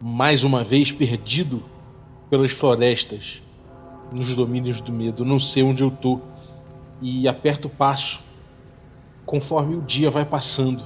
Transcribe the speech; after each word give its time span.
mais 0.00 0.44
uma 0.44 0.62
vez 0.62 0.92
perdido 0.92 1.62
pelas 2.28 2.52
florestas, 2.52 3.42
nos 4.12 4.34
domínios 4.34 4.80
do 4.80 4.92
medo. 4.92 5.24
não 5.24 5.40
sei 5.40 5.62
onde 5.62 5.82
eu 5.82 5.90
tô 5.90 6.20
e 7.00 7.26
aperto 7.26 7.68
o 7.68 7.70
passo 7.70 8.22
conforme 9.24 9.74
o 9.74 9.82
dia 9.82 10.10
vai 10.10 10.24
passando. 10.24 10.84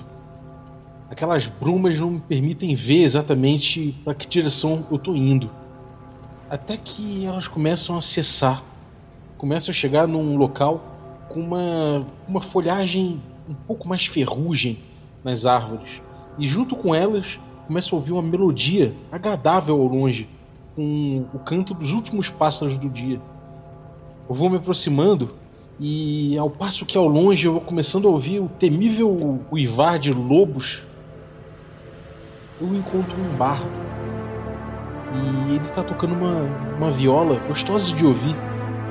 Aquelas 1.11 1.47
brumas 1.47 1.99
não 1.99 2.13
me 2.13 2.21
permitem 2.21 2.75
ver 2.75 3.03
exatamente 3.03 3.95
para 4.05 4.15
que 4.15 4.27
direção 4.27 4.87
eu 4.91 4.99
tô 4.99 5.15
indo. 5.15 5.51
Até 6.49 6.77
que 6.77 7.25
elas 7.25 7.49
começam 7.49 7.99
a 7.99 8.03
cessar. 8.03 8.63
Começam 9.37 9.73
a 9.73 9.75
chegar 9.75 10.07
num 10.07 10.37
local 10.37 10.83
com 11.29 11.41
uma, 11.41 12.07
uma 12.29 12.41
folhagem 12.41 13.21
um 13.49 13.55
pouco 13.55 13.89
mais 13.89 14.07
ferrugem 14.07 14.79
nas 15.23 15.45
árvores. 15.47 16.01
E 16.39 16.47
junto 16.47 16.77
com 16.77 16.95
elas 16.95 17.39
começa 17.71 17.95
a 17.95 17.97
ouvir 17.97 18.11
uma 18.11 18.21
melodia 18.21 18.93
agradável 19.13 19.81
ao 19.81 19.87
longe, 19.87 20.29
com 20.75 21.25
o 21.33 21.39
canto 21.39 21.73
dos 21.73 21.93
últimos 21.93 22.29
pássaros 22.29 22.77
do 22.77 22.91
dia. 22.91 23.21
Eu 24.29 24.35
vou 24.35 24.51
me 24.51 24.57
aproximando 24.57 25.37
e 25.79 26.37
ao 26.37 26.51
passo 26.51 26.85
que 26.85 26.99
ao 26.99 27.07
longe 27.07 27.47
eu 27.47 27.53
vou 27.53 27.61
começando 27.61 28.09
a 28.09 28.11
ouvir 28.11 28.41
o 28.41 28.49
temível 28.49 29.39
uivar 29.53 30.01
de 30.01 30.13
lobos, 30.13 30.85
eu 32.61 32.75
encontro 32.75 33.17
um 33.17 33.37
bardo. 33.37 33.71
E 35.15 35.55
ele 35.55 35.65
está 35.65 35.85
tocando 35.85 36.15
uma, 36.15 36.43
uma 36.77 36.91
viola 36.91 37.39
gostosa 37.47 37.95
de 37.95 38.05
ouvir, 38.05 38.35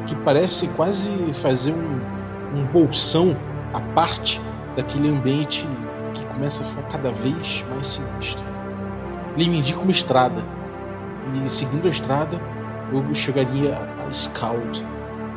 que 0.06 0.16
parece 0.16 0.70
quase 0.70 1.12
fazer 1.34 1.74
um, 1.74 2.58
um 2.58 2.66
bolsão 2.72 3.36
à 3.74 3.82
parte 3.82 4.40
daquele 4.78 5.10
ambiente 5.10 5.68
que 6.14 6.26
começa 6.28 6.64
a 6.64 6.66
ficar 6.66 6.84
cada 6.84 7.12
vez 7.12 7.66
mais 7.74 7.88
sinistro. 7.88 8.49
Ele 9.36 9.50
me 9.50 9.60
indica 9.60 9.80
uma 9.80 9.92
estrada. 9.92 10.44
E 11.46 11.50
seguindo 11.50 11.88
a 11.88 11.92
estrada, 11.92 12.42
eu 12.92 13.14
chegaria 13.14 13.76
a 13.76 14.12
Scald. 14.12 14.86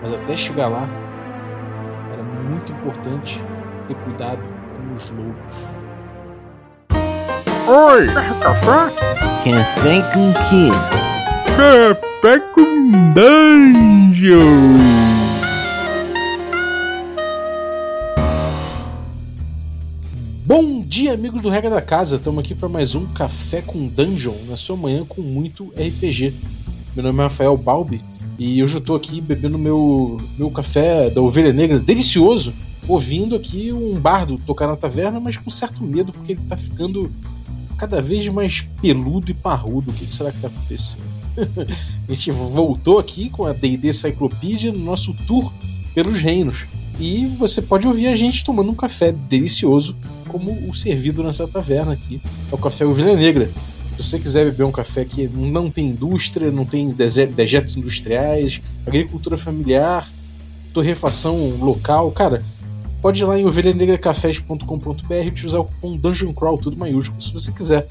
Mas 0.01 0.13
até 0.13 0.37
chegar 0.37 0.69
lá, 0.69 0.89
era 2.13 2.23
muito 2.23 2.73
importante 2.73 3.43
ter 3.87 3.95
cuidado 3.97 4.41
com 4.41 4.95
os 4.95 5.11
lobos. 5.11 5.83
Oi! 7.69 8.07
Café? 8.41 8.91
Café 9.45 10.03
com 10.13 10.33
quê? 10.49 10.71
Café 11.57 12.39
com 12.55 13.13
dungeon! 13.13 15.03
Dia, 20.93 21.15
amigos 21.15 21.41
do 21.41 21.49
Regra 21.49 21.71
da 21.71 21.81
Casa. 21.81 22.17
Estamos 22.17 22.45
aqui 22.45 22.55
para 22.55 22.69
mais 22.69 22.95
um 22.95 23.07
Café 23.07 23.63
com 23.63 23.89
Dungeon, 23.89 24.35
na 24.47 24.59
sua 24.59 24.77
manhã 24.77 25.07
com 25.07 25.23
muito 25.23 25.69
RPG. 25.69 26.35
Meu 26.95 27.03
nome 27.03 27.19
é 27.19 27.23
Rafael 27.23 27.57
Balbi 27.57 28.05
e 28.39 28.63
hoje 28.63 28.75
eu 28.75 28.79
estou 28.79 28.95
aqui 28.95 29.19
bebendo 29.19 29.57
meu, 29.59 30.19
meu 30.37 30.51
café 30.51 31.09
da 31.09 31.23
Ovelha 31.23 31.51
Negra 31.51 31.81
delicioso, 31.81 32.53
ouvindo 32.87 33.35
aqui 33.35 33.73
um 33.73 33.99
bardo 33.99 34.37
tocar 34.47 34.67
na 34.67 34.77
taverna, 34.77 35.19
mas 35.19 35.39
com 35.39 35.49
certo 35.49 35.83
medo 35.83 36.13
porque 36.13 36.33
ele 36.33 36.43
está 36.43 36.59
ficando 36.59 37.11
cada 37.79 38.03
vez 38.03 38.29
mais 38.29 38.61
peludo 38.83 39.31
e 39.31 39.35
parrudo. 39.35 39.91
O 39.91 39.95
que 39.95 40.15
será 40.15 40.31
que 40.31 40.37
está 40.37 40.49
acontecendo? 40.49 41.05
a 42.07 42.13
gente 42.13 42.31
voltou 42.31 42.99
aqui 42.99 43.31
com 43.31 43.47
a 43.47 43.55
D&D 43.55 43.95
Cyclopedia 43.95 44.71
no 44.71 44.85
nosso 44.85 45.15
tour 45.27 45.51
pelos 45.95 46.21
reinos. 46.21 46.67
E 46.99 47.27
você 47.27 47.61
pode 47.61 47.87
ouvir 47.87 48.09
a 48.09 48.17
gente 48.17 48.45
tomando 48.45 48.71
um 48.71 48.75
café 48.75 49.13
delicioso 49.13 49.97
como 50.29 50.53
o 50.69 50.75
servido 50.75 51.23
nessa 51.23 51.47
taverna 51.47 51.93
aqui. 51.93 52.21
É 52.51 52.55
o 52.55 52.59
café 52.59 52.87
Ovelha 52.87 53.15
Negra. 53.15 53.51
Se 53.97 54.05
você 54.05 54.19
quiser 54.19 54.47
beber 54.47 54.65
um 54.65 54.73
café 54.73 55.05
que 55.05 55.29
não 55.29 55.71
tem 55.71 55.89
indústria, 55.89 56.51
não 56.51 56.65
tem 56.65 56.91
dejetos 56.91 57.77
industriais, 57.77 58.61
agricultura 58.87 59.37
familiar, 59.37 60.09
torrefação 60.73 61.51
local, 61.61 62.11
cara, 62.11 62.43
pode 63.03 63.23
ir 63.23 63.27
lá 63.27 63.39
em 63.39 63.45
ovelhanegracafés.com.br 63.45 65.15
e 65.25 65.29
utilizar 65.29 65.61
o 65.61 65.65
cupom 65.65 65.97
Dungeon 65.97 66.33
Crawl, 66.33 66.57
tudo 66.57 66.77
maiúsculo, 66.77 67.21
se 67.21 67.33
você 67.33 67.53
quiser. 67.53 67.87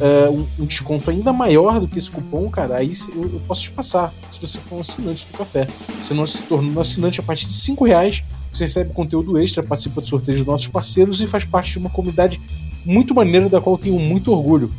Uh, 0.00 0.46
um, 0.58 0.64
desconto 0.64 1.10
ainda 1.10 1.30
maior 1.30 1.78
do 1.78 1.86
que 1.86 1.98
esse 1.98 2.10
cupom, 2.10 2.48
cara, 2.48 2.76
aí 2.76 2.92
eu, 3.14 3.22
eu, 3.22 3.42
posso 3.46 3.64
te 3.64 3.70
passar, 3.70 4.10
se 4.30 4.40
você 4.40 4.58
for 4.58 4.76
um 4.76 4.80
assinante 4.80 5.26
do 5.30 5.36
café. 5.36 5.68
Se 6.00 6.14
não 6.14 6.26
se 6.26 6.42
tornou 6.44 6.72
um 6.72 6.80
assinante 6.80 7.20
a 7.20 7.22
partir 7.22 7.44
de 7.46 7.52
5 7.52 7.84
reais, 7.84 8.22
você 8.52 8.64
recebe 8.64 8.92
conteúdo 8.92 9.38
extra, 9.38 9.62
participa 9.62 10.00
de 10.00 10.08
sorteios 10.08 10.40
dos 10.40 10.46
nossos 10.46 10.68
parceiros 10.68 11.20
e 11.20 11.26
faz 11.26 11.44
parte 11.44 11.72
de 11.72 11.78
uma 11.78 11.90
comunidade 11.90 12.40
muito 12.84 13.14
maneira 13.14 13.48
da 13.48 13.60
qual 13.60 13.78
tenho 13.78 13.98
muito 13.98 14.32
orgulho. 14.32 14.72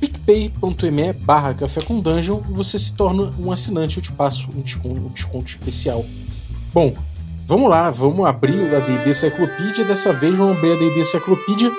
picpay.me 0.00 1.12
barra 1.12 1.54
café 1.54 1.80
com 1.80 2.00
dungeon 2.00 2.40
e 2.50 2.52
você 2.52 2.78
se 2.78 2.92
torna 2.94 3.32
um 3.38 3.50
assinante, 3.50 3.96
eu 3.96 4.02
te 4.02 4.12
passo 4.12 4.48
um 4.54 4.60
desconto, 4.60 5.00
um 5.00 5.12
desconto 5.12 5.46
especial. 5.46 6.04
Bom, 6.72 6.94
vamos 7.46 7.70
lá, 7.70 7.90
vamos 7.90 8.26
abrir 8.26 8.58
o 8.58 8.68
D&D 8.68 9.14
Cyclopedia, 9.14 9.84
dessa 9.84 10.12
vez 10.12 10.36
vamos 10.36 10.58
abrir 10.58 10.72
a 10.72 10.76
D&D 10.76 11.04
Cyclopedia 11.04 11.72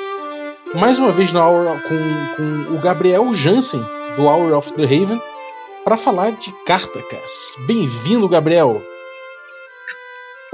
mais 0.74 1.00
uma 1.00 1.12
vez 1.12 1.32
na 1.32 1.42
aula 1.42 1.80
com, 1.82 2.36
com 2.36 2.76
o 2.76 2.80
Gabriel 2.80 3.34
Jansen, 3.34 3.82
do 4.16 4.24
Hour 4.24 4.54
of 4.54 4.74
the 4.74 4.84
Raven, 4.84 5.22
para 5.84 5.98
falar 5.98 6.32
de 6.32 6.52
Cartacas. 6.66 7.56
Bem-vindo, 7.66 8.28
Gabriel! 8.28 8.95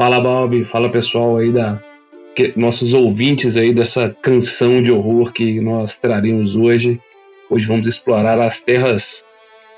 Fala, 0.01 0.19
Bob. 0.19 0.65
Fala, 0.65 0.89
pessoal 0.89 1.37
aí 1.37 1.51
da 1.51 1.79
que, 2.35 2.53
nossos 2.55 2.91
ouvintes 2.91 3.55
aí 3.55 3.71
dessa 3.71 4.09
canção 4.09 4.81
de 4.81 4.91
horror 4.91 5.31
que 5.31 5.61
nós 5.61 5.95
traremos 5.95 6.55
hoje. 6.55 6.99
Hoje 7.47 7.67
vamos 7.67 7.85
explorar 7.85 8.41
as 8.41 8.59
terras 8.59 9.23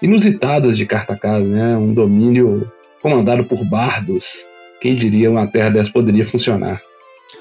inusitadas 0.01 0.77
de 0.77 0.85
Cartacás, 0.85 1.45
né? 1.45 1.75
Um 1.75 1.93
domínio 1.93 2.71
comandado 3.01 3.43
por 3.43 3.65
bardos. 3.65 4.45
Quem 4.79 4.95
diria 4.95 5.29
uma 5.29 5.45
terra 5.45 5.71
dessa 5.71 5.91
poderia 5.91 6.25
funcionar? 6.25 6.81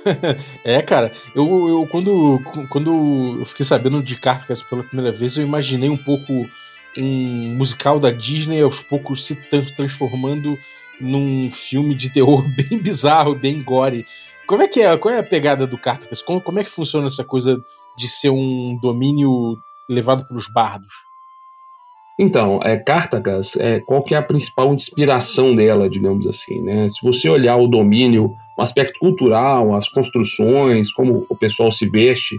é, 0.64 0.82
cara, 0.82 1.12
eu, 1.37 1.69
eu 1.69 1.88
quando, 1.88 2.41
quando 2.69 3.38
eu 3.38 3.44
fiquei 3.44 3.64
sabendo 3.64 4.03
de 4.03 4.16
Cartacas 4.16 4.60
pela 4.60 4.82
primeira 4.82 5.12
vez, 5.12 5.37
eu 5.37 5.44
imaginei 5.44 5.88
um 5.88 5.97
pouco 5.97 6.32
um 6.99 7.54
musical 7.56 8.00
da 8.00 8.10
Disney 8.10 8.60
aos 8.60 8.81
poucos 8.81 9.25
se 9.25 9.37
transformando 9.76 10.59
num 11.01 11.51
filme 11.51 11.95
de 11.95 12.11
terror 12.11 12.45
bem 12.57 12.79
bizarro, 12.79 13.35
bem 13.35 13.63
gore. 13.63 14.05
Como 14.47 14.63
é 14.63 14.69
que 14.69 14.81
é? 14.81 14.97
Qual 14.97 15.15
é 15.15 15.19
a 15.19 15.25
pegada 15.25 15.67
do 15.67 15.79
Cartacus? 15.79 16.23
Como, 16.23 16.41
como 16.41 16.59
é 16.59 16.65
que 16.65 16.71
funciona 16.71 17.07
essa 17.07 17.25
coisa 17.25 17.63
de 17.97 18.09
ser 18.09 18.31
um 18.31 18.79
domínio 18.81 19.57
levado 19.89 20.27
pelos 20.27 20.47
bardos? 20.53 20.93
Então, 22.19 22.61
é, 22.63 22.77
Cartacus, 22.77 23.57
é, 23.57 23.81
qual 23.81 24.03
que 24.03 24.15
é 24.15 24.19
a 24.19 24.23
principal 24.23 24.73
inspiração 24.75 25.55
dela, 25.55 25.89
digamos 25.89 26.27
assim, 26.27 26.61
né? 26.63 26.89
Se 26.91 27.05
você 27.05 27.29
olhar 27.29 27.57
o 27.57 27.67
domínio, 27.67 28.31
o 28.59 28.63
aspecto 28.63 28.99
cultural, 28.99 29.75
as 29.75 29.89
construções, 29.89 30.93
como 30.93 31.27
o 31.29 31.37
pessoal 31.37 31.73
se 31.73 31.89
veste, 31.89 32.37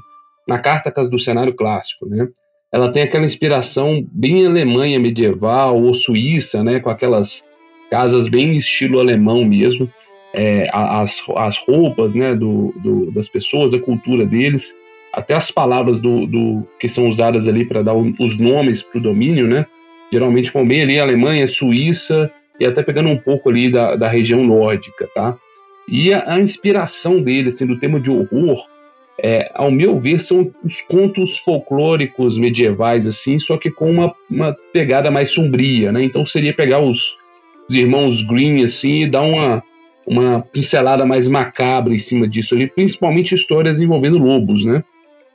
na 0.48 0.60
Cartacus 0.60 1.10
do 1.10 1.20
cenário 1.20 1.56
clássico, 1.56 2.06
né? 2.06 2.28
Ela 2.72 2.92
tem 2.92 3.04
aquela 3.04 3.26
inspiração 3.26 4.04
bem 4.12 4.46
Alemanha 4.46 5.00
medieval 5.00 5.82
ou 5.82 5.94
Suíça, 5.94 6.64
né? 6.64 6.80
Com 6.80 6.90
aquelas 6.90 7.44
casas 7.94 8.28
bem 8.28 8.58
estilo 8.58 9.00
alemão 9.00 9.46
mesmo, 9.46 9.88
é, 10.34 10.68
as, 10.74 11.22
as 11.38 11.58
roupas 11.58 12.16
né, 12.16 12.34
do, 12.34 12.74
do, 12.78 13.12
das 13.12 13.30
pessoas, 13.30 13.72
a 13.72 13.80
cultura 13.80 14.26
deles, 14.26 14.74
até 15.14 15.36
as 15.36 15.52
palavras 15.52 16.00
do, 16.00 16.26
do 16.26 16.68
que 16.80 16.90
são 16.90 17.08
usadas 17.08 17.48
ali 17.48 17.64
para 17.64 17.84
dar 17.84 17.94
os 17.94 18.36
nomes 18.40 18.82
para 18.82 18.98
o 18.98 19.02
domínio, 19.04 19.48
né? 19.48 19.68
Geralmente 20.12 20.52
vão 20.52 20.68
bem 20.68 20.82
ali 20.82 21.00
Alemanha, 21.00 21.48
Suíça 21.48 22.32
e 22.60 22.66
até 22.66 22.82
pegando 22.82 23.10
um 23.10 23.18
pouco 23.18 23.48
ali 23.48 23.72
da, 23.72 23.96
da 23.96 24.08
região 24.08 24.44
nórdica, 24.44 25.08
tá? 25.14 25.38
E 25.88 26.12
a, 26.12 26.34
a 26.34 26.40
inspiração 26.40 27.22
deles, 27.22 27.54
assim, 27.54 27.68
do 27.68 27.78
tema 27.78 28.00
de 28.00 28.10
horror, 28.10 28.68
é, 29.22 29.52
ao 29.54 29.70
meu 29.70 30.00
ver, 30.00 30.20
são 30.20 30.52
os 30.64 30.82
contos 30.82 31.38
folclóricos 31.38 32.40
medievais, 32.40 33.06
assim, 33.06 33.38
só 33.38 33.56
que 33.56 33.70
com 33.70 33.92
uma, 33.92 34.16
uma 34.28 34.58
pegada 34.74 35.12
mais 35.12 35.30
sombria, 35.30 35.92
né? 35.92 36.04
Então 36.04 36.26
seria 36.26 36.56
pegar 36.56 36.80
os, 36.80 37.22
os 37.70 37.76
irmãos 37.76 38.22
Green, 38.22 38.64
assim, 38.64 39.04
e 39.04 39.08
dar 39.08 39.22
uma, 39.22 39.64
uma 40.06 40.42
pincelada 40.42 41.06
mais 41.06 41.28
macabra 41.28 41.94
em 41.94 41.98
cima 41.98 42.28
disso 42.28 42.56
ali, 42.56 42.68
principalmente 42.68 43.36
histórias 43.36 43.82
envolvendo 43.82 44.18
lobos, 44.18 44.66
né? 44.66 44.84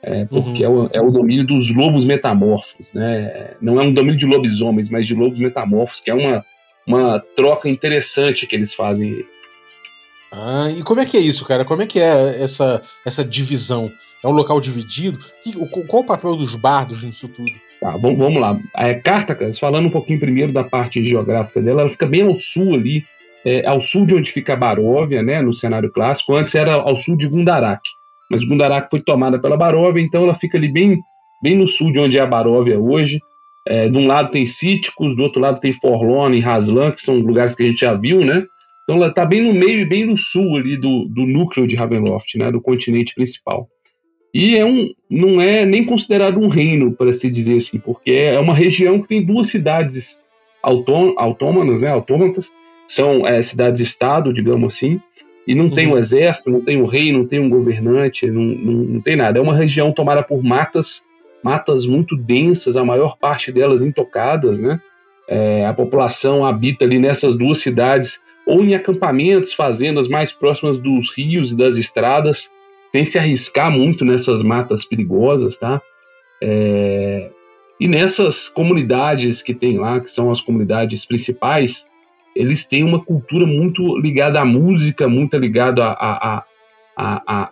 É, 0.01 0.25
porque 0.25 0.65
uhum. 0.65 0.89
é, 0.93 0.99
o, 0.99 1.01
é, 1.01 1.01
o, 1.01 1.11
domínio 1.11 1.45
dos 1.45 1.75
lobos 1.75 2.05
metamorfos, 2.05 2.93
né? 2.93 3.55
Não 3.61 3.79
é 3.79 3.83
um 3.83 3.93
domínio 3.93 4.17
de 4.17 4.25
lobisomens, 4.25 4.87
mas 4.87 5.05
de 5.05 5.13
lobos 5.13 5.37
metamorfos, 5.39 5.99
que 5.99 6.09
é 6.09 6.13
uma, 6.13 6.45
uma 6.87 7.19
troca 7.35 7.67
interessante 7.67 8.47
que 8.47 8.55
eles 8.55 8.73
fazem. 8.73 9.25
Ah, 10.31 10.71
e 10.77 10.83
como 10.83 11.01
é 11.01 11.05
que 11.05 11.17
é 11.17 11.19
isso, 11.19 11.43
cara? 11.43 11.65
Como 11.65 11.81
é 11.81 11.85
que 11.85 11.99
é 11.99 12.41
essa, 12.41 12.81
essa 13.05 13.25
divisão? 13.25 13.91
É 14.23 14.27
um 14.27 14.31
local 14.31 14.61
dividido? 14.61 15.19
Qual 15.87 16.03
o 16.03 16.05
papel 16.05 16.35
dos 16.35 16.55
bardos 16.55 17.03
nisso 17.03 17.27
tudo? 17.27 17.51
Tá, 17.79 17.95
vamos, 17.95 18.41
lá. 18.41 18.59
É, 18.75 18.93
Cartacas, 18.93 19.57
falando 19.57 19.85
um 19.85 19.91
pouquinho 19.91 20.19
primeiro 20.19 20.51
da 20.51 20.63
parte 20.63 21.03
geográfica 21.03 21.61
dela, 21.61 21.81
ela 21.81 21.89
fica 21.89 22.05
bem 22.05 22.23
ao 22.23 22.35
sul 22.35 22.75
ali, 22.75 23.05
é, 23.45 23.65
ao 23.65 23.79
sul 23.79 24.05
de 24.05 24.15
onde 24.15 24.31
fica 24.31 24.53
a 24.53 24.57
Baróvia, 24.57 25.23
né, 25.23 25.41
no 25.41 25.53
cenário 25.53 25.89
clássico. 25.89 26.35
Antes 26.35 26.53
era 26.55 26.73
ao 26.73 26.97
sul 26.97 27.15
de 27.15 27.27
Gundarak, 27.27 27.81
mas 28.29 28.43
Gundarak 28.43 28.89
foi 28.89 28.99
tomada 28.99 29.39
pela 29.39 29.55
Baróvia, 29.55 30.01
então 30.01 30.23
ela 30.23 30.35
fica 30.35 30.57
ali 30.57 30.67
bem, 30.67 30.99
bem 31.41 31.57
no 31.57 31.67
sul 31.67 31.91
de 31.91 31.99
onde 31.99 32.17
é 32.17 32.21
a 32.21 32.27
Baróvia 32.27 32.77
hoje. 32.77 33.19
É, 33.65 33.87
de 33.87 33.97
um 33.97 34.07
lado 34.07 34.31
tem 34.31 34.45
Cíticos, 34.45 35.15
do 35.15 35.23
outro 35.23 35.39
lado 35.39 35.59
tem 35.59 35.71
Forlorn 35.71 36.37
e 36.37 36.41
Haslan, 36.41 36.91
que 36.91 37.01
são 37.01 37.15
lugares 37.15 37.55
que 37.55 37.63
a 37.63 37.65
gente 37.65 37.79
já 37.79 37.93
viu, 37.93 38.25
né? 38.25 38.45
Então 38.83 38.97
ela 38.97 39.09
está 39.09 39.23
bem 39.23 39.41
no 39.41 39.53
meio 39.53 39.81
e 39.81 39.85
bem 39.85 40.05
no 40.05 40.17
sul 40.17 40.57
ali 40.57 40.75
do, 40.75 41.05
do 41.05 41.25
núcleo 41.25 41.67
de 41.67 41.75
Ravenloft, 41.75 42.35
né? 42.37 42.51
Do 42.51 42.61
continente 42.61 43.13
principal. 43.13 43.69
E 44.33 44.57
é 44.57 44.65
um, 44.65 44.93
não 45.09 45.41
é 45.41 45.65
nem 45.65 45.85
considerado 45.85 46.39
um 46.39 46.47
reino, 46.47 46.91
para 46.93 47.11
se 47.11 47.29
dizer 47.31 47.57
assim, 47.57 47.79
porque 47.79 48.11
é 48.11 48.39
uma 48.39 48.53
região 48.53 49.01
que 49.01 49.07
tem 49.07 49.25
duas 49.25 49.47
cidades 49.47 50.21
autônomas, 50.61 51.79
né? 51.81 51.89
Autômatas, 51.89 52.51
são 52.87 53.25
é, 53.25 53.41
cidades-estado, 53.41 54.33
digamos 54.33 54.75
assim, 54.75 54.99
e 55.47 55.55
não 55.55 55.65
uhum. 55.65 55.73
tem 55.73 55.87
um 55.87 55.97
exército, 55.97 56.49
não 56.49 56.61
tem 56.61 56.81
um 56.81 56.85
rei, 56.85 57.11
não 57.11 57.25
tem 57.25 57.39
um 57.39 57.49
governante, 57.49 58.29
não, 58.29 58.41
não, 58.41 58.73
não 58.83 59.01
tem 59.01 59.15
nada. 59.15 59.39
É 59.39 59.41
uma 59.41 59.55
região 59.55 59.91
tomada 59.91 60.21
por 60.21 60.43
matas 60.43 61.03
matas 61.43 61.85
muito 61.85 62.15
densas, 62.15 62.75
a 62.75 62.83
maior 62.83 63.17
parte 63.17 63.51
delas 63.51 63.81
intocadas, 63.81 64.57
né? 64.57 64.79
É, 65.27 65.65
a 65.65 65.73
população 65.73 66.43
habita 66.43 66.85
ali 66.85 66.99
nessas 66.99 67.35
duas 67.35 67.59
cidades, 67.59 68.21
ou 68.45 68.63
em 68.63 68.73
acampamentos, 68.73 69.53
fazendas 69.53 70.07
mais 70.07 70.31
próximas 70.31 70.79
dos 70.79 71.15
rios 71.15 71.51
e 71.51 71.57
das 71.57 71.77
estradas, 71.77 72.51
sem 72.91 73.05
se 73.05 73.17
arriscar 73.17 73.71
muito 73.71 74.03
nessas 74.03 74.41
matas 74.41 74.85
perigosas, 74.85 75.57
tá? 75.57 75.81
É, 76.41 77.29
e 77.79 77.87
nessas 77.87 78.49
comunidades 78.49 79.41
que 79.41 79.53
tem 79.53 79.77
lá, 79.77 79.99
que 79.99 80.09
são 80.09 80.31
as 80.31 80.41
comunidades 80.41 81.05
principais, 81.05 81.87
eles 82.35 82.65
têm 82.65 82.83
uma 82.83 82.99
cultura 82.99 83.45
muito 83.45 83.97
ligada 83.97 84.39
à 84.39 84.45
música, 84.45 85.07
muito 85.07 85.37
ligada 85.37 85.95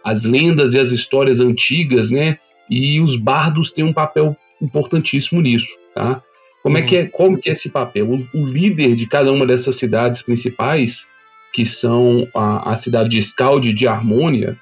às 0.04 0.24
lendas 0.24 0.74
e 0.74 0.80
às 0.80 0.92
histórias 0.92 1.40
antigas, 1.40 2.10
né? 2.10 2.38
E 2.70 3.00
os 3.00 3.16
bardos 3.16 3.72
têm 3.72 3.86
um 3.86 3.94
papel 3.94 4.36
importantíssimo 4.62 5.42
nisso, 5.42 5.68
tá? 5.94 6.22
Como 6.62 6.78
é 6.78 6.82
que 6.82 6.98
é, 6.98 7.02
uhum. 7.04 7.10
como 7.10 7.38
que 7.38 7.50
é 7.50 7.54
esse 7.54 7.70
papel? 7.70 8.10
O, 8.10 8.28
o 8.34 8.46
líder 8.46 8.96
de 8.96 9.08
cada 9.08 9.32
uma 9.32 9.46
dessas 9.46 9.78
cidades 9.78 10.22
principais, 10.22 11.06
que 11.54 11.66
são 11.66 12.28
a, 12.36 12.74
a 12.74 12.76
cidade 12.76 13.10
de 13.10 13.24
Scald 13.24 13.70
e 13.70 13.74
de 13.74 13.88
Harmônia, 13.88 14.58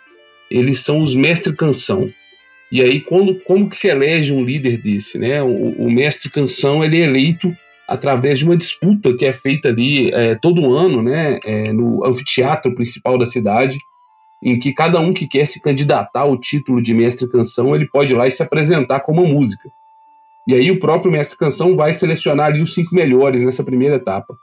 eles 0.49 0.79
são 0.79 1.01
os 1.01 1.15
mestre-canção. 1.15 2.11
E 2.71 2.81
aí, 2.81 2.99
quando, 2.99 3.35
como 3.41 3.69
que 3.69 3.77
se 3.77 3.87
elege 3.87 4.33
um 4.33 4.43
líder 4.43 4.77
desse? 4.77 5.17
Né? 5.17 5.41
O, 5.41 5.83
o 5.83 5.91
mestre-canção 5.91 6.83
ele 6.83 7.01
é 7.01 7.05
eleito 7.05 7.55
através 7.87 8.39
de 8.39 8.45
uma 8.45 8.57
disputa 8.57 9.15
que 9.15 9.25
é 9.25 9.33
feita 9.33 9.69
ali 9.69 10.11
é, 10.11 10.35
todo 10.35 10.75
ano 10.75 11.03
né? 11.03 11.39
É, 11.45 11.71
no 11.71 12.03
anfiteatro 12.03 12.73
principal 12.73 13.17
da 13.17 13.25
cidade, 13.25 13.77
em 14.43 14.59
que 14.59 14.73
cada 14.73 14.99
um 14.99 15.13
que 15.13 15.27
quer 15.27 15.45
se 15.45 15.61
candidatar 15.61 16.21
ao 16.21 16.37
título 16.37 16.81
de 16.81 16.93
mestre 16.93 17.29
canção, 17.29 17.75
ele 17.75 17.87
pode 17.87 18.13
ir 18.13 18.15
lá 18.15 18.27
e 18.27 18.31
se 18.31 18.43
apresentar 18.43 19.01
com 19.01 19.11
uma 19.11 19.23
música. 19.23 19.69
E 20.47 20.53
aí 20.53 20.69
o 20.69 20.79
próprio 20.79 21.11
mestre 21.11 21.37
canção 21.37 21.75
vai 21.75 21.93
selecionar 21.93 22.47
ali 22.47 22.61
os 22.61 22.73
cinco 22.73 22.93
melhores 22.93 23.41
nessa 23.41 23.63
primeira 23.63 23.95
etapa. 23.95 24.35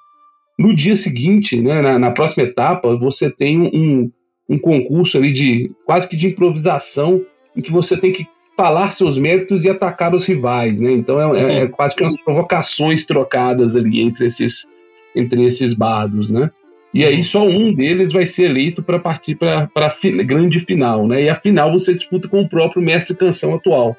No 0.58 0.74
dia 0.74 0.96
seguinte, 0.96 1.60
né, 1.60 1.80
na, 1.80 1.98
na 1.98 2.10
próxima 2.10 2.44
etapa, 2.44 2.96
você 2.96 3.30
tem 3.30 3.60
um, 3.60 4.10
um 4.52 4.58
concurso 4.58 5.16
ali 5.16 5.32
de 5.32 5.72
quase 5.84 6.06
que 6.06 6.16
de 6.16 6.28
improvisação, 6.28 7.24
em 7.56 7.62
que 7.62 7.72
você 7.72 7.96
tem 7.96 8.12
que 8.12 8.26
falar 8.56 8.88
seus 8.88 9.16
méritos 9.16 9.64
e 9.64 9.70
atacar 9.70 10.14
os 10.14 10.26
rivais, 10.26 10.78
né? 10.78 10.92
Então 10.92 11.34
é, 11.34 11.40
é, 11.40 11.58
é 11.60 11.66
quase 11.66 11.94
que 11.94 12.02
umas 12.02 12.20
provocações 12.22 13.06
trocadas 13.06 13.74
ali 13.76 14.00
entre 14.00 14.26
esses 14.26 14.66
entre 15.14 15.44
esses 15.44 15.74
bardos, 15.74 16.28
né? 16.28 16.50
E 16.94 17.04
aí 17.04 17.22
só 17.22 17.42
um 17.42 17.72
deles 17.72 18.12
vai 18.12 18.26
ser 18.26 18.44
eleito 18.44 18.82
para 18.82 18.98
partir 18.98 19.34
para 19.34 19.70
a 19.74 20.22
grande 20.22 20.60
final, 20.60 21.06
né? 21.08 21.22
E 21.22 21.28
a 21.30 21.34
final 21.34 21.72
você 21.72 21.94
disputa 21.94 22.28
com 22.28 22.42
o 22.42 22.48
próprio 22.48 22.82
mestre 22.82 23.16
canção 23.16 23.54
atual. 23.54 23.96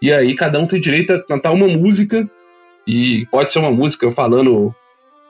E 0.00 0.12
aí 0.12 0.36
cada 0.36 0.60
um 0.60 0.66
tem 0.66 0.80
direito 0.80 1.12
a 1.12 1.22
cantar 1.22 1.50
uma 1.50 1.66
música 1.66 2.28
e 2.86 3.26
pode 3.32 3.52
ser 3.52 3.58
uma 3.58 3.72
música 3.72 4.10
falando 4.12 4.72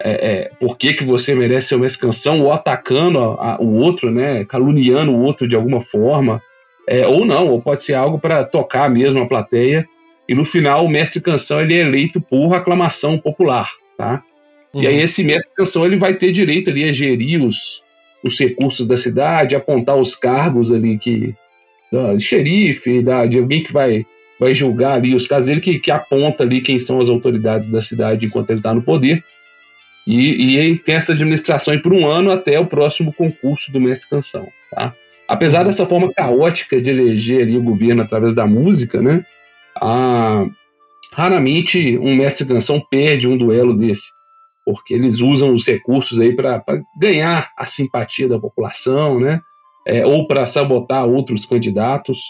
é, 0.01 0.11
é, 0.11 0.51
por 0.61 0.79
que, 0.79 0.95
que 0.95 1.05
você 1.05 1.35
merece 1.35 1.69
ser 1.69 1.75
o 1.75 1.81
mestre 1.81 2.01
canção 2.01 2.41
ou 2.41 2.53
atacando 2.53 3.19
a, 3.19 3.55
a, 3.55 3.61
o 3.61 3.75
outro, 3.77 4.11
né? 4.11 4.45
Caluniando 4.45 5.13
o 5.13 5.21
outro 5.21 5.49
de 5.49 5.57
alguma 5.57 5.81
forma. 5.81 6.41
É, 6.89 7.07
ou 7.07 7.25
não, 7.25 7.49
ou 7.49 7.61
pode 7.61 7.83
ser 7.83 7.95
algo 7.95 8.19
para 8.19 8.45
tocar 8.45 8.89
mesmo 8.89 9.21
a 9.21 9.27
plateia. 9.27 9.87
E 10.29 10.35
no 10.35 10.45
final 10.45 10.85
o 10.85 10.89
mestre 10.89 11.21
canção 11.21 11.61
ele 11.61 11.75
é 11.75 11.81
eleito 11.81 12.21
por 12.21 12.55
aclamação 12.55 13.19
popular, 13.19 13.71
tá? 13.97 14.23
Uhum. 14.73 14.83
E 14.83 14.87
aí 14.87 14.97
uhum. 14.97 15.01
esse 15.01 15.25
mestre 15.25 15.49
de 15.51 15.55
canção 15.55 15.85
ele 15.85 15.97
vai 15.97 16.15
ter 16.15 16.31
direito 16.31 16.71
ali 16.71 16.85
a 16.85 16.93
gerir 16.93 17.43
os, 17.43 17.83
os 18.23 18.39
recursos 18.39 18.87
da 18.87 18.97
cidade, 18.97 19.57
apontar 19.57 19.97
os 19.97 20.15
cargos 20.15 20.71
ali 20.71 20.99
que 20.99 21.35
da, 21.91 22.19
xerife, 22.19 23.03
da, 23.03 23.27
de 23.27 23.39
alguém 23.39 23.63
que 23.63 23.73
vai 23.73 24.05
vai 24.39 24.55
julgar 24.55 24.95
ali 24.95 25.17
os 25.17 25.27
casos, 25.27 25.49
ele 25.49 25.61
que, 25.61 25.81
que 25.81 25.91
aponta 25.91 26.45
ali 26.45 26.61
quem 26.61 26.79
são 26.79 27.01
as 27.01 27.09
autoridades 27.09 27.67
da 27.67 27.83
cidade 27.83 28.25
enquanto 28.25 28.51
ele 28.51 28.61
está 28.61 28.73
no 28.73 28.83
poder. 28.83 29.25
E, 30.09 30.71
e 30.71 30.79
tem 30.79 30.95
essa 30.95 31.13
administração 31.13 31.75
aí 31.75 31.81
por 31.81 31.93
um 31.93 32.09
ano 32.09 32.31
até 32.31 32.59
o 32.59 32.67
próximo 32.67 33.13
concurso 33.13 33.71
do 33.71 33.79
mestre 33.79 34.09
canção, 34.09 34.49
tá? 34.71 34.95
Apesar 35.29 35.65
dessa 35.65 35.85
forma 35.85 36.11
caótica 36.15 36.81
de 36.81 36.89
eleger 36.89 37.43
ali 37.43 37.59
o 37.59 37.63
governo 37.63 38.01
através 38.01 38.35
da 38.35 38.47
música, 38.47 39.03
né? 39.03 39.23
A, 39.77 40.47
raramente 41.13 41.99
um 41.99 42.17
mestre 42.17 42.47
canção 42.47 42.81
perde 42.81 43.29
um 43.29 43.37
duelo 43.37 43.77
desse 43.77 44.09
porque 44.69 44.93
eles 44.93 45.21
usam 45.21 45.55
os 45.55 45.67
recursos 45.67 46.21
aí 46.21 46.37
para 46.37 46.63
ganhar 47.01 47.51
a 47.57 47.65
simpatia 47.65 48.29
da 48.29 48.39
população, 48.39 49.19
né? 49.19 49.41
É, 49.87 50.05
ou 50.05 50.27
para 50.27 50.45
sabotar 50.45 51.07
outros 51.07 51.47
candidatos. 51.47 52.21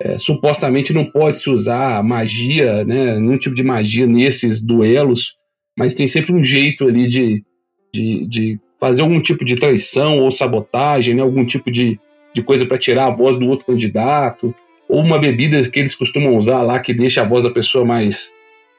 É, 0.00 0.18
supostamente 0.18 0.94
não 0.94 1.04
pode 1.04 1.40
se 1.40 1.50
usar 1.50 2.02
magia, 2.02 2.84
né? 2.84 3.18
Nenhum 3.18 3.36
tipo 3.36 3.54
de 3.54 3.62
magia 3.62 4.06
nesses 4.06 4.62
duelos, 4.62 5.34
mas 5.76 5.94
tem 5.94 6.06
sempre 6.06 6.32
um 6.32 6.42
jeito 6.42 6.86
ali 6.86 7.08
de, 7.08 7.44
de, 7.92 8.26
de 8.26 8.60
fazer 8.78 9.02
algum 9.02 9.20
tipo 9.20 9.44
de 9.44 9.56
traição 9.56 10.20
ou 10.20 10.30
sabotagem, 10.30 11.14
né? 11.14 11.22
Algum 11.22 11.44
tipo 11.44 11.70
de, 11.70 11.98
de 12.34 12.42
coisa 12.42 12.66
para 12.66 12.78
tirar 12.78 13.06
a 13.06 13.14
voz 13.14 13.38
do 13.38 13.46
outro 13.46 13.66
candidato, 13.66 14.54
ou 14.88 15.00
uma 15.00 15.18
bebida 15.18 15.68
que 15.68 15.78
eles 15.78 15.94
costumam 15.94 16.36
usar 16.36 16.62
lá 16.62 16.78
que 16.78 16.92
deixa 16.92 17.22
a 17.22 17.26
voz 17.26 17.42
da 17.42 17.50
pessoa 17.50 17.84
mais 17.84 18.32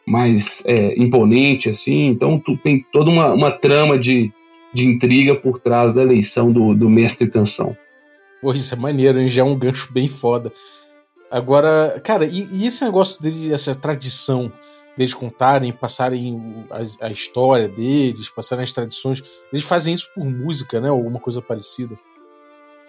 mais 0.05 0.61
é, 0.67 0.93
imponente, 1.01 1.69
assim. 1.69 2.07
Então 2.07 2.39
tu 2.39 2.55
tem 2.57 2.85
toda 2.93 3.09
uma, 3.09 3.33
uma 3.33 3.51
trama 3.51 3.97
de, 3.97 4.31
de 4.71 4.85
intriga 4.85 5.33
por 5.33 5.59
trás 5.59 5.95
da 5.95 6.03
eleição 6.03 6.51
do, 6.51 6.75
do 6.75 6.87
mestre 6.87 7.27
canção. 7.27 7.75
Pô, 8.39 8.53
isso 8.53 8.73
é 8.75 8.77
maneiro, 8.77 9.19
hein? 9.19 9.27
Já 9.27 9.41
é 9.41 9.45
um 9.45 9.57
gancho 9.57 9.91
bem 9.91 10.07
foda. 10.07 10.53
Agora, 11.31 11.99
cara, 12.03 12.25
e, 12.25 12.47
e 12.51 12.67
esse 12.67 12.85
negócio 12.85 13.21
dele, 13.21 13.51
essa 13.51 13.73
tradição 13.73 14.51
deles 14.97 15.13
contarem, 15.13 15.71
passarem 15.71 16.65
a, 16.69 17.07
a, 17.07 17.11
história 17.11 17.67
deles, 17.67 18.29
passarem 18.29 18.63
as 18.63 18.73
tradições, 18.73 19.23
eles 19.51 19.65
fazem 19.65 19.93
isso 19.93 20.09
por 20.13 20.25
música, 20.25 20.79
né? 20.79 20.89
Ou 20.89 20.97
alguma 20.97 21.19
coisa 21.19 21.41
parecida. 21.41 21.97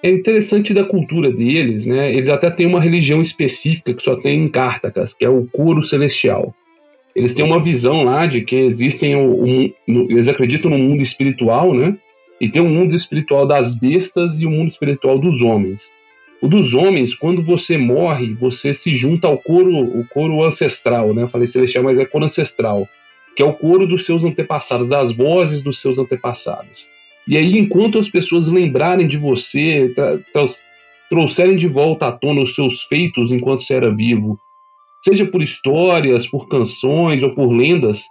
É 0.03 0.11
interessante 0.11 0.75
da 0.75 0.85
cultura 0.85 1.33
deles, 1.33 1.85
né? 1.85 2.15
Eles 2.15 2.29
até 2.29 2.51
têm 2.51 2.67
uma 2.67 2.81
religião 2.81 3.21
específica 3.21 3.95
que 3.95 4.03
só 4.03 4.17
tem 4.17 4.45
em 4.45 4.49
Cartacas, 4.49 5.15
que 5.15 5.25
é 5.25 5.29
o 5.29 5.47
coro 5.47 5.83
celestial 5.83 6.55
eles 7.17 7.33
têm 7.33 7.47
uma 7.47 7.63
visão 7.63 8.03
lá 8.03 8.27
de 8.27 8.43
que 8.43 8.55
existem 8.55 9.17
um, 9.17 9.73
um, 9.89 10.07
eles 10.11 10.29
acreditam 10.29 10.71
no 10.71 10.77
mundo 10.77 11.03
espiritual, 11.03 11.73
né? 11.73 11.97
E 12.39 12.47
tem 12.47 12.61
o 12.61 12.67
um 12.67 12.69
mundo 12.69 12.95
espiritual 12.95 13.47
das 13.47 13.75
bestas 13.75 14.39
e 14.39 14.45
o 14.45 14.51
um 14.51 14.53
mundo 14.53 14.69
espiritual 14.69 15.19
dos 15.19 15.41
homens. 15.41 15.91
O 16.47 16.49
dos 16.49 16.75
homens, 16.75 17.13
quando 17.13 17.43
você 17.43 17.77
morre, 17.77 18.33
você 18.33 18.73
se 18.73 18.95
junta 18.95 19.27
ao 19.27 19.37
coro, 19.37 19.81
o 19.81 20.07
coro 20.07 20.45
ancestral, 20.45 21.13
né? 21.13 21.25
Eu 21.25 21.29
falei 21.29 21.49
celestial, 21.49 21.83
mas 21.83 21.99
é 21.99 22.05
coro 22.05 22.25
ancestral, 22.25 22.89
que 23.35 23.43
é 23.43 23.45
o 23.45 23.53
coro 23.53 23.85
dos 23.85 24.07
seus 24.07 24.23
antepassados, 24.25 24.87
das 24.87 25.11
vozes 25.11 25.61
dos 25.61 25.81
seus 25.81 25.99
antepassados. 25.99 26.87
E 27.27 27.37
aí, 27.37 27.59
enquanto 27.59 27.99
as 27.99 28.09
pessoas 28.09 28.47
lembrarem 28.47 29.09
de 29.09 29.19
você, 29.19 29.93
trouxerem 31.11 31.57
de 31.57 31.67
volta 31.67 32.07
à 32.07 32.13
tona 32.13 32.43
os 32.43 32.55
seus 32.55 32.85
feitos 32.85 33.33
enquanto 33.33 33.65
você 33.65 33.75
era 33.75 33.93
vivo, 33.93 34.39
seja 35.03 35.27
por 35.27 35.43
histórias, 35.43 36.29
por 36.29 36.47
canções 36.47 37.25
ou 37.25 37.35
por 37.35 37.51
lendas, 37.51 38.05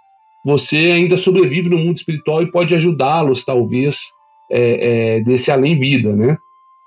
você 0.44 0.92
ainda 0.92 1.16
sobrevive 1.16 1.70
no 1.70 1.78
mundo 1.78 1.96
espiritual 1.96 2.42
e 2.42 2.50
pode 2.50 2.74
ajudá-los, 2.74 3.46
talvez, 3.46 4.12
é, 4.52 5.14
é, 5.16 5.20
desse 5.20 5.50
além-vida, 5.50 6.14
né? 6.14 6.36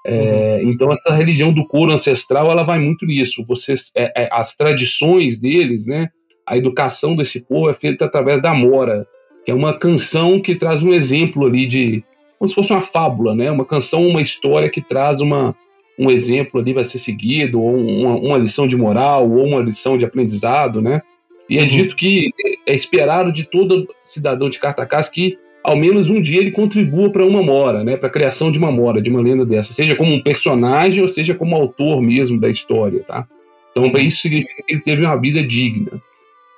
É, 0.06 0.62
uhum. 0.64 0.72
Então 0.72 0.92
essa 0.92 1.14
religião 1.14 1.52
do 1.52 1.66
coro 1.66 1.92
ancestral 1.92 2.50
ela 2.50 2.64
vai 2.64 2.80
muito 2.80 3.06
nisso. 3.06 3.44
Vocês, 3.46 3.92
é, 3.96 4.24
é, 4.24 4.30
as 4.32 4.56
tradições 4.56 5.38
deles, 5.38 5.86
né? 5.86 6.10
A 6.46 6.58
educação 6.58 7.16
desse 7.16 7.40
povo 7.40 7.70
é 7.70 7.74
feita 7.74 8.06
através 8.06 8.42
da 8.42 8.54
mora, 8.54 9.06
que 9.46 9.52
é 9.52 9.54
uma 9.54 9.78
canção 9.78 10.40
que 10.40 10.56
traz 10.56 10.82
um 10.82 10.94
exemplo 10.94 11.46
ali 11.46 11.68
de 11.68 12.04
como 12.38 12.48
se 12.48 12.56
fosse 12.56 12.72
uma 12.72 12.82
fábula, 12.82 13.36
né? 13.36 13.52
Uma 13.52 13.66
canção, 13.66 14.08
uma 14.08 14.22
história 14.22 14.70
que 14.70 14.82
traz 14.82 15.20
uma 15.20 15.56
um 16.00 16.10
exemplo 16.10 16.62
ali 16.62 16.72
vai 16.72 16.86
ser 16.86 16.98
seguido, 16.98 17.62
ou 17.62 17.76
uma, 17.76 18.16
uma 18.16 18.38
lição 18.38 18.66
de 18.66 18.78
moral, 18.78 19.30
ou 19.30 19.46
uma 19.46 19.60
lição 19.60 19.98
de 19.98 20.06
aprendizado, 20.06 20.82
né? 20.82 21.02
E 21.50 21.58
é 21.58 21.64
uhum. 21.64 21.68
dito 21.68 21.96
que 21.98 22.32
é 22.66 22.74
esperado 22.74 23.34
de 23.34 23.44
todo 23.44 23.86
cidadão 24.06 24.50
de 24.50 24.60
Cartacás 24.60 25.10
que 25.10 25.38
ao 25.64 25.78
menos 25.78 26.10
um 26.10 26.22
dia 26.22 26.40
ele 26.40 26.52
contribua 26.52 27.12
para 27.12 27.26
uma 27.26 27.44
mora, 27.44 27.84
né, 27.84 27.98
para 27.98 28.08
a 28.08 28.12
criação 28.12 28.52
de 28.52 28.58
uma 28.58 28.72
mora, 28.72 29.02
de 29.02 29.10
uma 29.10 29.22
lenda 29.22 29.46
dessa, 29.46 29.74
seja 29.74 29.96
como 29.96 30.14
um 30.14 30.22
personagem 30.22 31.02
ou 31.02 31.08
seja 31.08 31.36
como 31.36 31.56
autor 31.56 32.02
mesmo 32.02 32.40
da 32.40 32.50
história, 32.50 33.04
tá? 33.08 33.28
Então, 33.72 33.86
isso 34.00 34.22
significa 34.22 34.64
que 34.64 34.74
ele 34.74 34.82
teve 34.82 35.06
uma 35.06 35.16
vida 35.16 35.44
digna. 35.44 36.02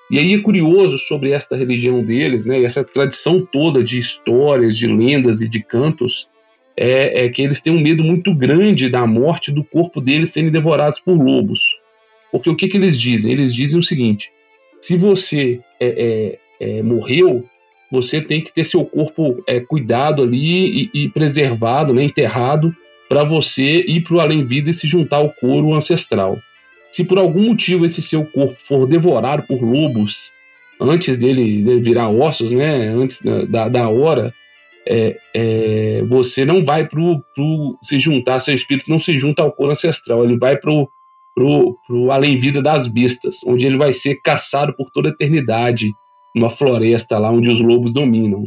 E 0.10 0.18
aí 0.18 0.34
é 0.34 0.40
curioso 0.40 0.98
sobre 0.98 1.32
esta 1.32 1.56
religião 1.56 2.04
deles, 2.04 2.44
né, 2.44 2.62
essa 2.64 2.84
tradição 2.84 3.46
toda 3.52 3.84
de 3.84 3.98
histórias, 3.98 4.76
de 4.78 4.88
lendas 4.88 5.42
e 5.42 5.48
de 5.48 5.62
cantos, 5.64 6.28
é, 6.76 7.26
é, 7.26 7.30
que 7.30 7.42
eles 7.42 7.62
têm 7.62 7.74
um 7.74 7.82
medo 7.82 8.04
muito 8.04 8.34
grande 8.34 8.90
da 8.90 9.06
morte 9.06 9.52
do 9.52 9.64
corpo 9.64 10.02
deles 10.02 10.32
serem 10.32 10.52
devorados 10.52 11.00
por 11.00 11.14
lobos. 11.14 11.62
Porque 12.32 12.50
o 12.50 12.56
que, 12.56 12.68
que 12.68 12.78
eles 12.78 12.98
dizem? 12.98 13.32
Eles 13.32 13.54
dizem 13.54 13.80
o 13.80 13.84
seguinte: 13.84 14.32
se 14.82 14.98
você 14.98 15.60
é, 15.80 16.38
é, 16.60 16.78
é 16.78 16.82
morreu, 16.82 17.46
você 17.92 18.22
tem 18.22 18.42
que 18.42 18.54
ter 18.54 18.64
seu 18.64 18.86
corpo 18.86 19.44
é, 19.46 19.60
cuidado 19.60 20.24
ali 20.24 20.90
e, 20.94 21.04
e, 21.04 21.10
preservado, 21.10 21.94
né, 21.94 22.04
enterrado, 22.04 22.74
para 23.10 23.24
você 23.26 23.84
ir 23.86 24.02
para 24.02 24.16
o 24.16 24.20
além-vida 24.22 24.70
e 24.70 24.74
se 24.74 24.88
juntar 24.88 25.18
ao 25.18 25.30
coro 25.30 25.74
ancestral. 25.74 26.40
Se 26.92 27.04
por 27.04 27.18
algum 27.18 27.48
motivo 27.48 27.86
esse 27.86 28.02
seu 28.02 28.24
corpo 28.26 28.56
for 28.66 28.88
devorado 28.88 29.44
por 29.44 29.62
lobos 29.62 30.32
antes 30.80 31.18
dele, 31.18 31.62
dele 31.62 31.82
virar 31.82 32.10
ossos, 32.10 32.52
né, 32.52 32.88
antes 32.90 33.22
da, 33.50 33.68
da 33.68 33.90
hora, 33.90 34.34
é, 34.88 35.18
é, 35.34 36.04
você 36.08 36.46
não 36.46 36.64
vai 36.64 36.88
pro, 36.88 37.22
pro 37.36 37.78
se 37.84 38.00
juntar, 38.00 38.40
seu 38.40 38.56
espírito 38.56 38.90
não 38.90 39.00
se 39.00 39.18
junta 39.18 39.44
ao 39.44 39.52
coro 39.52 39.72
ancestral, 39.72 40.24
ele 40.24 40.38
vai 40.38 40.58
pro, 40.58 40.90
pro, 41.36 41.78
pro 41.86 42.12
além-vida 42.12 42.62
das 42.62 42.88
bestas, 42.88 43.38
onde 43.46 43.66
ele 43.66 43.78
vai 43.78 43.94
ser 43.94 44.16
caçado 44.22 44.74
por 44.76 44.90
toda 44.90 45.10
a 45.10 45.12
eternidade, 45.12 45.92
numa 46.36 46.50
floresta 46.50 47.18
lá 47.18 47.32
onde 47.32 47.50
os 47.50 47.60
lobos 47.60 47.94
dominam. 47.94 48.46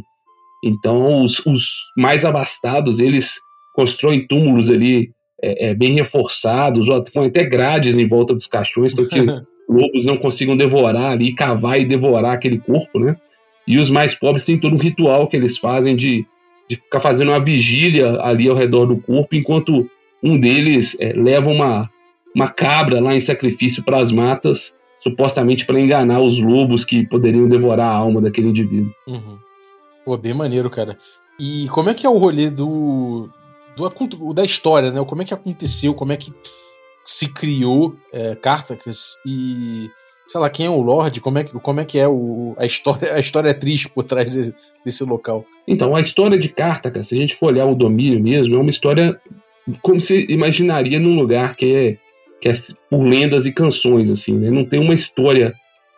Então, 0.63 1.23
os, 1.23 1.39
os 1.45 1.69
mais 1.97 2.25
abastados, 2.25 2.99
eles 2.99 3.39
constroem 3.75 4.25
túmulos 4.25 4.69
ali 4.69 5.11
é, 5.41 5.69
é, 5.69 5.73
bem 5.73 5.93
reforçados, 5.93 6.87
ou 6.87 7.03
com 7.13 7.21
até 7.21 7.43
grades 7.43 7.97
em 7.97 8.07
volta 8.07 8.33
dos 8.33 8.47
caixões, 8.47 8.93
para 8.93 9.05
que 9.05 9.19
lobos 9.69 10.05
não 10.05 10.17
consigam 10.17 10.55
devorar 10.55 11.11
ali, 11.11 11.33
cavar 11.33 11.79
e 11.79 11.85
devorar 11.85 12.33
aquele 12.33 12.57
corpo, 12.57 12.99
né? 12.99 13.15
E 13.67 13.77
os 13.77 13.89
mais 13.89 14.15
pobres 14.15 14.45
têm 14.45 14.59
todo 14.59 14.75
um 14.75 14.79
ritual 14.79 15.27
que 15.27 15.35
eles 15.35 15.57
fazem 15.57 15.95
de, 15.95 16.25
de 16.69 16.75
ficar 16.75 16.99
fazendo 16.99 17.29
uma 17.29 17.43
vigília 17.43 18.21
ali 18.21 18.47
ao 18.47 18.55
redor 18.55 18.85
do 18.85 18.97
corpo, 18.97 19.35
enquanto 19.35 19.89
um 20.23 20.37
deles 20.37 20.95
é, 20.99 21.13
leva 21.13 21.49
uma, 21.49 21.89
uma 22.33 22.47
cabra 22.47 22.99
lá 22.99 23.15
em 23.15 23.19
sacrifício 23.19 23.83
para 23.83 23.99
as 23.99 24.11
matas, 24.11 24.73
supostamente 25.05 25.67
para 25.67 25.79
enganar 25.79 26.19
os 26.19 26.39
lobos 26.39 26.83
que 26.83 27.05
poderiam 27.05 27.47
devorar 27.47 27.87
a 27.87 27.95
alma 27.95 28.19
daquele 28.19 28.47
indivíduo. 28.47 28.91
Uhum. 29.07 29.37
Pô, 30.03 30.17
bem 30.17 30.33
maneiro, 30.33 30.67
cara. 30.67 30.97
E 31.39 31.67
como 31.69 31.91
é 31.91 31.93
que 31.93 32.07
é 32.07 32.09
o 32.09 32.17
rolê 32.17 32.49
do, 32.49 33.29
do 33.77 34.33
da 34.33 34.43
história, 34.43 34.91
né? 34.91 35.05
Como 35.05 35.21
é 35.21 35.25
que 35.25 35.33
aconteceu, 35.33 35.93
como 35.93 36.11
é 36.11 36.17
que 36.17 36.33
se 37.03 37.31
criou 37.31 37.95
é, 38.11 38.33
Cartacus 38.33 39.19
e 39.23 39.91
sei 40.25 40.41
lá 40.41 40.49
quem 40.49 40.65
é 40.65 40.69
o 40.69 40.81
Lorde, 40.81 41.21
como 41.21 41.37
é 41.37 41.43
que, 41.43 41.53
como 41.53 41.79
é, 41.79 41.85
que 41.85 41.99
é 41.99 42.07
o, 42.07 42.55
a 42.57 42.65
história 42.65 43.13
a 43.13 43.19
história 43.19 43.49
é 43.49 43.53
triste 43.53 43.87
por 43.89 44.03
trás 44.03 44.31
de, 44.31 44.55
desse 44.83 45.03
local. 45.03 45.45
Então 45.67 45.95
a 45.95 46.01
história 46.01 46.39
de 46.39 46.49
Cartacus, 46.49 47.09
se 47.09 47.15
a 47.15 47.17
gente 47.17 47.35
for 47.35 47.47
olhar 47.47 47.67
o 47.67 47.75
domínio 47.75 48.19
mesmo, 48.19 48.55
é 48.55 48.57
uma 48.57 48.71
história 48.71 49.21
como 49.83 50.01
se 50.01 50.25
imaginaria 50.29 50.99
num 50.99 51.15
lugar 51.15 51.55
que 51.55 51.75
é 51.75 52.04
que 52.41 52.49
é 52.49 52.53
por 52.89 53.03
lendas 53.03 53.45
e 53.45 53.51
canções 53.51 54.09
assim, 54.09 54.33
né? 54.33 54.49
Não 54.49 54.65
tem 54.65 54.79
uma 54.79 54.93
história 54.93 55.53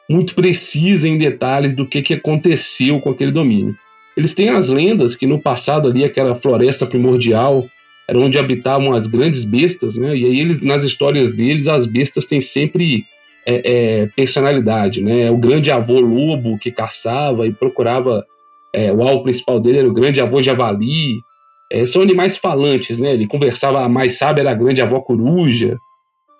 muito 0.10 0.34
precisa 0.36 1.08
em 1.08 1.17
detalhes 1.17 1.74
do 1.74 1.86
que, 1.86 2.01
que 2.01 2.13
aconteceu 2.13 3.00
com 3.01 3.10
aquele 3.10 3.32
domínio. 3.32 3.75
Eles 4.15 4.34
têm 4.34 4.50
as 4.50 4.70
lendas 4.70 5.15
que 5.15 5.27
no 5.27 5.39
passado 5.39 5.88
ali, 5.88 6.03
aquela 6.03 6.34
floresta 6.34 6.86
primordial, 6.86 7.67
era 8.08 8.17
onde 8.17 8.38
habitavam 8.38 8.94
as 8.94 9.06
grandes 9.06 9.44
bestas, 9.44 9.96
né? 9.96 10.15
E 10.15 10.25
aí 10.25 10.39
eles, 10.39 10.62
nas 10.62 10.84
histórias 10.84 11.32
deles, 11.32 11.67
as 11.67 11.86
bestas 11.86 12.25
têm 12.25 12.39
sempre 12.39 13.03
é, 13.46 13.62
é, 13.63 14.08
personalidade, 14.15 15.03
né? 15.03 15.29
O 15.29 15.38
grande 15.38 15.70
avô 15.70 16.00
lobo 16.00 16.58
que 16.58 16.72
caçava 16.72 17.46
e 17.46 17.53
procurava, 17.53 18.25
é, 18.74 18.91
o 18.94 19.01
alvo 19.01 19.24
principal 19.24 19.60
dele 19.60 19.79
era 19.79 19.88
o 19.88 19.94
grande 19.94 20.22
avô 20.22 20.41
javali. 20.41 21.22
É, 21.70 21.86
são 21.86 22.01
animais 22.01 22.38
falantes, 22.38 22.98
né? 22.98 23.13
Ele 23.13 23.27
conversava, 23.27 23.88
mais 23.89 24.17
sábio 24.17 24.41
era 24.41 24.51
a 24.51 24.56
grande 24.56 24.82
avó 24.82 25.01
coruja. 25.01 25.77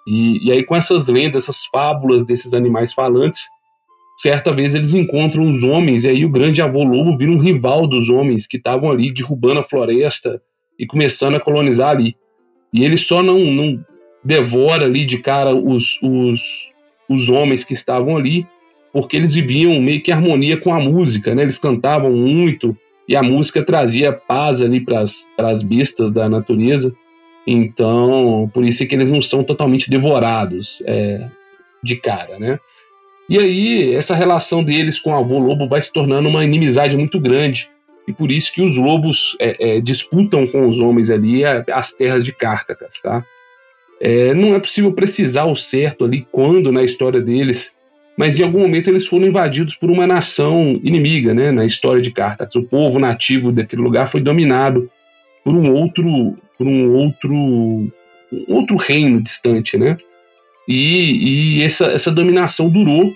E, 0.08 0.48
e 0.48 0.52
aí 0.54 0.64
com 0.64 0.76
essas 0.76 1.10
lendas, 1.10 1.44
essas 1.44 1.66
fábulas 1.66 2.26
desses 2.26 2.54
animais 2.54 2.94
falantes, 2.94 3.42
certa 4.18 4.54
vez 4.54 4.74
eles 4.74 4.94
encontram 4.94 5.50
os 5.50 5.64
homens, 5.64 6.06
e 6.06 6.10
aí 6.10 6.26
o 6.26 6.30
grande 6.30 6.62
avô 6.62 6.84
lobo 6.84 7.18
vira 7.18 7.32
um 7.32 7.40
rival 7.40 7.86
dos 7.86 8.10
homens 8.10 8.48
que 8.48 8.56
estavam 8.56 8.90
ali 8.90 9.14
derrubando 9.14 9.60
a 9.60 9.64
floresta 9.64 10.42
e 10.80 10.88
começando 10.88 11.36
a 11.36 11.40
colonizar 11.40 11.90
ali. 11.90 12.16
E 12.74 12.84
ele 12.84 12.96
só 12.96 13.22
não, 13.22 13.38
não 13.40 13.84
devora 14.24 14.86
ali 14.86 15.06
de 15.06 15.18
cara 15.18 15.54
os, 15.54 16.00
os, 16.02 16.42
os 17.10 17.30
homens 17.30 17.64
que 17.64 17.74
estavam 17.74 18.16
ali, 18.16 18.48
porque 18.94 19.18
eles 19.18 19.34
viviam 19.34 19.80
meio 19.82 20.02
que 20.02 20.12
harmonia 20.12 20.58
com 20.58 20.74
a 20.74 20.80
música, 20.80 21.36
né? 21.36 21.44
Eles 21.44 21.60
cantavam 21.60 22.12
muito 22.12 22.76
e 23.08 23.16
a 23.16 23.24
música 23.24 23.64
trazia 23.64 24.12
paz 24.12 24.62
ali 24.62 24.82
para 24.82 25.02
as 25.02 25.62
bestas 25.62 26.12
da 26.12 26.28
natureza. 26.28 26.94
Então, 27.48 28.52
por 28.54 28.66
isso 28.66 28.84
é 28.84 28.86
que 28.86 28.94
eles 28.94 29.10
não 29.10 29.22
são 29.22 29.42
totalmente 29.42 29.90
devorados 29.90 30.84
é, 30.86 31.30
de 31.82 31.96
cara, 31.96 32.38
né? 32.38 32.60
E 33.30 33.38
aí, 33.40 33.96
essa 33.96 34.14
relação 34.14 34.62
deles 34.62 35.00
com 35.00 35.12
o 35.12 35.16
avô 35.16 35.40
lobo 35.40 35.68
vai 35.68 35.82
se 35.82 35.92
tornando 35.92 36.28
uma 36.28 36.44
inimizade 36.44 36.98
muito 36.98 37.20
grande. 37.20 37.70
E 38.06 38.12
por 38.12 38.32
isso 38.32 38.54
que 38.54 38.62
os 38.62 38.78
lobos 38.78 39.36
é, 39.40 39.78
é, 39.78 39.82
disputam 39.82 40.46
com 40.48 40.68
os 40.68 40.80
homens 40.80 41.10
ali 41.10 41.44
as 41.46 41.94
terras 41.94 42.26
de 42.26 42.34
Cártacas, 42.34 43.02
tá? 43.02 43.24
É, 44.00 44.34
não 44.34 44.54
é 44.54 44.60
possível 44.60 44.92
precisar 44.94 45.46
o 45.46 45.56
certo 45.56 46.06
ali 46.06 46.28
quando 46.32 46.72
na 46.72 46.84
história 46.84 47.20
deles, 47.20 47.74
mas 48.18 48.40
em 48.40 48.44
algum 48.44 48.60
momento 48.60 48.90
eles 48.90 49.08
foram 49.08 49.28
invadidos 49.28 49.76
por 49.76 49.90
uma 49.90 50.06
nação 50.06 50.80
inimiga, 50.84 51.34
né? 51.34 51.52
Na 51.52 51.66
história 51.66 52.02
de 52.02 52.12
Cártacas, 52.12 52.56
o 52.56 52.64
povo 52.64 53.00
nativo 53.00 53.52
daquele 53.52 53.82
lugar 53.82 54.10
foi 54.10 54.22
dominado 54.22 54.90
por 55.48 55.56
um 55.56 55.74
outro, 55.74 56.38
por 56.58 56.68
um 56.68 56.94
outro, 56.94 57.34
um 57.34 57.94
outro 58.50 58.76
reino 58.76 59.24
distante, 59.24 59.78
né? 59.78 59.98
E, 60.68 61.60
e 61.60 61.64
essa, 61.64 61.86
essa 61.86 62.12
dominação 62.12 62.68
durou 62.68 63.14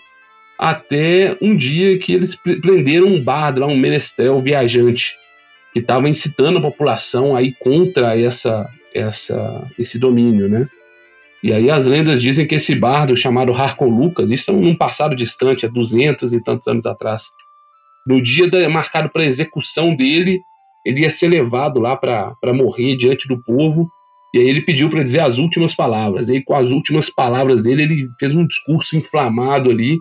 até 0.57 1.35
um 1.41 1.53
dia 1.53 1.99
que 1.99 2.13
eles 2.13 2.33
prenderam 2.33 3.07
um 3.07 3.21
bardo 3.21 3.59
lá, 3.59 3.67
um 3.67 3.75
menestrel 3.75 4.39
viajante, 4.39 5.17
que 5.73 5.79
estava 5.79 6.07
incitando 6.07 6.59
a 6.59 6.61
população 6.61 7.35
aí 7.35 7.53
contra 7.59 8.17
essa, 8.17 8.69
essa, 8.95 9.69
esse 9.77 9.99
domínio, 9.99 10.47
né? 10.47 10.69
E 11.43 11.51
aí 11.51 11.69
as 11.69 11.85
lendas 11.85 12.21
dizem 12.21 12.47
que 12.47 12.55
esse 12.55 12.73
bardo 12.73 13.17
chamado 13.17 13.51
Harkon 13.51 13.89
Lucas, 13.89 14.31
isso 14.31 14.51
é 14.51 14.53
num 14.53 14.73
passado 14.73 15.17
distante, 15.17 15.65
há 15.65 15.69
duzentos 15.69 16.31
e 16.31 16.41
tantos 16.41 16.65
anos 16.65 16.85
atrás, 16.85 17.23
no 18.07 18.23
dia 18.23 18.49
da, 18.49 18.69
marcado 18.69 19.09
para 19.09 19.25
execução 19.25 19.93
dele, 19.93 20.41
ele 20.85 21.01
ia 21.01 21.09
ser 21.09 21.27
levado 21.27 21.79
lá 21.79 21.95
para 21.95 22.53
morrer 22.53 22.95
diante 22.95 23.27
do 23.27 23.41
povo, 23.41 23.89
e 24.33 24.39
aí 24.39 24.47
ele 24.47 24.61
pediu 24.61 24.89
para 24.89 25.03
dizer 25.03 25.19
as 25.19 25.37
últimas 25.37 25.75
palavras. 25.75 26.29
E 26.29 26.33
aí, 26.33 26.43
com 26.43 26.55
as 26.55 26.71
últimas 26.71 27.09
palavras 27.09 27.63
dele, 27.63 27.83
ele 27.83 28.09
fez 28.19 28.33
um 28.33 28.47
discurso 28.47 28.97
inflamado 28.97 29.69
ali. 29.69 29.97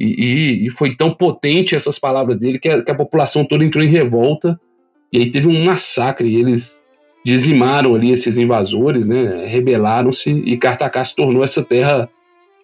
E, 0.00 0.06
e, 0.06 0.66
e 0.66 0.70
foi 0.70 0.96
tão 0.96 1.14
potente 1.14 1.74
essas 1.74 1.98
palavras 1.98 2.38
dele 2.38 2.58
que 2.58 2.68
a, 2.68 2.82
que 2.82 2.90
a, 2.90 2.94
população 2.94 3.44
toda 3.44 3.64
entrou 3.64 3.84
em 3.84 3.88
revolta. 3.88 4.58
E 5.12 5.18
aí 5.18 5.30
teve 5.30 5.46
um 5.46 5.64
massacre. 5.64 6.28
E 6.28 6.36
eles 6.36 6.82
dizimaram 7.24 7.94
ali 7.94 8.10
esses 8.10 8.38
invasores, 8.38 9.06
né? 9.06 9.46
Rebelaram-se 9.46 10.30
e 10.30 10.56
Cartacá 10.56 11.04
se 11.04 11.14
tornou 11.14 11.44
essa 11.44 11.62
terra 11.62 12.08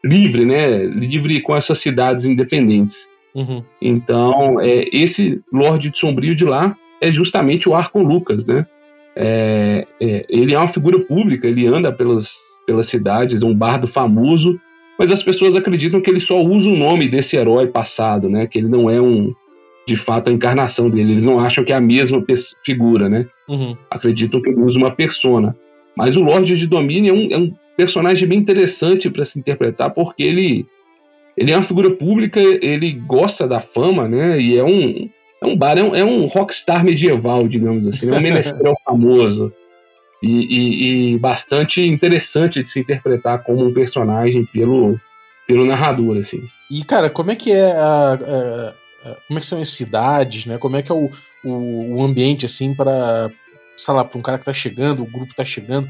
livre, 0.04 0.44
né? 0.44 0.84
Livre 0.86 1.40
com 1.40 1.54
essas 1.54 1.78
cidades 1.78 2.24
independentes. 2.24 3.06
Uhum. 3.32 3.62
Então, 3.80 4.60
é, 4.60 4.88
esse 4.92 5.40
Lorde 5.52 5.90
de 5.90 5.98
Sombrio 5.98 6.34
de 6.34 6.44
lá 6.44 6.76
é 7.00 7.10
justamente 7.12 7.68
o 7.68 7.74
Arco 7.74 8.00
Lucas, 8.00 8.46
né? 8.46 8.66
É, 9.14 9.86
é, 10.00 10.26
ele 10.28 10.54
é 10.54 10.58
uma 10.58 10.68
figura 10.68 10.98
pública, 11.00 11.46
ele 11.46 11.66
anda 11.66 11.90
pelas, 11.90 12.34
pelas 12.66 12.86
cidades, 12.86 13.42
é 13.42 13.46
um 13.46 13.54
bardo 13.54 13.86
famoso, 13.86 14.60
mas 14.98 15.10
as 15.10 15.22
pessoas 15.22 15.56
acreditam 15.56 16.00
que 16.00 16.10
ele 16.10 16.20
só 16.20 16.40
usa 16.40 16.68
o 16.68 16.76
nome 16.76 17.08
desse 17.08 17.36
herói 17.36 17.66
passado, 17.66 18.28
né? 18.28 18.46
Que 18.46 18.58
ele 18.58 18.68
não 18.68 18.90
é 18.90 19.00
um, 19.00 19.34
de 19.86 19.96
fato, 19.96 20.28
a 20.28 20.32
encarnação 20.32 20.90
dele. 20.90 21.12
Eles 21.12 21.22
não 21.22 21.38
acham 21.38 21.64
que 21.64 21.72
é 21.72 21.76
a 21.76 21.80
mesma 21.80 22.22
figura, 22.64 23.08
né? 23.08 23.26
Uhum. 23.48 23.76
Acreditam 23.90 24.40
que 24.40 24.50
ele 24.50 24.60
usa 24.60 24.78
uma 24.78 24.90
persona. 24.90 25.56
Mas 25.96 26.16
o 26.16 26.22
Lorde 26.22 26.56
de 26.56 26.66
Domínio 26.66 27.14
é 27.14 27.16
um, 27.16 27.32
é 27.32 27.38
um 27.38 27.54
personagem 27.76 28.28
bem 28.28 28.38
interessante 28.38 29.08
para 29.08 29.24
se 29.24 29.38
interpretar, 29.38 29.90
porque 29.90 30.22
ele, 30.22 30.66
ele 31.36 31.52
é 31.52 31.56
uma 31.56 31.62
figura 31.62 31.90
pública, 31.90 32.40
ele 32.40 32.92
gosta 32.92 33.46
da 33.46 33.60
fama, 33.60 34.08
né? 34.08 34.40
E 34.40 34.56
é 34.56 34.64
um, 34.64 35.08
é 35.42 35.46
um 35.46 35.56
bar, 35.56 35.78
é 35.78 35.82
um, 35.82 35.94
é 35.94 36.04
um 36.04 36.26
rockstar 36.26 36.84
medieval, 36.84 37.46
digamos 37.46 37.86
assim, 37.86 38.08
é 38.08 38.14
um 38.14 38.20
menestrel 38.20 38.74
famoso. 38.84 39.52
E, 40.22 40.30
e, 40.30 41.12
e, 41.14 41.18
bastante 41.18 41.82
interessante 41.82 42.62
de 42.62 42.70
se 42.70 42.80
interpretar 42.80 43.44
como 43.44 43.64
um 43.64 43.72
personagem 43.72 44.46
pelo, 44.46 44.98
pelo 45.46 45.66
narrador, 45.66 46.16
assim. 46.16 46.42
E, 46.70 46.82
cara, 46.82 47.10
como 47.10 47.30
é 47.30 47.36
que 47.36 47.52
é 47.52 47.72
a, 47.72 48.12
a, 48.12 48.68
a 49.10 49.14
como 49.28 49.38
é 49.38 49.40
que 49.40 49.46
são 49.46 49.60
as 49.60 49.68
cidades, 49.68 50.46
né? 50.46 50.56
Como 50.56 50.74
é 50.74 50.82
que 50.82 50.90
é 50.90 50.94
o, 50.94 51.10
o, 51.44 51.96
o 51.96 52.02
ambiente, 52.02 52.46
assim, 52.46 52.74
para 52.74 53.30
sei 53.76 53.94
lá, 53.94 54.04
para 54.04 54.18
um 54.18 54.22
cara 54.22 54.38
que 54.38 54.44
tá 54.44 54.52
chegando, 54.52 55.02
o 55.02 55.06
grupo 55.06 55.34
tá 55.34 55.44
chegando. 55.44 55.88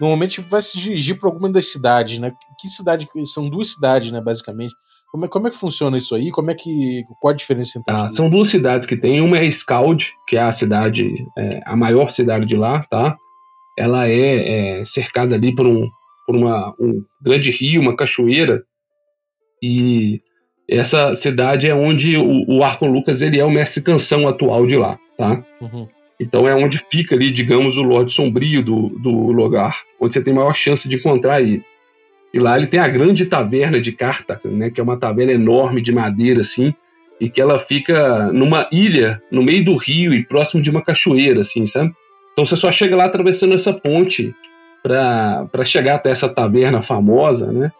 Normalmente 0.00 0.40
vai 0.40 0.62
se 0.62 0.78
dirigir 0.78 1.18
para 1.18 1.28
alguma 1.28 1.50
das 1.50 1.70
cidades, 1.70 2.18
né? 2.18 2.32
Que 2.58 2.68
cidade? 2.68 3.06
São 3.26 3.48
duas 3.48 3.72
cidades, 3.72 4.10
né, 4.10 4.20
basicamente. 4.20 4.74
Como 5.16 5.24
é, 5.24 5.28
como 5.28 5.48
é 5.48 5.50
que 5.50 5.56
funciona 5.56 5.96
isso 5.96 6.14
aí? 6.14 6.30
Como 6.30 6.50
é 6.50 6.54
que. 6.54 7.02
Qual 7.18 7.32
a 7.32 7.36
diferença 7.36 7.78
entre 7.78 7.90
as 7.90 8.14
são 8.14 8.28
duas 8.28 8.50
cidades 8.50 8.86
que 8.86 8.94
tem. 8.94 9.22
Uma 9.22 9.38
é 9.38 9.50
Scald, 9.50 10.12
que 10.28 10.36
é 10.36 10.42
a 10.42 10.52
cidade, 10.52 11.10
é, 11.38 11.62
a 11.64 11.74
maior 11.74 12.10
cidade 12.10 12.44
de 12.44 12.54
lá, 12.54 12.82
tá? 12.82 13.16
Ela 13.78 14.06
é, 14.06 14.80
é 14.80 14.84
cercada 14.84 15.34
ali 15.34 15.54
por, 15.54 15.66
um, 15.66 15.88
por 16.26 16.36
uma, 16.36 16.74
um 16.78 17.02
grande 17.22 17.50
rio, 17.50 17.80
uma 17.80 17.96
cachoeira. 17.96 18.62
E 19.62 20.20
essa 20.68 21.14
cidade 21.14 21.66
é 21.66 21.74
onde 21.74 22.18
o, 22.18 22.58
o 22.58 22.62
Arco 22.62 22.84
Lucas 22.84 23.22
ele 23.22 23.40
é 23.40 23.44
o 23.44 23.50
mestre 23.50 23.80
canção 23.80 24.28
atual 24.28 24.66
de 24.66 24.76
lá, 24.76 24.98
tá? 25.16 25.42
Uhum. 25.62 25.88
Então 26.20 26.46
é 26.46 26.54
onde 26.54 26.76
fica 26.76 27.14
ali, 27.14 27.30
digamos, 27.30 27.78
o 27.78 27.82
Lorde 27.82 28.12
Sombrio 28.12 28.62
do, 28.62 28.90
do 28.90 29.10
lugar, 29.32 29.80
onde 29.98 30.12
você 30.12 30.22
tem 30.22 30.34
maior 30.34 30.54
chance 30.54 30.86
de 30.86 30.96
encontrar 30.96 31.40
ele. 31.40 31.64
E 32.36 32.38
lá 32.38 32.54
ele 32.54 32.66
tem 32.66 32.78
a 32.78 32.86
grande 32.86 33.24
taverna 33.24 33.80
de 33.80 33.92
Cartaca, 33.92 34.46
né, 34.50 34.68
que 34.68 34.78
é 34.78 34.84
uma 34.84 34.98
taverna 34.98 35.32
enorme 35.32 35.80
de 35.80 35.90
madeira, 35.90 36.40
assim, 36.40 36.74
e 37.18 37.30
que 37.30 37.40
ela 37.40 37.58
fica 37.58 38.30
numa 38.30 38.68
ilha, 38.70 39.22
no 39.32 39.42
meio 39.42 39.64
do 39.64 39.74
rio 39.74 40.12
e 40.12 40.22
próximo 40.22 40.60
de 40.60 40.68
uma 40.68 40.82
cachoeira, 40.82 41.40
assim, 41.40 41.64
sabe? 41.64 41.94
Então 42.34 42.44
você 42.44 42.54
só 42.54 42.70
chega 42.70 42.94
lá 42.94 43.06
atravessando 43.06 43.54
essa 43.54 43.72
ponte 43.72 44.34
para 44.82 45.64
chegar 45.64 45.94
até 45.94 46.10
essa 46.10 46.28
taverna 46.28 46.82
famosa, 46.82 47.50
né? 47.50 47.72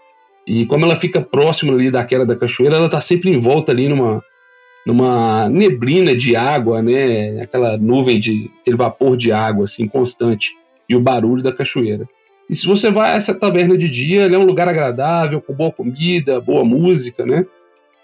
E 0.47 0.65
como 0.65 0.87
ela 0.87 0.97
fica 0.97 1.21
próxima 1.21 1.75
ali 1.75 1.91
daquela 1.91 2.25
da 2.25 2.35
cachoeira, 2.35 2.77
ela 2.77 2.89
tá 2.89 2.99
sempre 2.99 3.29
em 3.29 3.37
volta 3.37 3.73
ali 3.73 3.91
numa, 3.91 4.25
numa 4.87 5.51
neblina 5.51 6.17
de 6.17 6.35
água, 6.35 6.81
né? 6.81 7.43
Aquela 7.43 7.77
nuvem 7.77 8.19
de 8.19 8.51
aquele 8.63 8.79
vapor 8.79 9.19
de 9.19 9.33
água 9.33 9.67
assim 9.67 9.87
constante 9.87 10.55
e 10.89 10.97
o 10.97 11.01
barulho 11.01 11.43
da 11.43 11.53
cachoeira. 11.53 12.09
E 12.49 12.55
se 12.55 12.67
você 12.67 12.91
vai 12.91 13.12
a 13.12 13.17
essa 13.17 13.35
taverna 13.35 13.76
de 13.76 13.88
dia, 13.88 14.25
ela 14.25 14.37
é 14.37 14.38
um 14.38 14.45
lugar 14.45 14.69
agradável, 14.69 15.41
com 15.41 15.53
boa 15.53 15.73
comida, 15.73 16.41
boa 16.41 16.65
música, 16.65 17.26
né? 17.26 17.45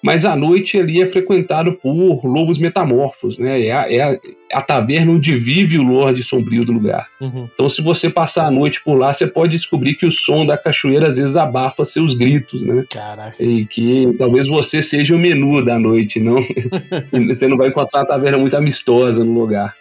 Mas 0.02 0.25
à 0.25 0.34
noite 0.34 0.76
ali 0.76 1.00
é 1.00 1.06
frequentado 1.06 1.75
por 1.75 2.26
lobos 2.26 2.58
metamorfos, 2.58 3.38
né? 3.38 3.64
É 3.64 3.72
a, 3.72 3.92
é 3.92 4.00
a, 4.00 4.18
a 4.54 4.61
taverna 4.61 5.12
onde 5.12 5.37
vive 5.37 5.78
o 5.78 5.82
Lorde 5.84 6.25
Sombrio 6.25 6.64
do 6.64 6.72
lugar. 6.72 7.06
Uhum. 7.20 7.49
Então, 7.54 7.68
se 7.68 7.80
você 7.80 8.11
passar 8.11 8.46
a 8.46 8.50
noite 8.50 8.82
por 8.82 8.96
lá, 8.99 9.12
você 9.12 9.28
pode 9.28 9.56
descobrir 9.56 9.94
que 9.94 10.04
o 10.04 10.11
som 10.11 10.44
da 10.44 10.58
cachoeira 10.58 11.06
às 11.06 11.18
vezes 11.18 11.37
abafa 11.37 11.84
seus 11.84 12.14
gritos, 12.14 12.64
né? 12.64 12.84
Caraca. 12.90 13.37
E 13.40 13.64
que 13.64 14.12
talvez 14.18 14.49
você 14.49 14.82
seja 14.82 15.14
o 15.14 15.18
menu 15.18 15.64
da 15.64 15.78
noite, 15.78 16.18
não? 16.18 16.44
você 17.28 17.46
não 17.46 17.56
vai 17.56 17.68
encontrar 17.68 18.00
uma 18.00 18.06
taverna 18.06 18.38
muito 18.38 18.56
amistosa 18.56 19.25
no 19.25 19.32
lugar. 19.32 19.72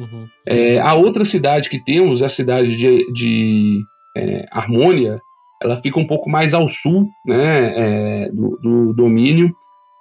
Uhum. 0.00 0.26
É, 0.46 0.80
a 0.80 0.94
outra 0.94 1.24
cidade 1.24 1.68
que 1.68 1.82
temos, 1.84 2.22
a 2.22 2.28
cidade 2.28 2.74
de, 2.76 3.12
de 3.12 3.82
é, 4.16 4.46
Harmônia, 4.50 5.20
ela 5.62 5.76
fica 5.76 5.98
um 5.98 6.06
pouco 6.06 6.30
mais 6.30 6.54
ao 6.54 6.68
sul 6.68 7.08
né, 7.26 7.74
é, 7.76 8.30
do, 8.32 8.58
do, 8.62 8.92
domínio, 8.94 9.54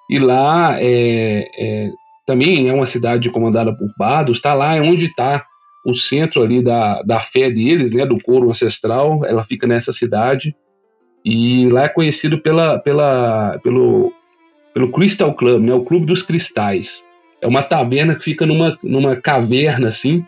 e 0.10 0.18
lá 0.18 0.78
é, 0.80 1.50
é, 1.58 1.92
também 2.26 2.70
é 2.70 2.74
uma 2.74 2.86
cidade 2.86 3.30
comandada 3.30 3.76
por 3.76 3.90
bardos, 3.98 4.38
está 4.38 4.54
lá 4.54 4.76
é 4.76 4.82
onde 4.82 5.06
está 5.06 5.46
o 5.86 5.94
centro 5.94 6.42
ali 6.42 6.64
da, 6.64 7.02
da 7.02 7.20
fé 7.20 7.50
deles, 7.50 7.92
né, 7.92 8.06
do 8.06 8.22
coro 8.22 8.50
ancestral, 8.50 9.26
ela 9.26 9.44
fica 9.44 9.68
nessa 9.68 9.92
cidade, 9.92 10.56
e 11.26 11.68
lá 11.70 11.84
é 11.84 11.90
conhecido 11.90 12.42
pela, 12.42 12.80
pela, 12.80 13.60
pelo, 13.62 14.14
pelo 14.74 14.92
Crystal 14.92 15.34
Club, 15.34 15.62
né, 15.64 15.74
o 15.74 15.84
Clube 15.84 16.06
dos 16.06 16.24
Cristais. 16.24 17.04
É 17.42 17.48
uma 17.48 17.64
taverna 17.64 18.16
que 18.16 18.24
fica 18.24 18.46
numa, 18.46 18.78
numa 18.84 19.16
caverna 19.16 19.88
assim, 19.88 20.26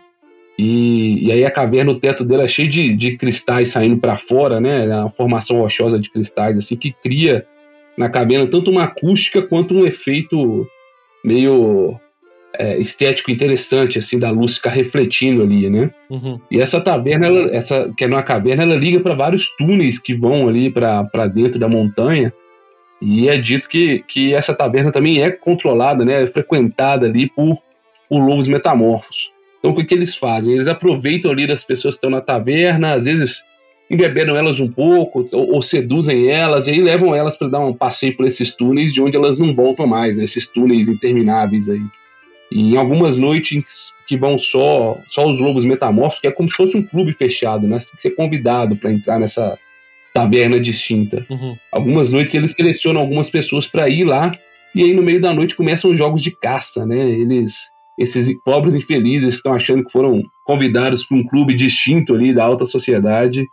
e, 0.57 1.27
e 1.27 1.31
aí 1.31 1.43
a 1.45 1.51
caverna, 1.51 1.91
o 1.91 1.99
teto 1.99 2.23
dela 2.23 2.43
é 2.43 2.47
cheio 2.47 2.69
de, 2.69 2.95
de 2.95 3.17
cristais 3.17 3.69
saindo 3.69 3.97
para 3.97 4.17
fora, 4.17 4.59
né? 4.59 4.85
É 4.85 4.95
uma 4.95 5.09
formação 5.09 5.57
rochosa 5.57 5.97
de 5.99 6.09
cristais, 6.09 6.57
assim, 6.57 6.75
que 6.75 6.91
cria 6.91 7.45
na 7.97 8.09
caverna 8.09 8.47
tanto 8.47 8.69
uma 8.69 8.83
acústica 8.83 9.41
quanto 9.41 9.73
um 9.73 9.85
efeito 9.85 10.67
meio 11.23 11.99
é, 12.57 12.77
estético 12.77 13.31
interessante, 13.31 13.97
assim, 13.97 14.19
da 14.19 14.29
luz 14.29 14.55
ficar 14.57 14.69
refletindo 14.71 15.41
ali, 15.41 15.69
né? 15.69 15.89
Uhum. 16.09 16.39
E 16.51 16.59
essa 16.59 16.79
taverna, 16.79 17.27
ela, 17.27 17.55
essa 17.55 17.91
que 17.97 18.03
é 18.03 18.07
numa 18.07 18.23
caverna, 18.23 18.63
ela 18.63 18.75
liga 18.75 18.99
para 18.99 19.15
vários 19.15 19.49
túneis 19.57 19.97
que 19.97 20.13
vão 20.13 20.47
ali 20.47 20.69
para 20.69 21.27
dentro 21.27 21.59
da 21.59 21.67
montanha. 21.67 22.31
E 23.01 23.27
é 23.27 23.37
dito 23.37 23.67
que, 23.67 24.03
que 24.07 24.33
essa 24.33 24.53
taverna 24.53 24.91
também 24.91 25.23
é 25.23 25.31
controlada, 25.31 26.05
né? 26.05 26.21
É 26.23 26.27
frequentada 26.27 27.07
ali 27.07 27.27
por, 27.29 27.57
por 28.07 28.19
lobos 28.19 28.47
metamorfos. 28.47 29.31
Então, 29.59 29.71
o 29.71 29.75
que, 29.75 29.83
que 29.83 29.93
eles 29.93 30.15
fazem? 30.15 30.53
Eles 30.53 30.67
aproveitam 30.67 31.31
ali 31.31 31.47
das 31.47 31.63
pessoas 31.63 31.95
que 31.95 31.97
estão 31.97 32.09
na 32.09 32.21
taverna, 32.21 32.93
às 32.93 33.05
vezes 33.05 33.43
embeberam 33.89 34.37
elas 34.37 34.59
um 34.59 34.71
pouco, 34.71 35.27
ou, 35.31 35.55
ou 35.55 35.61
seduzem 35.61 36.29
elas, 36.29 36.67
e 36.67 36.71
aí 36.71 36.81
levam 36.81 37.13
elas 37.13 37.35
para 37.35 37.49
dar 37.49 37.59
um 37.59 37.73
passeio 37.73 38.15
por 38.15 38.25
esses 38.25 38.55
túneis 38.55 38.93
de 38.93 39.01
onde 39.01 39.17
elas 39.17 39.37
não 39.37 39.53
voltam 39.53 39.85
mais, 39.85 40.15
né? 40.15 40.23
esses 40.23 40.47
túneis 40.47 40.87
intermináveis 40.87 41.69
aí. 41.69 41.81
E 42.51 42.73
em 42.73 42.77
algumas 42.77 43.17
noites 43.17 43.93
que 44.05 44.17
vão 44.17 44.37
só 44.37 44.97
só 45.07 45.25
os 45.25 45.39
lobos 45.39 45.63
metamorfos, 45.63 46.19
que 46.19 46.27
é 46.27 46.31
como 46.31 46.49
se 46.49 46.55
fosse 46.55 46.75
um 46.75 46.83
clube 46.83 47.13
fechado, 47.13 47.65
né? 47.65 47.79
Você 47.79 47.87
tem 47.87 47.95
que 47.95 48.01
ser 48.01 48.11
convidado 48.11 48.75
para 48.75 48.91
entrar 48.91 49.17
nessa 49.17 49.57
taverna 50.13 50.59
distinta. 50.59 51.25
Uhum. 51.29 51.55
Algumas 51.71 52.09
noites 52.09 52.35
eles 52.35 52.55
selecionam 52.55 53.01
algumas 53.01 53.29
pessoas 53.29 53.67
para 53.67 53.89
ir 53.89 54.03
lá, 54.03 54.31
e 54.73 54.83
aí 54.83 54.93
no 54.93 55.01
meio 55.01 55.21
da 55.21 55.33
noite 55.33 55.55
começam 55.55 55.91
os 55.91 55.97
jogos 55.97 56.21
de 56.21 56.31
caça, 56.31 56.85
né? 56.85 57.09
Eles 57.09 57.53
esses 57.99 58.33
pobres 58.43 58.73
infelizes 58.73 59.33
que 59.33 59.37
estão 59.37 59.53
achando 59.53 59.83
que 59.85 59.91
foram 59.91 60.23
convidados 60.45 61.03
para 61.03 61.17
um 61.17 61.27
clube 61.27 61.53
distinto 61.53 62.15
ali 62.15 62.33
da 62.33 62.43
alta 62.43 62.65
sociedade 62.65 63.45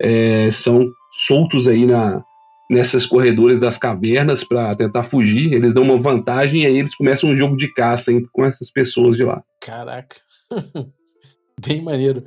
é, 0.00 0.50
são 0.50 0.90
soltos 1.26 1.68
aí 1.68 1.86
na, 1.86 2.24
nessas 2.68 3.06
corredores 3.06 3.60
das 3.60 3.78
cavernas 3.78 4.42
para 4.42 4.74
tentar 4.74 5.04
fugir. 5.04 5.52
Eles 5.52 5.72
dão 5.72 5.84
uma 5.84 5.98
vantagem 5.98 6.62
e 6.62 6.66
aí 6.66 6.78
eles 6.78 6.94
começam 6.94 7.30
um 7.30 7.36
jogo 7.36 7.56
de 7.56 7.72
caça 7.72 8.12
hein, 8.12 8.22
com 8.32 8.44
essas 8.44 8.70
pessoas 8.70 9.16
de 9.16 9.24
lá. 9.24 9.42
Caraca. 9.60 10.16
Bem 11.66 11.82
maneiro. 11.82 12.24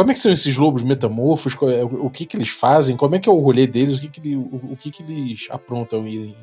Como 0.00 0.12
é 0.12 0.14
que 0.14 0.20
são 0.20 0.32
esses 0.32 0.56
lobos 0.56 0.82
metamorfos? 0.82 1.54
É- 1.62 1.84
O 1.84 2.08
que 2.08 2.24
que 2.24 2.34
eles 2.34 2.48
fazem? 2.48 2.96
Como 2.96 3.14
é 3.14 3.18
que 3.18 3.28
é 3.28 3.32
o 3.32 3.38
rolê 3.38 3.66
deles? 3.66 3.98
O 3.98 4.00
que 4.00 4.08
que, 4.08 4.34
o, 4.34 4.40
o 4.72 4.74
que, 4.74 4.90
que 4.90 5.02
eles 5.02 5.46
aprontam 5.50 6.08
em, 6.08 6.28
em? 6.28 6.34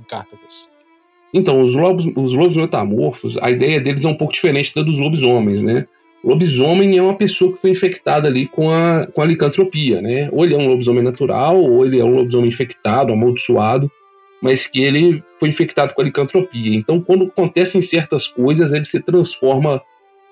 Então, 1.34 1.64
os 1.64 1.74
lobos, 1.74 2.06
os 2.16 2.34
lobos 2.36 2.56
metamorfos, 2.56 3.36
a 3.42 3.50
ideia 3.50 3.82
deles 3.82 4.06
é 4.06 4.08
um 4.08 4.14
pouco 4.14 4.32
diferente 4.32 4.76
da 4.76 4.84
dos 4.84 5.00
lobisomens, 5.00 5.64
né? 5.64 5.88
O 6.24 6.30
lobisomem 6.30 7.00
é 7.00 7.02
uma 7.02 7.16
pessoa 7.16 7.52
que 7.52 7.60
foi 7.60 7.72
infectada 7.72 8.28
ali 8.28 8.46
com 8.46 8.70
a, 8.70 9.08
com 9.08 9.24
a 9.24 9.26
licantropia, 9.26 10.04
né? 10.04 10.30
Ou 10.32 10.46
ele 10.46 10.54
é 10.54 10.58
um 10.60 10.68
lobisomem 10.68 11.02
natural, 11.02 11.60
ou 11.60 11.84
ele 11.84 12.00
é 12.00 12.06
um 12.06 12.16
lobisomem 12.16 12.50
infectado, 12.50 13.12
amaldiçoado, 13.12 13.92
mas 14.40 14.68
que 14.68 14.84
ele 14.84 15.24
foi 15.40 15.50
infectado 15.50 15.96
com 15.96 16.02
a 16.02 16.06
licantropia. 16.06 16.76
Então, 16.76 17.02
quando 17.02 17.26
acontecem 17.26 17.82
certas 17.82 18.28
coisas, 18.28 18.72
ele 18.72 18.86
se 18.86 19.00
transforma 19.00 19.82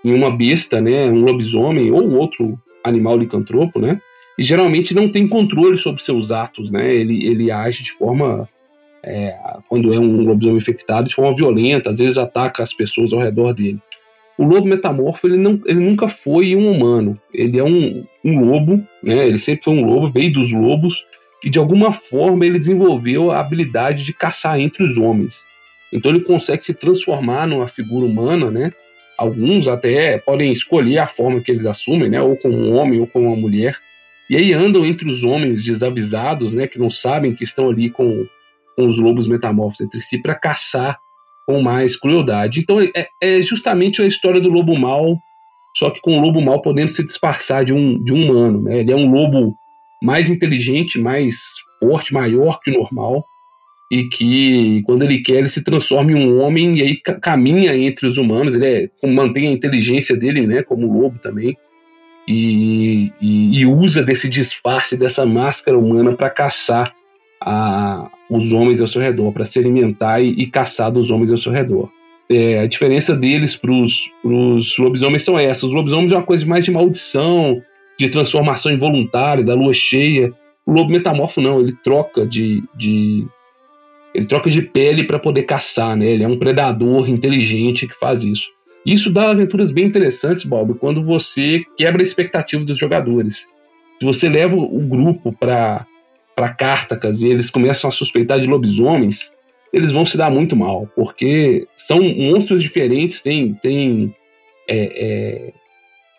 em 0.03 0.13
uma 0.13 0.29
besta, 0.29 0.79
né? 0.79 1.07
Um 1.07 1.21
lobisomem 1.21 1.91
ou 1.91 2.07
outro 2.11 2.59
animal 2.89 3.17
licantropo, 3.17 3.79
né? 3.79 3.99
E 4.37 4.43
geralmente 4.43 4.93
não 4.93 5.09
tem 5.09 5.27
controle 5.27 5.77
sobre 5.77 6.03
seus 6.03 6.31
atos, 6.31 6.69
né? 6.69 6.93
Ele, 6.93 7.25
ele 7.25 7.51
age 7.51 7.83
de 7.83 7.91
forma 7.91 8.49
é, 9.03 9.37
quando 9.69 9.93
é 9.93 9.99
um 9.99 10.23
lobisomem 10.23 10.57
infectado, 10.57 11.07
de 11.07 11.15
forma 11.15 11.35
violenta, 11.35 11.91
às 11.91 11.99
vezes 11.99 12.17
ataca 12.17 12.63
as 12.63 12.73
pessoas 12.73 13.13
ao 13.13 13.19
redor 13.19 13.53
dele. 13.53 13.79
O 14.37 14.43
lobo 14.43 14.67
metamorfo, 14.67 15.27
ele, 15.27 15.37
não, 15.37 15.61
ele 15.65 15.79
nunca 15.79 16.09
foi 16.09 16.55
um 16.55 16.69
humano, 16.69 17.17
ele 17.33 17.57
é 17.57 17.63
um, 17.63 18.03
um 18.23 18.39
lobo, 18.43 18.83
né? 19.01 19.25
ele 19.27 19.37
sempre 19.37 19.63
foi 19.63 19.73
um 19.73 19.85
lobo, 19.85 20.11
veio 20.11 20.33
dos 20.33 20.51
lobos, 20.51 21.05
e 21.43 21.49
de 21.49 21.59
alguma 21.59 21.93
forma 21.93 22.45
ele 22.45 22.59
desenvolveu 22.59 23.31
a 23.31 23.39
habilidade 23.39 24.03
de 24.03 24.11
caçar 24.11 24.59
entre 24.59 24.83
os 24.83 24.97
homens. 24.97 25.45
Então 25.93 26.11
ele 26.11 26.21
consegue 26.21 26.65
se 26.65 26.73
transformar 26.73 27.47
numa 27.47 27.67
figura 27.67 28.05
humana, 28.05 28.49
né? 28.49 28.73
Alguns 29.17 29.67
até 29.67 30.17
podem 30.17 30.51
escolher 30.51 30.99
a 30.99 31.07
forma 31.07 31.41
que 31.41 31.51
eles 31.51 31.65
assumem, 31.65 32.09
né? 32.09 32.21
Ou 32.21 32.35
como 32.35 32.57
um 32.57 32.75
homem 32.75 32.99
ou 32.99 33.07
como 33.07 33.27
uma 33.27 33.35
mulher. 33.35 33.77
E 34.29 34.35
aí 34.35 34.53
andam 34.53 34.85
entre 34.85 35.09
os 35.09 35.23
homens 35.23 35.63
desavisados, 35.63 36.53
né? 36.53 36.67
Que 36.67 36.79
não 36.79 36.89
sabem 36.89 37.33
que 37.33 37.43
estão 37.43 37.69
ali 37.69 37.89
com, 37.89 38.25
com 38.75 38.87
os 38.87 38.97
lobos 38.97 39.27
metamorfos 39.27 39.81
entre 39.81 40.01
si 40.01 40.17
para 40.17 40.35
caçar 40.35 40.99
com 41.45 41.61
mais 41.61 41.95
crueldade. 41.95 42.59
Então 42.59 42.81
é, 42.81 43.07
é 43.21 43.41
justamente 43.41 44.01
a 44.01 44.07
história 44.07 44.41
do 44.41 44.49
lobo 44.49 44.77
mau, 44.77 45.17
só 45.75 45.89
que 45.89 46.01
com 46.01 46.17
o 46.17 46.21
lobo 46.21 46.41
mau 46.41 46.61
podendo 46.61 46.91
se 46.91 47.03
disfarçar 47.03 47.63
de 47.63 47.73
um, 47.73 48.03
de 48.03 48.13
um 48.13 48.25
humano. 48.25 48.63
Né? 48.63 48.79
Ele 48.79 48.91
é 48.91 48.95
um 48.95 49.09
lobo 49.11 49.55
mais 50.01 50.29
inteligente, 50.29 50.99
mais 50.99 51.37
forte, 51.79 52.13
maior 52.13 52.59
que 52.59 52.71
o 52.71 52.73
normal, 52.73 53.25
e 53.91 54.05
que 54.05 54.81
quando 54.85 55.03
ele 55.03 55.19
quer 55.19 55.37
ele 55.37 55.49
se 55.49 55.63
transforma 55.63 56.11
em 56.11 56.15
um 56.15 56.39
homem 56.41 56.77
e 56.77 56.81
aí 56.81 56.95
ca- 56.95 57.19
caminha 57.19 57.75
entre 57.77 58.07
os 58.07 58.17
humanos. 58.17 58.55
Ele 58.55 58.65
é, 58.65 59.07
mantém 59.07 59.47
a 59.47 59.51
inteligência 59.51 60.15
dele, 60.17 60.47
né? 60.47 60.63
Como 60.63 60.91
lobo 60.91 61.19
também. 61.19 61.55
E, 62.27 63.11
e, 63.21 63.59
e 63.59 63.65
usa 63.65 64.01
desse 64.01 64.27
disfarce, 64.27 64.97
dessa 64.97 65.25
máscara 65.25 65.77
humana 65.77 66.13
para 66.13 66.29
caçar 66.29 66.91
a, 67.39 68.09
os 68.29 68.51
homens 68.51 68.81
ao 68.81 68.87
seu 68.87 68.99
redor, 68.99 69.31
para 69.31 69.45
se 69.45 69.59
alimentar 69.59 70.19
e, 70.19 70.29
e 70.31 70.47
caçar 70.47 70.91
dos 70.91 71.11
homens 71.11 71.31
ao 71.31 71.37
seu 71.37 71.51
redor. 71.51 71.89
É, 72.27 72.57
a 72.59 72.65
diferença 72.65 73.15
deles 73.15 73.55
para 73.55 73.71
os 73.71 74.75
lobisomens 74.79 75.21
são 75.21 75.37
essas. 75.37 75.65
Os 75.65 75.73
lobisomens 75.73 76.11
é 76.11 76.15
uma 76.15 76.23
coisa 76.23 76.43
mais 76.47 76.65
de 76.65 76.71
maldição, 76.71 77.61
de 77.99 78.09
transformação 78.09 78.71
involuntária, 78.71 79.43
da 79.43 79.53
lua 79.53 79.73
cheia. 79.73 80.33
O 80.65 80.71
lobo 80.71 80.89
metamorfo 80.89 81.39
não, 81.39 81.59
ele 81.59 81.75
troca 81.83 82.25
de, 82.25 82.63
de 82.75 83.27
Ele 84.15 84.25
troca 84.25 84.49
de 84.49 84.61
pele 84.61 85.03
para 85.03 85.19
poder 85.19 85.43
caçar, 85.43 85.95
né? 85.97 86.05
Ele 86.05 86.23
é 86.23 86.27
um 86.27 86.39
predador 86.39 87.09
inteligente 87.09 87.85
que 87.85 87.99
faz 87.99 88.23
isso. 88.23 88.47
Isso 88.85 89.11
dá 89.11 89.31
aventuras 89.31 89.71
bem 89.71 89.85
interessantes, 89.85 90.45
Bob, 90.45 90.75
quando 90.75 91.03
você 91.03 91.63
quebra 91.75 92.01
a 92.01 92.03
expectativa 92.03 92.63
dos 92.63 92.77
jogadores. 92.77 93.47
Se 93.99 94.05
você 94.05 94.29
leva 94.29 94.55
o 94.55 94.79
grupo 94.79 95.33
para 95.33 95.85
para 96.35 96.49
Cartacas 96.49 97.21
e 97.21 97.29
eles 97.29 97.49
começam 97.49 97.89
a 97.89 97.91
suspeitar 97.91 98.41
de 98.41 98.47
lobisomens, 98.47 99.31
eles 99.71 99.89
vão 99.91 100.05
se 100.05 100.17
dar 100.17 100.29
muito 100.29 100.53
mal, 100.53 100.85
porque 100.93 101.65
são 101.77 102.01
monstros 102.01 102.61
diferentes, 102.61 103.21
têm 103.21 103.53
tem, 103.53 104.13
é, 104.67 104.77
é, 104.77 105.53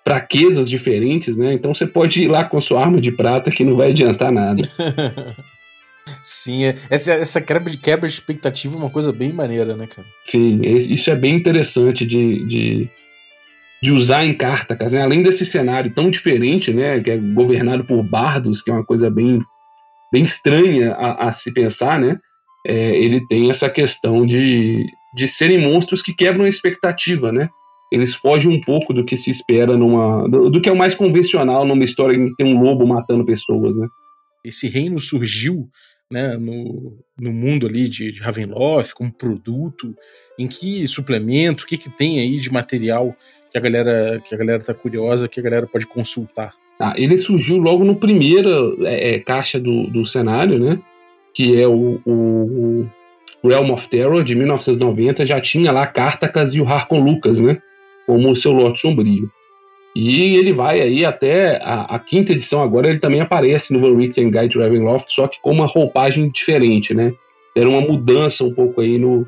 fraquezas 0.02 0.70
diferentes, 0.70 1.36
né? 1.36 1.52
Então 1.52 1.74
você 1.74 1.86
pode 1.86 2.22
ir 2.22 2.28
lá 2.28 2.44
com 2.44 2.56
a 2.56 2.62
sua 2.62 2.80
arma 2.80 2.98
de 2.98 3.12
prata 3.12 3.50
que 3.50 3.62
não 3.62 3.76
vai 3.76 3.90
adiantar 3.90 4.32
nada. 4.32 4.62
Sim, 6.28 6.64
é, 6.64 6.74
essa, 6.90 7.12
essa 7.12 7.40
quebra 7.40 7.70
de, 7.70 7.78
quebra 7.78 8.08
de 8.08 8.12
expectativa 8.12 8.74
é 8.74 8.78
uma 8.78 8.90
coisa 8.90 9.12
bem 9.12 9.32
maneira, 9.32 9.76
né, 9.76 9.86
cara? 9.86 10.04
Sim, 10.24 10.60
isso 10.64 11.08
é 11.08 11.14
bem 11.14 11.36
interessante 11.36 12.04
de, 12.04 12.44
de, 12.44 12.90
de 13.80 13.92
usar 13.92 14.24
em 14.24 14.34
Cartacas, 14.34 14.90
né? 14.90 15.02
Além 15.02 15.22
desse 15.22 15.46
cenário 15.46 15.94
tão 15.94 16.10
diferente, 16.10 16.72
né? 16.72 16.98
Que 17.00 17.12
é 17.12 17.16
governado 17.16 17.84
por 17.84 18.02
bardos, 18.02 18.60
que 18.60 18.72
é 18.72 18.74
uma 18.74 18.84
coisa 18.84 19.08
bem, 19.08 19.40
bem 20.12 20.24
estranha 20.24 20.94
a, 20.94 21.28
a 21.28 21.32
se 21.32 21.52
pensar, 21.52 22.00
né? 22.00 22.18
É, 22.66 22.96
ele 22.96 23.24
tem 23.28 23.48
essa 23.48 23.70
questão 23.70 24.26
de, 24.26 24.84
de 25.14 25.28
serem 25.28 25.60
monstros 25.60 26.02
que 26.02 26.12
quebram 26.12 26.44
a 26.44 26.48
expectativa, 26.48 27.30
né? 27.30 27.48
Eles 27.92 28.16
fogem 28.16 28.50
um 28.50 28.60
pouco 28.60 28.92
do 28.92 29.04
que 29.04 29.16
se 29.16 29.30
espera 29.30 29.76
numa. 29.76 30.28
do, 30.28 30.50
do 30.50 30.60
que 30.60 30.68
é 30.68 30.72
o 30.72 30.76
mais 30.76 30.92
convencional 30.92 31.64
numa 31.64 31.84
história 31.84 32.16
em 32.16 32.26
que 32.26 32.34
tem 32.34 32.52
um 32.52 32.60
lobo 32.60 32.84
matando 32.84 33.24
pessoas, 33.24 33.76
né? 33.76 33.86
Esse 34.44 34.68
reino 34.68 34.98
surgiu 34.98 35.68
né, 36.10 36.36
no, 36.36 36.98
no 37.18 37.32
mundo 37.32 37.66
ali 37.66 37.88
de, 37.88 38.12
de 38.12 38.20
Ravenloft 38.20 38.94
como 38.94 39.12
produto, 39.12 39.94
em 40.38 40.46
que 40.46 40.86
suplemento, 40.86 41.64
o 41.64 41.66
que, 41.66 41.76
que 41.76 41.90
tem 41.90 42.20
aí 42.20 42.36
de 42.36 42.52
material 42.52 43.16
que 43.50 43.58
a 43.58 43.60
galera 43.60 44.20
que 44.20 44.34
a 44.34 44.38
galera 44.38 44.62
tá 44.62 44.74
curiosa, 44.74 45.28
que 45.28 45.40
a 45.40 45.42
galera 45.42 45.66
pode 45.66 45.86
consultar. 45.86 46.54
Ah, 46.78 46.94
ele 46.96 47.16
surgiu 47.16 47.56
logo 47.56 47.84
no 47.84 47.96
primeiro 47.96 48.84
é, 48.86 49.14
é, 49.14 49.18
caixa 49.18 49.58
do, 49.58 49.86
do 49.86 50.04
cenário, 50.04 50.58
né? 50.58 50.78
Que 51.34 51.60
é 51.60 51.66
o, 51.66 52.00
o, 52.04 52.86
o, 53.42 53.48
Realm 53.48 53.70
of 53.70 53.88
Terror 53.88 54.22
de 54.22 54.34
1990, 54.34 55.24
já 55.24 55.40
tinha 55.40 55.72
lá 55.72 55.86
Cartacas 55.86 56.54
e 56.54 56.60
o 56.60 56.66
Harkon 56.66 57.00
Lucas, 57.00 57.40
né? 57.40 57.60
Como 58.06 58.30
o 58.30 58.36
seu 58.36 58.52
lote 58.52 58.80
sombrio. 58.80 59.30
E 59.98 60.36
ele 60.36 60.52
vai 60.52 60.82
aí 60.82 61.06
até 61.06 61.56
a, 61.56 61.84
a, 61.84 61.98
quinta 61.98 62.32
edição 62.32 62.62
agora, 62.62 62.86
ele 62.86 62.98
também 62.98 63.22
aparece 63.22 63.72
no 63.72 63.80
Van 63.80 63.96
Richten 63.96 64.30
Guide 64.30 64.50
to 64.50 64.58
Ravenloft, 64.58 65.10
só 65.10 65.26
que 65.26 65.40
com 65.40 65.50
uma 65.50 65.64
roupagem 65.64 66.28
diferente, 66.28 66.92
né? 66.92 67.14
Era 67.56 67.66
uma 67.66 67.80
mudança 67.80 68.44
um 68.44 68.52
pouco 68.52 68.82
aí 68.82 68.98
no, 68.98 69.26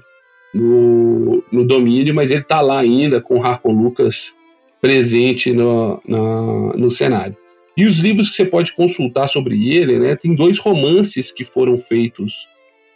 no, 0.53 1.43
no 1.51 1.65
domínio, 1.65 2.15
mas 2.15 2.31
ele 2.31 2.43
tá 2.43 2.61
lá 2.61 2.81
ainda 2.81 3.19
com 3.19 3.39
o 3.39 3.43
Harkon 3.43 3.73
Lucas 3.73 4.37
presente 4.79 5.55
no, 5.55 6.03
na, 6.07 6.77
no 6.77 6.91
cenário. 6.91 7.35
E 7.75 7.87
os 7.87 7.99
livros 8.01 8.29
que 8.29 8.37
você 8.37 8.45
pode 8.45 8.75
consultar 8.75 9.27
sobre 9.27 9.75
ele, 9.75 9.99
né? 9.99 10.17
Tem 10.17 10.35
dois 10.35 10.59
romances 10.59 11.33
que 11.33 11.47
foram 11.47 11.79
feitos 11.79 12.47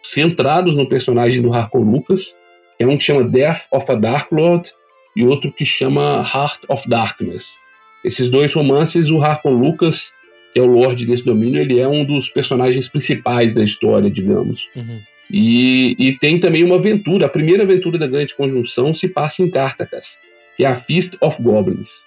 centrados 0.02 0.76
no 0.76 0.86
personagem 0.86 1.40
do 1.40 1.50
Harkon 1.50 1.78
Lucas. 1.78 2.36
É 2.78 2.86
um 2.86 2.98
que 2.98 3.04
chama 3.04 3.24
Death 3.24 3.62
of 3.72 3.90
a 3.90 3.94
Dark 3.94 4.30
Lord 4.30 4.70
e 5.16 5.24
outro 5.24 5.50
que 5.50 5.64
chama 5.64 6.22
Heart 6.22 6.64
of 6.68 6.86
Darkness. 6.86 7.61
Esses 8.04 8.28
dois 8.28 8.52
romances, 8.52 9.08
o 9.08 9.22
Harkon 9.22 9.52
Lucas, 9.52 10.12
que 10.52 10.58
é 10.58 10.62
o 10.62 10.66
Lorde 10.66 11.06
desse 11.06 11.24
domínio, 11.24 11.60
ele 11.60 11.78
é 11.78 11.88
um 11.88 12.04
dos 12.04 12.28
personagens 12.28 12.88
principais 12.88 13.52
da 13.52 13.62
história, 13.64 14.10
digamos. 14.10 14.68
Uhum. 14.76 15.00
E, 15.30 15.96
e, 15.98 16.18
tem 16.18 16.38
também 16.38 16.62
uma 16.62 16.76
aventura. 16.76 17.26
A 17.26 17.28
primeira 17.28 17.62
aventura 17.62 17.98
da 17.98 18.06
Grande 18.06 18.34
Conjunção 18.34 18.94
se 18.94 19.08
passa 19.08 19.42
em 19.42 19.50
Cartacas, 19.50 20.18
que 20.56 20.64
é 20.64 20.66
a 20.66 20.76
Feast 20.76 21.16
of 21.22 21.42
Goblins. 21.42 22.04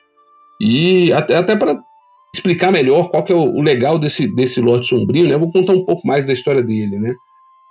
E 0.61 1.11
até, 1.11 1.35
até 1.35 1.55
para 1.55 1.79
explicar 2.35 2.71
melhor 2.71 3.09
qual 3.09 3.23
que 3.23 3.31
é 3.31 3.35
o, 3.35 3.55
o, 3.55 3.61
legal 3.61 3.97
desse, 3.97 4.27
desse 4.27 4.61
Lorde 4.61 4.87
Sombrio, 4.87 5.27
né? 5.27 5.33
Eu 5.33 5.39
vou 5.39 5.51
contar 5.51 5.73
um 5.73 5.83
pouco 5.83 6.05
mais 6.05 6.25
da 6.25 6.33
história 6.33 6.61
dele, 6.61 6.99
né? 6.99 7.15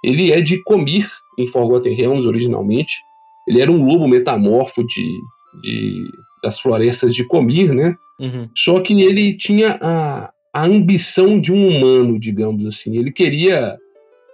Ele 0.02 0.32
é 0.32 0.40
de 0.40 0.62
Comir, 0.62 1.08
em 1.38 1.46
Forgotten 1.46 1.94
Realms, 1.94 2.26
originalmente. 2.26 3.02
Ele 3.46 3.60
era 3.60 3.70
um 3.70 3.84
lobo 3.84 4.08
metamorfo 4.08 4.84
de, 4.84 5.20
de 5.62 6.04
das 6.44 6.60
florestas 6.60 7.14
de 7.14 7.24
Comir, 7.24 7.74
né? 7.74 7.96
Uhum. 8.20 8.48
Só 8.54 8.78
que 8.80 9.00
ele 9.00 9.36
tinha 9.36 9.78
a, 9.80 10.30
a 10.52 10.66
ambição 10.66 11.40
de 11.40 11.52
um 11.52 11.68
humano, 11.68 12.20
digamos 12.20 12.64
assim. 12.66 12.96
Ele 12.96 13.10
queria. 13.10 13.76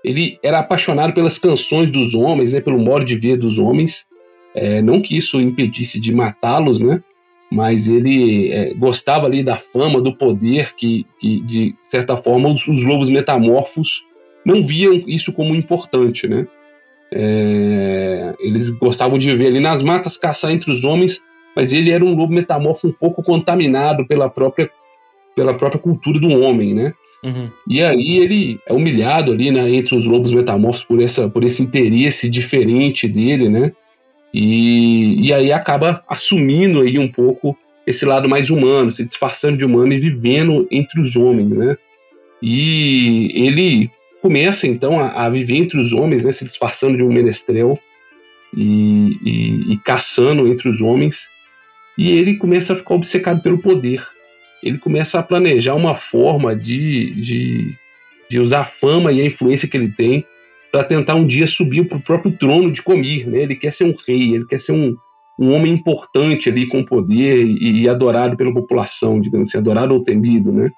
Ele 0.05 0.38
era 0.42 0.59
apaixonado 0.59 1.12
pelas 1.12 1.38
canções 1.38 1.90
dos 1.90 2.14
homens, 2.14 2.51
né? 2.51 2.61
Pelo 2.61 2.79
modo 2.79 3.05
de 3.05 3.16
ver 3.16 3.37
dos 3.37 3.59
homens. 3.59 4.05
É, 4.55 4.83
não 4.83 5.01
que 5.01 5.16
isso 5.16 5.40
impedisse 5.40 6.01
de 6.01 6.12
matá-los, 6.12 6.81
né? 6.81 7.03
Mas 7.51 7.87
ele 7.88 8.51
é, 8.51 8.75
gostava 8.75 9.27
ali 9.27 9.42
da 9.42 9.57
fama, 9.57 10.01
do 10.01 10.16
poder 10.16 10.75
que, 10.75 11.07
que 11.20 11.40
de 11.40 11.75
certa 11.83 12.16
forma, 12.16 12.49
os, 12.49 12.66
os 12.66 12.83
lobos 12.85 13.09
metamorfos 13.09 14.03
não 14.44 14.64
viam 14.64 14.94
isso 15.07 15.33
como 15.33 15.55
importante, 15.55 16.27
né? 16.27 16.46
É, 17.12 18.35
eles 18.38 18.70
gostavam 18.70 19.18
de 19.18 19.31
viver 19.31 19.49
ali 19.49 19.61
nas 19.61 19.83
matas, 19.83 20.16
caçar 20.16 20.53
entre 20.53 20.70
os 20.70 20.85
homens, 20.85 21.20
mas 21.55 21.73
ele 21.73 21.91
era 21.91 22.05
um 22.05 22.15
lobo 22.15 22.33
metamorfo 22.33 22.89
um 22.89 22.93
pouco 22.93 23.23
contaminado 23.23 24.07
pela 24.07 24.29
própria, 24.29 24.71
pela 25.35 25.55
própria 25.55 25.81
cultura 25.81 26.19
do 26.19 26.29
homem, 26.29 26.75
né? 26.75 26.95
Uhum. 27.23 27.51
E 27.69 27.83
aí 27.83 28.17
ele 28.19 28.59
é 28.67 28.73
humilhado 28.73 29.33
ali 29.33 29.51
né, 29.51 29.71
entre 29.75 29.95
os 29.95 30.07
lobos 30.07 30.33
metamorfos 30.33 30.83
por, 30.83 31.03
essa, 31.03 31.29
por 31.29 31.45
esse 31.45 31.63
interesse 31.63 32.29
diferente 32.29 33.07
dele, 33.07 33.49
né? 33.49 33.73
E, 34.33 35.27
e 35.27 35.33
aí 35.33 35.53
acaba 35.53 36.03
assumindo 36.09 36.81
aí 36.81 36.99
um 36.99 37.09
pouco 37.09 37.57
esse 37.87 38.07
lado 38.07 38.29
mais 38.29 38.49
humano, 38.49 38.91
se 38.91 39.05
disfarçando 39.05 39.57
de 39.57 39.65
humano 39.65 39.93
e 39.93 39.99
vivendo 39.99 40.67
entre 40.71 41.01
os 41.01 41.17
homens, 41.17 41.51
né? 41.51 41.77
E 42.43 43.33
ele 43.35 43.91
começa 44.23 44.67
então 44.67 44.99
a, 44.99 45.27
a 45.27 45.31
viver 45.31 45.57
entre 45.57 45.79
os 45.79 45.93
homens, 45.93 46.23
né, 46.23 46.33
se 46.33 46.45
disfarçando 46.45 46.97
de 46.97 47.03
um 47.03 47.13
menestrel 47.13 47.79
e, 48.57 49.17
e, 49.25 49.73
e 49.73 49.77
caçando 49.79 50.47
entre 50.47 50.69
os 50.69 50.81
homens 50.81 51.29
e 52.01 52.13
ele 52.13 52.37
começa 52.37 52.73
a 52.73 52.77
ficar 52.77 52.95
obcecado 52.95 53.43
pelo 53.43 53.59
poder. 53.59 54.03
Ele 54.63 54.79
começa 54.79 55.19
a 55.19 55.23
planejar 55.23 55.75
uma 55.75 55.95
forma 55.95 56.57
de, 56.57 57.13
de, 57.15 57.75
de 58.31 58.41
usar 58.41 58.61
a 58.61 58.65
fama 58.65 59.13
e 59.13 59.21
a 59.21 59.27
influência 59.27 59.69
que 59.69 59.77
ele 59.77 59.93
tem 59.93 60.25
para 60.73 60.83
tentar 60.83 61.15
um 61.15 61.27
dia 61.27 61.47
subir 61.47 61.87
para 61.87 61.99
o 61.99 62.03
próprio 62.03 62.33
trono 62.33 62.73
de 62.73 62.81
Comir. 62.81 63.29
Né? 63.29 63.41
Ele 63.43 63.55
quer 63.55 63.75
ser 63.75 63.85
um 63.85 63.95
rei, 64.09 64.35
ele 64.35 64.47
quer 64.47 64.59
ser 64.59 64.73
um, 64.73 64.97
um 65.39 65.53
homem 65.53 65.75
importante 65.75 66.49
ali 66.49 66.67
com 66.67 66.83
poder 66.83 67.45
e, 67.45 67.83
e, 67.83 67.89
adorado 67.89 68.35
pela 68.35 68.55
população, 68.55 69.21
digamos 69.21 69.49
assim, 69.49 69.59
adorado 69.59 69.93
ou 69.93 70.03
temido, 70.03 70.51
né? 70.51 70.71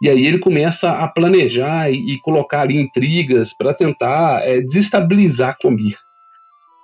E 0.00 0.08
aí 0.08 0.26
ele 0.26 0.38
começa 0.38 0.90
a 0.90 1.06
planejar 1.06 1.90
e, 1.90 2.14
e 2.14 2.20
colocar 2.20 2.62
ali 2.62 2.76
intrigas 2.76 3.52
para 3.52 3.74
tentar 3.74 4.40
é, 4.42 4.62
desestabilizar 4.62 5.58
Comir. 5.60 5.98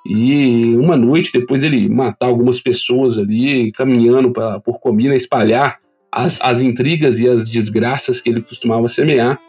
E 0.04 0.74
uma 0.76 0.96
noite, 0.96 1.32
depois 1.32 1.62
ele 1.62 1.88
matar 1.88 2.26
algumas 2.26 2.60
pessoas 2.60 3.18
ali, 3.18 3.70
caminhando 3.72 4.32
pra, 4.32 4.58
por 4.58 4.80
Comina, 4.80 5.14
espalhar 5.14 5.78
as, 6.10 6.40
as 6.40 6.60
intrigas 6.60 7.20
e 7.20 7.28
as 7.28 7.48
desgraças 7.48 8.20
que 8.20 8.28
ele 8.28 8.42
costumava 8.42 8.88
semear, 8.88 9.40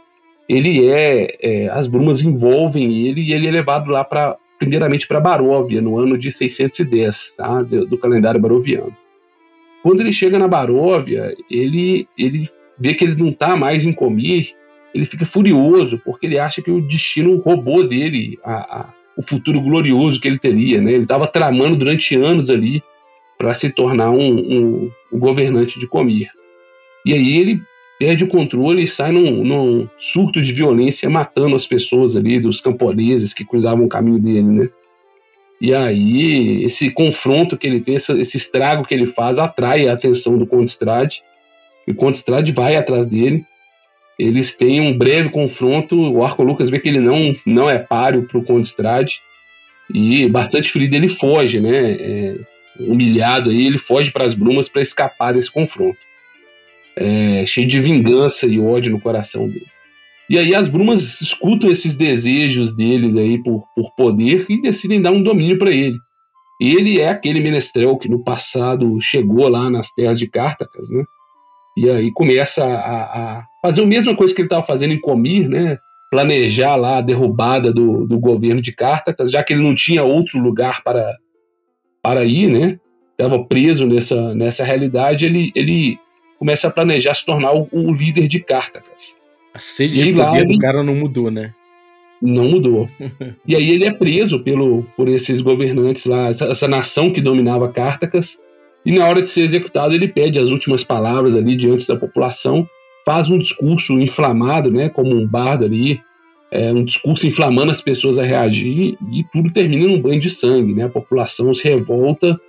ele 0.48 0.88
é, 0.88 1.38
é 1.42 1.70
as 1.70 1.88
brumas 1.88 2.22
envolvem 2.22 3.08
ele 3.08 3.22
e 3.22 3.34
ele 3.34 3.48
é 3.48 3.52
levado 3.52 3.90
lá 3.90 4.04
para 4.04 4.38
primeiramente 4.60 5.08
para 5.08 5.20
Baróvia 5.20 5.82
no 5.82 5.98
ano 5.98 6.18
de 6.18 6.32
610, 6.32 7.34
tá, 7.36 7.62
do, 7.62 7.86
do, 7.86 7.98
calendário 7.98 8.40
baroviano. 8.40 8.96
Quando 9.82 10.00
ele 10.00 10.14
chega 10.14 10.40
na 10.40 10.48
Baróvia, 10.48 11.36
ele 11.50 12.08
ele 12.18 12.50
vê 12.80 12.94
que 12.94 13.04
ele 13.04 13.16
não 13.16 13.30
está 13.30 13.58
mais 13.58 13.84
em 13.84 13.92
Comir, 13.92 14.54
ele 14.94 15.06
fica 15.06 15.26
furioso 15.26 16.00
porque 16.06 16.28
ele 16.28 16.40
acha 16.40 16.62
que 16.62 16.72
o 16.72 16.82
destino 16.82 17.38
roubou 17.40 17.86
dele 17.86 18.38
a, 18.44 18.82
a 18.82 18.94
o 19.18 19.22
futuro 19.22 19.62
glorioso 19.62 20.20
que 20.20 20.28
ele 20.28 20.40
teria. 20.40 20.82
Né? 20.82 20.94
Ele 20.94 21.04
estava 21.04 21.28
tramando 21.28 21.76
durante 21.76 22.16
anos 22.16 22.50
ali 22.50 22.82
para 23.38 23.54
se 23.54 23.70
tornar 23.70 24.12
um, 24.12 24.32
um, 24.32 24.92
um, 25.12 25.20
governante 25.20 25.80
de 25.80 25.88
Comir. 25.88 26.30
E 27.06 27.14
aí 27.14 27.38
ele 27.38 27.62
perde 28.00 28.24
o 28.24 28.28
controle 28.28 28.84
e 28.84 28.88
sai 28.88 29.12
num, 29.12 29.44
num, 29.44 29.88
surto 29.98 30.42
de 30.42 30.54
violência, 30.54 31.10
matando 31.10 31.56
as 31.56 31.68
pessoas 31.68 32.16
ali, 32.16 32.40
dos 32.40 32.62
camponeses 32.62 33.34
que 33.34 33.46
cruzavam 33.46 33.86
o 33.86 33.90
caminho 33.90 34.20
dele, 34.20 34.44
né? 34.44 34.70
E 35.62 35.74
aí, 35.74 36.64
esse 36.66 36.90
confronto 36.90 37.58
que 37.58 37.66
ele 37.66 37.80
tem, 37.80 37.96
esse, 37.96 38.12
esse 38.20 38.36
estrago 38.36 38.86
que 38.86 38.94
ele 38.94 39.06
faz, 39.06 39.40
atrai 39.40 39.88
a 39.88 39.94
atenção 39.94 40.38
do 40.38 40.46
Conde 40.46 40.70
Strade. 40.70 41.24
E 41.88 41.92
o 41.92 41.96
Conde 41.96 42.18
Strade 42.18 42.52
vai 42.52 42.76
atrás 42.76 43.06
dele 43.06 43.46
eles 44.18 44.54
têm 44.54 44.82
um 44.82 44.98
breve 44.98 45.30
confronto. 45.30 45.96
O 45.96 46.24
Arco 46.24 46.44
Lucas 46.44 46.70
vê 46.70 46.80
que 46.80 46.90
ele 46.90 47.00
não, 47.00 47.36
não 47.46 47.70
é 47.70 47.80
páreo 47.80 48.24
para 48.24 48.38
o 48.38 48.44
Conde 48.44 48.68
Strade. 48.68 49.22
E 49.94 50.28
bastante 50.28 50.72
ferido, 50.72 50.96
ele 50.96 51.10
foge, 51.10 51.60
né? 51.60 51.92
É, 51.92 52.40
humilhado 52.80 53.50
aí, 53.50 53.68
ele 53.68 53.78
foge 53.78 54.12
para 54.12 54.26
as 54.26 54.34
brumas 54.34 54.70
para 54.70 54.82
escapar 54.82 55.34
desse 55.34 55.52
confronto. 55.52 55.98
É, 56.96 57.46
cheio 57.46 57.68
de 57.68 57.80
vingança 57.80 58.46
e 58.46 58.60
ódio 58.60 58.92
no 58.92 59.02
coração 59.02 59.48
dele. 59.48 59.66
E 60.30 60.38
aí 60.38 60.56
as 60.56 60.70
brumas 60.70 61.22
escutam 61.22 61.70
esses 61.70 61.96
desejos 61.96 62.74
deles 62.74 63.16
aí 63.16 63.42
por, 63.44 63.66
por 63.76 63.94
poder 63.96 64.46
e 64.50 64.62
decidem 64.62 65.02
dar 65.02 65.12
um 65.12 65.22
domínio 65.22 65.58
para 65.58 65.72
ele. 65.72 65.98
Ele 66.62 67.00
é 67.00 67.10
aquele 67.10 67.42
menestrel 67.42 67.98
que 67.98 68.08
no 68.08 68.24
passado 68.24 69.00
chegou 69.02 69.48
lá 69.50 69.70
nas 69.70 69.92
terras 69.92 70.18
de 70.18 70.28
Cártacas, 70.28 70.90
né? 70.90 71.04
E 71.76 71.90
aí 71.90 72.12
começa 72.12 72.64
a, 72.64 73.04
a 73.40 73.46
fazer 73.62 73.82
a 73.82 73.86
mesma 73.86 74.16
coisa 74.16 74.34
que 74.34 74.42
ele 74.42 74.48
estava 74.48 74.64
fazendo 74.64 74.94
em 74.94 75.00
Comir, 75.00 75.50
né? 75.50 75.78
Planejar 76.12 76.76
lá 76.76 76.98
a 76.98 77.02
derrubada 77.02 77.74
do, 77.74 78.06
do 78.06 78.20
governo 78.20 78.62
de 78.62 78.72
Cártacas, 78.72 79.32
já 79.32 79.44
que 79.44 79.54
ele 79.54 79.64
não 79.64 79.74
tinha 79.74 80.04
outro 80.04 80.40
lugar 80.40 80.84
para, 80.84 81.18
para 82.02 82.24
ir, 82.26 82.50
né? 82.50 82.80
Estava 83.12 83.44
preso 83.44 83.88
nessa, 83.88 84.36
nessa 84.36 84.64
realidade, 84.64 85.26
ele, 85.26 85.52
ele 85.56 85.98
começa 86.38 86.68
a 86.68 86.72
planejar 86.72 87.14
se 87.14 87.26
tornar 87.26 87.54
o, 87.54 87.68
o 87.72 87.92
líder 87.92 88.28
de 88.28 88.40
Cártacas. 88.40 89.18
A 89.54 89.60
sede 89.60 89.94
de 89.94 90.14
poder 90.14 90.46
do 90.46 90.58
cara 90.58 90.84
não 90.84 90.96
mudou, 90.96 91.32
né? 91.32 91.54
Não 92.22 92.46
mudou. 92.46 92.90
e 93.48 93.56
aí 93.56 93.70
ele 93.70 93.86
é 93.86 93.92
preso 93.92 94.40
pelo, 94.40 94.84
por 94.96 95.08
esses 95.08 95.42
governantes 95.42 96.06
lá, 96.06 96.28
essa, 96.28 96.46
essa 96.46 96.68
nação 96.68 97.12
que 97.12 97.22
dominava 97.22 97.72
Cártacas, 97.72 98.40
e 98.86 98.92
na 98.92 99.08
hora 99.08 99.22
de 99.22 99.30
ser 99.30 99.42
executado, 99.42 99.94
ele 99.94 100.08
pede 100.08 100.40
as 100.40 100.50
últimas 100.50 100.84
palavras 100.84 101.36
ali 101.36 101.56
diante 101.56 101.88
da 101.88 101.96
população, 101.96 102.68
faz 103.06 103.30
um 103.30 103.38
discurso 103.38 104.00
inflamado, 104.00 104.72
né, 104.72 104.90
como 104.90 105.16
um 105.16 105.26
bardo 105.26 105.66
ali, 105.66 106.02
é, 106.52 106.72
um 106.72 106.84
discurso 106.84 107.26
inflamando 107.26 107.72
as 107.72 107.82
pessoas 107.82 108.20
a 108.20 108.24
reagir, 108.24 108.96
e 109.12 109.24
tudo 109.32 109.52
termina 109.52 109.88
num 109.88 110.00
banho 110.00 110.20
de 110.20 110.30
sangue, 110.30 110.74
né? 110.74 110.84
A 110.84 110.90
população 110.90 111.52
se 111.52 111.68
revolta 111.68 112.40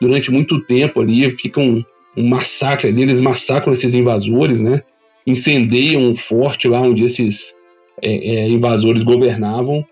durante 0.00 0.30
muito 0.30 0.60
tempo 0.60 1.00
ali, 1.00 1.28
fica 1.32 1.60
um, 1.60 1.82
um 2.16 2.28
massacre 2.28 2.88
ali, 2.88 3.02
eles 3.02 3.18
massacram 3.18 3.72
esses 3.72 3.94
invasores, 3.94 4.60
né? 4.60 4.82
Incendeiam 5.26 6.02
um 6.02 6.16
forte 6.16 6.68
lá 6.68 6.80
onde 6.80 7.04
esses 7.04 7.52
é, 8.00 8.12
é, 8.12 8.48
invasores 8.48 9.02
governavam, 9.02 9.84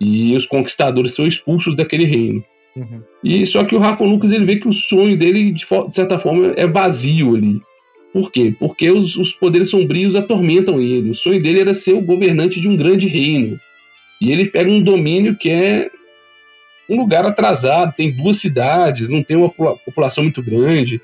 e 0.00 0.36
os 0.36 0.44
conquistadores 0.44 1.14
são 1.14 1.24
expulsos 1.24 1.76
daquele 1.76 2.04
reino. 2.04 2.44
Uhum. 2.76 3.02
E 3.22 3.46
só 3.46 3.64
que 3.64 3.74
o 3.74 3.78
Racon 3.78 4.06
Lucas 4.06 4.32
ele 4.32 4.44
vê 4.44 4.56
que 4.56 4.68
o 4.68 4.72
sonho 4.72 5.16
dele, 5.16 5.52
de, 5.52 5.64
de, 5.64 5.94
certa 5.94 6.18
forma, 6.18 6.52
é 6.56 6.66
vazio 6.66 7.36
ali. 7.36 7.60
Por 8.12 8.30
quê? 8.30 8.54
Porque 8.58 8.90
os, 8.90 9.16
os, 9.16 9.32
poderes 9.32 9.70
sombrios 9.70 10.14
atormentam 10.14 10.80
ele. 10.80 11.10
O 11.10 11.14
sonho 11.14 11.42
dele 11.42 11.60
era 11.60 11.74
ser 11.74 11.94
o 11.94 12.00
governante 12.00 12.60
de 12.60 12.68
um 12.68 12.76
grande 12.76 13.08
reino. 13.08 13.58
E 14.20 14.30
ele 14.30 14.46
pega 14.46 14.70
um 14.70 14.82
domínio 14.82 15.36
que 15.36 15.50
é 15.50 15.90
um 16.88 16.96
lugar 16.96 17.24
atrasado, 17.24 17.94
tem 17.96 18.10
duas 18.10 18.38
cidades, 18.38 19.08
não 19.08 19.22
tem 19.22 19.36
uma 19.36 19.48
população 19.48 20.22
muito 20.24 20.42
grande. 20.42 21.00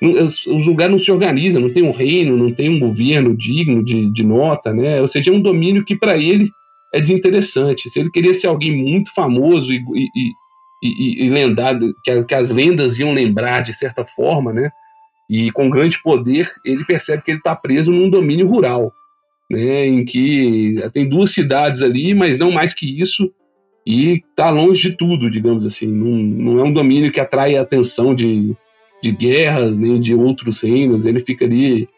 Os, 0.00 0.46
os 0.46 0.66
lugares 0.66 0.92
não 0.92 0.98
se 0.98 1.10
organizam, 1.10 1.62
não 1.62 1.72
tem 1.72 1.82
um 1.82 1.92
reino, 1.92 2.36
não 2.36 2.52
tem 2.52 2.68
um 2.68 2.78
governo 2.78 3.36
digno 3.36 3.84
de, 3.84 4.10
de 4.12 4.24
nota, 4.24 4.72
né? 4.72 5.00
Ou 5.00 5.08
seja, 5.08 5.30
é 5.30 5.34
um 5.34 5.40
domínio 5.40 5.84
que 5.84 5.96
para 5.96 6.16
ele 6.16 6.50
é 6.92 7.00
desinteressante. 7.00 7.90
Se 7.90 8.00
ele 8.00 8.10
queria 8.10 8.34
ser 8.34 8.46
alguém 8.46 8.76
muito 8.76 9.12
famoso 9.12 9.72
e, 9.72 9.76
e, 9.76 10.30
e, 10.82 11.26
e 11.26 11.30
lendado, 11.30 11.94
que, 12.04 12.24
que, 12.24 12.34
as 12.34 12.50
lendas 12.50 12.98
iam 12.98 13.12
lembrar 13.12 13.62
de 13.62 13.74
certa 13.74 14.04
forma, 14.04 14.52
né? 14.52 14.70
E 15.28 15.50
com 15.50 15.68
grande 15.68 16.00
poder, 16.02 16.48
ele 16.64 16.84
percebe 16.84 17.22
que 17.22 17.30
ele 17.30 17.38
está 17.38 17.54
preso 17.54 17.90
num 17.90 18.08
domínio 18.08 18.46
rural, 18.46 18.92
né? 19.50 19.86
Em 19.86 20.04
que 20.04 20.76
tem 20.92 21.08
duas 21.08 21.32
cidades 21.32 21.82
ali, 21.82 22.14
mas 22.14 22.38
não 22.38 22.50
mais 22.50 22.72
que 22.72 23.00
isso, 23.00 23.30
e 23.86 24.22
está 24.30 24.50
longe 24.50 24.90
de 24.90 24.96
tudo, 24.96 25.30
digamos 25.30 25.64
assim. 25.64 25.86
Não, 25.86 26.10
não 26.10 26.60
é 26.60 26.62
um 26.62 26.72
domínio 26.72 27.10
que 27.10 27.20
atrai 27.20 27.56
a 27.56 27.62
atenção 27.62 28.14
de, 28.14 28.54
de 29.02 29.12
guerras, 29.12 29.76
nem 29.76 29.98
de 29.98 30.14
outros 30.14 30.60
reinos. 30.60 31.06
Ele 31.06 31.20
fica 31.20 31.46
ali 31.46 31.88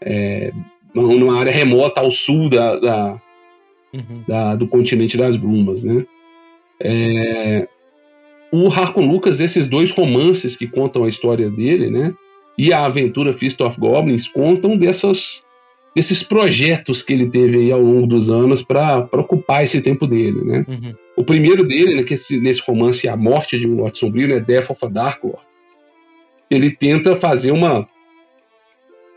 é, 0.00 0.52
numa 0.92 1.38
área 1.38 1.52
remota 1.52 2.00
ao 2.00 2.10
sul 2.10 2.48
da, 2.48 2.76
da, 2.76 3.22
uhum. 3.94 4.24
da 4.26 4.56
do 4.56 4.66
continente 4.66 5.16
das 5.16 5.36
brumas, 5.36 5.82
né? 5.84 6.04
É, 6.80 7.68
o 8.50 8.68
Harkon 8.68 9.06
Lucas, 9.06 9.40
esses 9.40 9.68
dois 9.68 9.90
romances 9.90 10.56
que 10.56 10.66
contam 10.66 11.04
a 11.04 11.08
história 11.08 11.50
dele, 11.50 11.90
né? 11.90 12.14
E 12.56 12.72
a 12.72 12.84
aventura 12.84 13.32
Fist 13.32 13.60
of 13.60 13.78
Goblins 13.78 14.26
contam 14.26 14.76
dessas, 14.76 15.44
desses 15.94 16.22
projetos 16.22 17.02
que 17.02 17.12
ele 17.12 17.30
teve 17.30 17.58
aí 17.58 17.72
ao 17.72 17.80
longo 17.80 18.06
dos 18.06 18.30
anos 18.30 18.62
para 18.62 19.08
ocupar 19.12 19.62
esse 19.62 19.80
tempo 19.80 20.06
dele, 20.06 20.42
né? 20.44 20.64
Uhum. 20.66 20.94
O 21.16 21.24
primeiro 21.24 21.64
dele, 21.64 21.96
né, 21.96 22.02
que 22.02 22.14
esse, 22.14 22.40
nesse 22.40 22.60
romance 22.60 23.08
A 23.08 23.16
Morte 23.16 23.58
de 23.58 23.68
um 23.68 23.76
Lorde 23.76 23.98
Sombrio, 23.98 24.28
né, 24.28 24.40
Death 24.40 24.70
of 24.70 24.84
a 24.84 24.88
Dark 24.88 25.22
Lord, 25.22 25.42
ele 26.50 26.70
tenta 26.70 27.16
fazer 27.16 27.50
uma 27.50 27.86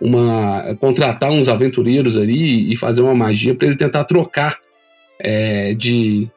uma 0.01 0.75
contratar 0.79 1.29
uns 1.29 1.47
aventureiros 1.47 2.17
ali 2.17 2.73
e 2.73 2.75
fazer 2.75 3.03
uma 3.03 3.13
magia 3.13 3.53
para 3.53 3.67
ele 3.67 3.77
tentar 3.77 4.03
trocar 4.03 4.57
é, 5.19 5.75
de 5.75 6.27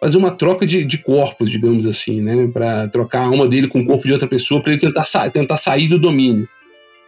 fazer 0.00 0.16
uma 0.16 0.30
troca 0.30 0.66
de, 0.66 0.84
de 0.84 0.98
corpos, 0.98 1.50
digamos 1.50 1.86
assim, 1.86 2.22
né? 2.22 2.48
Para 2.50 2.88
trocar 2.88 3.20
a 3.20 3.26
alma 3.26 3.46
dele 3.46 3.68
com 3.68 3.80
o 3.82 3.86
corpo 3.86 4.06
de 4.06 4.12
outra 4.12 4.26
pessoa 4.26 4.60
para 4.62 4.72
ele 4.72 4.80
tentar, 4.80 5.04
sa 5.04 5.28
tentar 5.28 5.58
sair 5.58 5.88
do 5.88 5.98
domínio. 5.98 6.48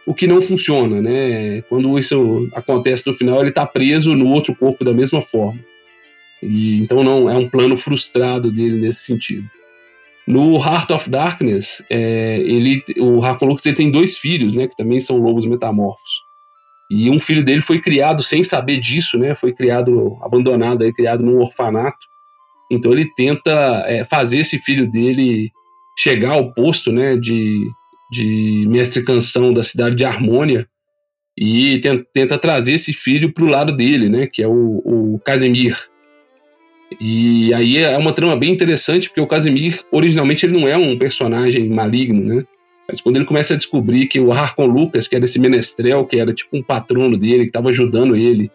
O 0.05 0.13
que 0.13 0.27
não 0.27 0.41
funciona, 0.41 1.01
né? 1.01 1.63
Quando 1.63 1.97
isso 1.97 2.47
acontece 2.53 3.03
no 3.07 3.15
final, 3.15 3.39
ele 3.39 3.49
está 3.49 3.65
preso 3.65 4.15
no 4.15 4.27
outro 4.27 4.53
corpo 4.53 4.85
da 4.85 4.93
mesma 4.93 5.21
forma. 5.21 5.59
E, 6.41 6.77
então 6.81 7.03
não 7.03 7.29
é 7.29 7.35
um 7.35 7.49
plano 7.49 7.75
frustrado 7.75 8.51
dele 8.51 8.79
nesse 8.79 9.05
sentido. 9.05 9.49
No 10.27 10.57
Heart 10.57 10.91
of 10.91 11.09
Darkness, 11.09 11.83
é, 11.89 12.39
ele, 12.41 12.83
o 12.99 13.23
Harkolux 13.23 13.65
ele 13.65 13.75
tem 13.75 13.89
dois 13.89 14.17
filhos, 14.17 14.53
né? 14.53 14.67
Que 14.67 14.77
também 14.77 15.01
são 15.01 15.17
lobos 15.17 15.45
metamorfos. 15.45 16.21
E 16.91 17.09
um 17.09 17.19
filho 17.19 17.43
dele 17.43 17.61
foi 17.61 17.79
criado 17.81 18.21
sem 18.21 18.43
saber 18.43 18.79
disso, 18.79 19.17
né? 19.17 19.33
Foi 19.33 19.51
criado, 19.51 20.17
abandonado, 20.21 20.83
aí, 20.83 20.93
criado 20.93 21.23
num 21.23 21.39
orfanato 21.39 22.12
então 22.73 22.91
ele 22.91 23.09
tenta 23.15 23.83
é, 23.87 24.03
fazer 24.03 24.39
esse 24.39 24.57
filho 24.57 24.89
dele 24.89 25.49
chegar 25.97 26.33
ao 26.33 26.53
posto 26.53 26.91
né, 26.91 27.15
de, 27.15 27.67
de 28.11 28.65
mestre 28.67 29.03
canção 29.03 29.53
da 29.53 29.63
cidade 29.63 29.95
de 29.95 30.05
Harmônia 30.05 30.67
e 31.37 31.81
tenta, 32.13 32.37
trazer 32.37 32.73
esse 32.73 32.93
filho 32.93 33.33
para 33.33 33.43
o 33.43 33.47
lado 33.47 33.75
dele, 33.75 34.09
né, 34.09 34.27
que 34.27 34.41
é 34.41 34.47
o, 34.47 34.81
o 34.85 35.19
Casimir. 35.25 35.77
E 36.99 37.53
aí 37.53 37.77
é 37.79 37.97
uma 37.97 38.13
trama 38.13 38.35
bem 38.35 38.51
interessante, 38.51 39.09
porque 39.09 39.21
o 39.21 39.27
Casimir, 39.27 39.81
originalmente, 39.91 40.45
ele 40.45 40.59
não 40.59 40.67
é 40.67 40.77
um 40.77 40.97
personagem 40.97 41.67
maligno, 41.67 42.23
né? 42.23 42.45
Mas 42.87 43.01
quando 43.01 43.15
ele 43.15 43.25
começa 43.25 43.53
a 43.53 43.57
descobrir 43.57 44.07
que 44.07 44.19
o 44.19 44.31
Harkon 44.31 44.65
Lucas, 44.65 45.07
que 45.07 45.15
era 45.15 45.25
esse 45.25 45.39
menestrel, 45.39 46.05
que 46.05 46.19
era 46.19 46.33
tipo 46.33 46.55
um 46.55 46.61
patrono 46.61 47.17
dele, 47.17 47.43
que 47.43 47.49
estava 47.49 47.69
ajudando 47.69 48.15
ele, 48.15 48.51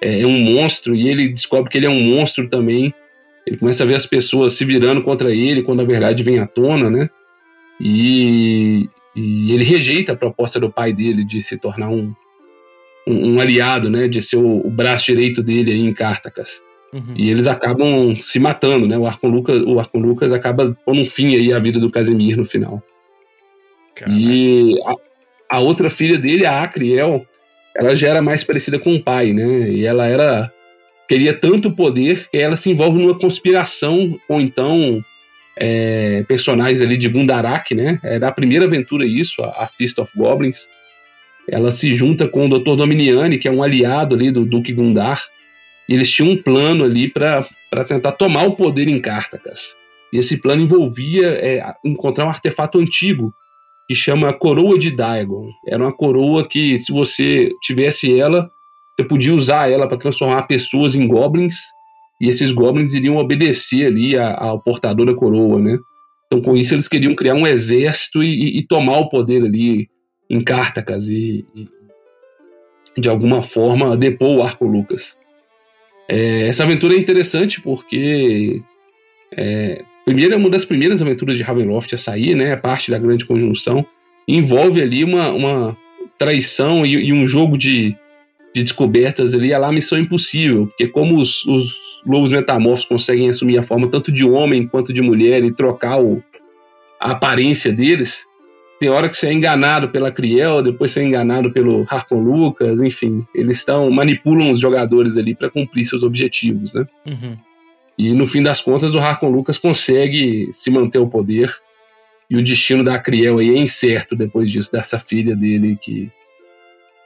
é, 0.00 0.22
é 0.22 0.26
um 0.26 0.38
monstro, 0.38 0.94
e 0.94 1.08
ele 1.08 1.28
descobre 1.28 1.70
que 1.70 1.78
ele 1.78 1.86
é 1.86 1.90
um 1.90 2.00
monstro 2.00 2.48
também, 2.48 2.92
ele 3.48 3.56
começa 3.56 3.82
a 3.82 3.86
ver 3.86 3.94
as 3.94 4.04
pessoas 4.04 4.52
se 4.52 4.64
virando 4.64 5.02
contra 5.02 5.34
ele 5.34 5.62
quando 5.62 5.80
a 5.80 5.84
verdade 5.84 6.22
vem 6.22 6.38
à 6.38 6.46
tona, 6.46 6.90
né? 6.90 7.08
E, 7.80 8.88
e 9.16 9.52
ele 9.52 9.64
rejeita 9.64 10.12
a 10.12 10.16
proposta 10.16 10.60
do 10.60 10.70
pai 10.70 10.92
dele 10.92 11.24
de 11.24 11.40
se 11.40 11.56
tornar 11.56 11.88
um, 11.88 12.12
um, 13.06 13.34
um 13.34 13.40
aliado, 13.40 13.88
né? 13.88 14.06
De 14.06 14.20
ser 14.20 14.36
o, 14.36 14.66
o, 14.66 14.70
braço 14.70 15.06
direito 15.06 15.42
dele 15.42 15.72
aí 15.72 15.80
em 15.80 15.94
Cartacas. 15.94 16.62
Uhum. 16.92 17.14
E 17.16 17.30
eles 17.30 17.46
acabam 17.46 18.16
se 18.20 18.38
matando, 18.38 18.86
né? 18.86 18.98
O 18.98 19.06
Arcon 19.06 19.28
Lucas, 19.28 19.62
o 19.62 19.80
Arcon 19.80 20.00
Lucas 20.00 20.30
acaba 20.30 20.76
pondo 20.84 21.00
um 21.00 21.06
fim 21.06 21.34
aí 21.34 21.50
à 21.52 21.58
vida 21.58 21.80
do 21.80 21.90
Casimir 21.90 22.36
no 22.36 22.44
final. 22.44 22.82
Caraca. 23.94 24.18
E 24.18 24.78
a, 24.84 25.56
a, 25.56 25.60
outra 25.60 25.88
filha 25.88 26.18
dele, 26.18 26.44
a 26.44 26.62
Acriel, 26.62 27.26
ela 27.74 27.96
já 27.96 28.08
era 28.08 28.20
mais 28.20 28.44
parecida 28.44 28.78
com 28.78 28.94
o 28.94 29.02
pai, 29.02 29.32
né? 29.32 29.70
E 29.70 29.86
ela 29.86 30.06
era 30.06 30.52
queria 31.08 31.32
tanto 31.32 31.70
poder 31.70 32.28
que 32.30 32.36
ela 32.36 32.56
se 32.56 32.70
envolve 32.70 32.98
numa 33.00 33.18
conspiração, 33.18 34.20
ou 34.28 34.40
então 34.40 35.02
é, 35.56 36.22
personagens 36.28 36.82
ali 36.82 36.96
de 36.96 37.08
Gundarak, 37.08 37.74
né? 37.74 37.98
Era 38.02 38.26
é 38.26 38.28
a 38.28 38.32
primeira 38.32 38.66
aventura 38.66 39.06
isso, 39.06 39.42
a, 39.42 39.64
a 39.64 39.66
Fist 39.66 39.98
of 39.98 40.12
Goblins. 40.16 40.68
Ela 41.48 41.72
se 41.72 41.94
junta 41.94 42.28
com 42.28 42.46
o 42.46 42.58
Dr. 42.58 42.76
Dominiani, 42.76 43.38
que 43.38 43.48
é 43.48 43.50
um 43.50 43.62
aliado 43.62 44.14
ali 44.14 44.30
do 44.30 44.44
Duque 44.44 44.72
Gundar, 44.72 45.24
e 45.88 45.94
eles 45.94 46.10
tinham 46.10 46.32
um 46.32 46.36
plano 46.36 46.84
ali 46.84 47.08
para 47.08 47.46
tentar 47.86 48.12
tomar 48.12 48.44
o 48.44 48.54
poder 48.54 48.86
em 48.86 49.00
Cartacas. 49.00 49.74
E 50.12 50.18
esse 50.18 50.36
plano 50.36 50.62
envolvia 50.62 51.26
é, 51.26 51.64
encontrar 51.84 52.26
um 52.26 52.30
artefato 52.30 52.78
antigo 52.78 53.32
que 53.88 53.94
chama 53.94 54.32
Coroa 54.34 54.78
de 54.78 54.90
Dagon. 54.90 55.50
Era 55.66 55.82
uma 55.82 55.92
coroa 55.92 56.46
que, 56.46 56.76
se 56.76 56.92
você 56.92 57.50
tivesse 57.62 58.18
ela, 58.18 58.50
você 58.98 59.04
podia 59.04 59.32
usar 59.32 59.70
ela 59.70 59.86
para 59.86 59.96
transformar 59.96 60.42
pessoas 60.42 60.96
em 60.96 61.06
goblins 61.06 61.56
e 62.20 62.26
esses 62.26 62.50
goblins 62.50 62.94
iriam 62.94 63.16
obedecer 63.16 63.86
ali 63.86 64.18
ao 64.18 64.60
portador 64.60 65.06
da 65.06 65.14
coroa, 65.14 65.60
né? 65.60 65.78
Então, 66.26 66.42
com 66.42 66.56
isso, 66.56 66.74
eles 66.74 66.88
queriam 66.88 67.14
criar 67.14 67.34
um 67.34 67.46
exército 67.46 68.22
e, 68.22 68.58
e 68.58 68.66
tomar 68.66 68.98
o 68.98 69.08
poder 69.08 69.44
ali 69.44 69.88
em 70.28 70.40
Cartacas 70.40 71.08
e, 71.08 71.46
e, 71.54 73.00
de 73.00 73.08
alguma 73.08 73.40
forma, 73.40 73.96
depor 73.96 74.36
o 74.36 74.42
Arco 74.42 74.66
Lucas. 74.66 75.16
É, 76.08 76.48
essa 76.48 76.64
aventura 76.64 76.94
é 76.94 76.98
interessante 76.98 77.60
porque, 77.60 78.60
é, 79.32 79.84
primeiro, 80.04 80.34
é 80.34 80.36
uma 80.36 80.50
das 80.50 80.64
primeiras 80.64 81.00
aventuras 81.00 81.36
de 81.36 81.44
Ravenloft 81.44 81.94
a 81.94 81.98
sair, 81.98 82.34
né? 82.34 82.50
É 82.50 82.56
parte 82.56 82.90
da 82.90 82.98
grande 82.98 83.24
conjunção. 83.24 83.86
envolve 84.26 84.82
ali 84.82 85.04
uma, 85.04 85.30
uma 85.30 85.76
traição 86.18 86.84
e, 86.84 86.94
e 86.94 87.12
um 87.12 87.26
jogo 87.28 87.56
de 87.56 87.96
de 88.54 88.62
descobertas 88.62 89.34
ali, 89.34 89.52
é 89.52 89.58
lá 89.58 89.70
Missão 89.70 89.98
Impossível, 89.98 90.66
porque 90.66 90.88
como 90.88 91.18
os, 91.18 91.44
os 91.46 91.74
lobos 92.06 92.32
metamorfos 92.32 92.86
conseguem 92.86 93.28
assumir 93.28 93.58
a 93.58 93.62
forma 93.62 93.88
tanto 93.88 94.10
de 94.10 94.24
homem 94.24 94.66
quanto 94.66 94.92
de 94.92 95.02
mulher 95.02 95.44
e 95.44 95.52
trocar 95.52 96.00
o, 96.00 96.22
a 97.00 97.12
aparência 97.12 97.72
deles, 97.72 98.26
tem 98.80 98.88
hora 98.88 99.08
que 99.08 99.16
você 99.16 99.26
é 99.26 99.32
enganado 99.32 99.88
pela 99.88 100.12
Criel, 100.12 100.62
depois 100.62 100.92
você 100.92 101.00
é 101.00 101.04
enganado 101.04 101.52
pelo 101.52 101.84
Harkon 101.88 102.20
Lucas, 102.20 102.80
enfim, 102.80 103.26
eles 103.34 103.58
estão 103.58 103.90
manipulam 103.90 104.50
os 104.52 104.60
jogadores 104.60 105.16
ali 105.16 105.34
para 105.34 105.50
cumprir 105.50 105.84
seus 105.84 106.02
objetivos, 106.02 106.74
né? 106.74 106.86
Uhum. 107.06 107.36
E 107.98 108.12
no 108.12 108.26
fim 108.28 108.40
das 108.40 108.60
contas, 108.60 108.94
o 108.94 108.98
Harkon 108.98 109.28
Lucas 109.28 109.58
consegue 109.58 110.48
se 110.52 110.70
manter 110.70 111.00
o 111.00 111.08
poder. 111.08 111.52
E 112.30 112.36
o 112.36 112.44
destino 112.44 112.84
da 112.84 112.98
Criel 112.98 113.38
aí 113.38 113.50
é 113.50 113.58
incerto 113.58 114.14
depois 114.14 114.50
disso, 114.50 114.70
dessa 114.70 115.00
filha 115.00 115.34
dele 115.34 115.76
que, 115.80 116.08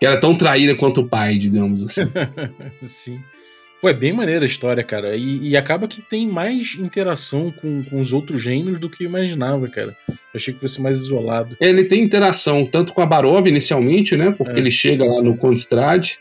que 0.02 0.06
era 0.06 0.18
tão 0.18 0.34
traída 0.36 0.74
quanto 0.74 1.00
o 1.02 1.08
pai, 1.08 1.38
digamos 1.38 1.84
assim. 1.84 2.02
Sim. 2.80 3.20
Pô, 3.80 3.88
é 3.88 3.94
bem 3.94 4.12
maneira 4.12 4.44
a 4.44 4.48
história, 4.48 4.82
cara. 4.82 5.14
E, 5.14 5.50
e 5.50 5.56
acaba 5.56 5.86
que 5.86 6.02
tem 6.02 6.26
mais 6.26 6.74
interação 6.76 7.52
com, 7.52 7.84
com 7.84 8.00
os 8.00 8.12
outros 8.12 8.42
gênios 8.42 8.80
do 8.80 8.90
que 8.90 9.04
eu 9.04 9.08
imaginava, 9.08 9.68
cara. 9.68 9.96
Eu 10.08 10.16
achei 10.34 10.52
que 10.52 10.58
fosse 10.60 10.82
mais 10.82 10.96
isolado. 10.98 11.56
Ele 11.60 11.84
tem 11.84 12.02
interação 12.02 12.66
tanto 12.66 12.92
com 12.92 13.00
a 13.00 13.06
Barov 13.06 13.46
inicialmente, 13.46 14.16
né? 14.16 14.34
Porque 14.36 14.54
É. 14.54 14.58
ele 14.58 14.72
chega 14.72 15.04
lá 15.04 15.22
no 15.22 15.36
Kronstadt, 15.36 16.18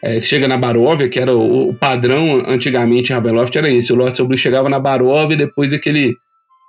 é, 0.00 0.22
chega 0.22 0.46
na 0.46 0.56
Baróvia, 0.56 1.08
que 1.08 1.18
era 1.18 1.34
o, 1.36 1.70
o 1.70 1.74
padrão 1.74 2.40
antigamente 2.46 3.10
em 3.10 3.16
Ravenloft, 3.16 3.56
era 3.58 3.68
esse. 3.68 3.92
O 3.92 3.96
Lord 3.96 4.16
Sombrio 4.16 4.38
chegava 4.38 4.68
na 4.68 4.78
Baróvia 4.78 5.34
e 5.34 5.38
depois 5.38 5.72
é 5.72 5.78
que 5.78 5.88
ele 5.88 6.14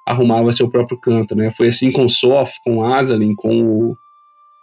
arrumava 0.08 0.52
seu 0.52 0.68
próprio 0.68 1.00
canto, 1.00 1.36
né? 1.36 1.52
Foi 1.56 1.68
assim 1.68 1.92
com 1.92 2.06
o 2.06 2.10
Sof, 2.10 2.54
com 2.64 2.78
o 2.78 2.84
Azalin, 2.84 3.36
com 3.36 3.62
o, 3.64 3.98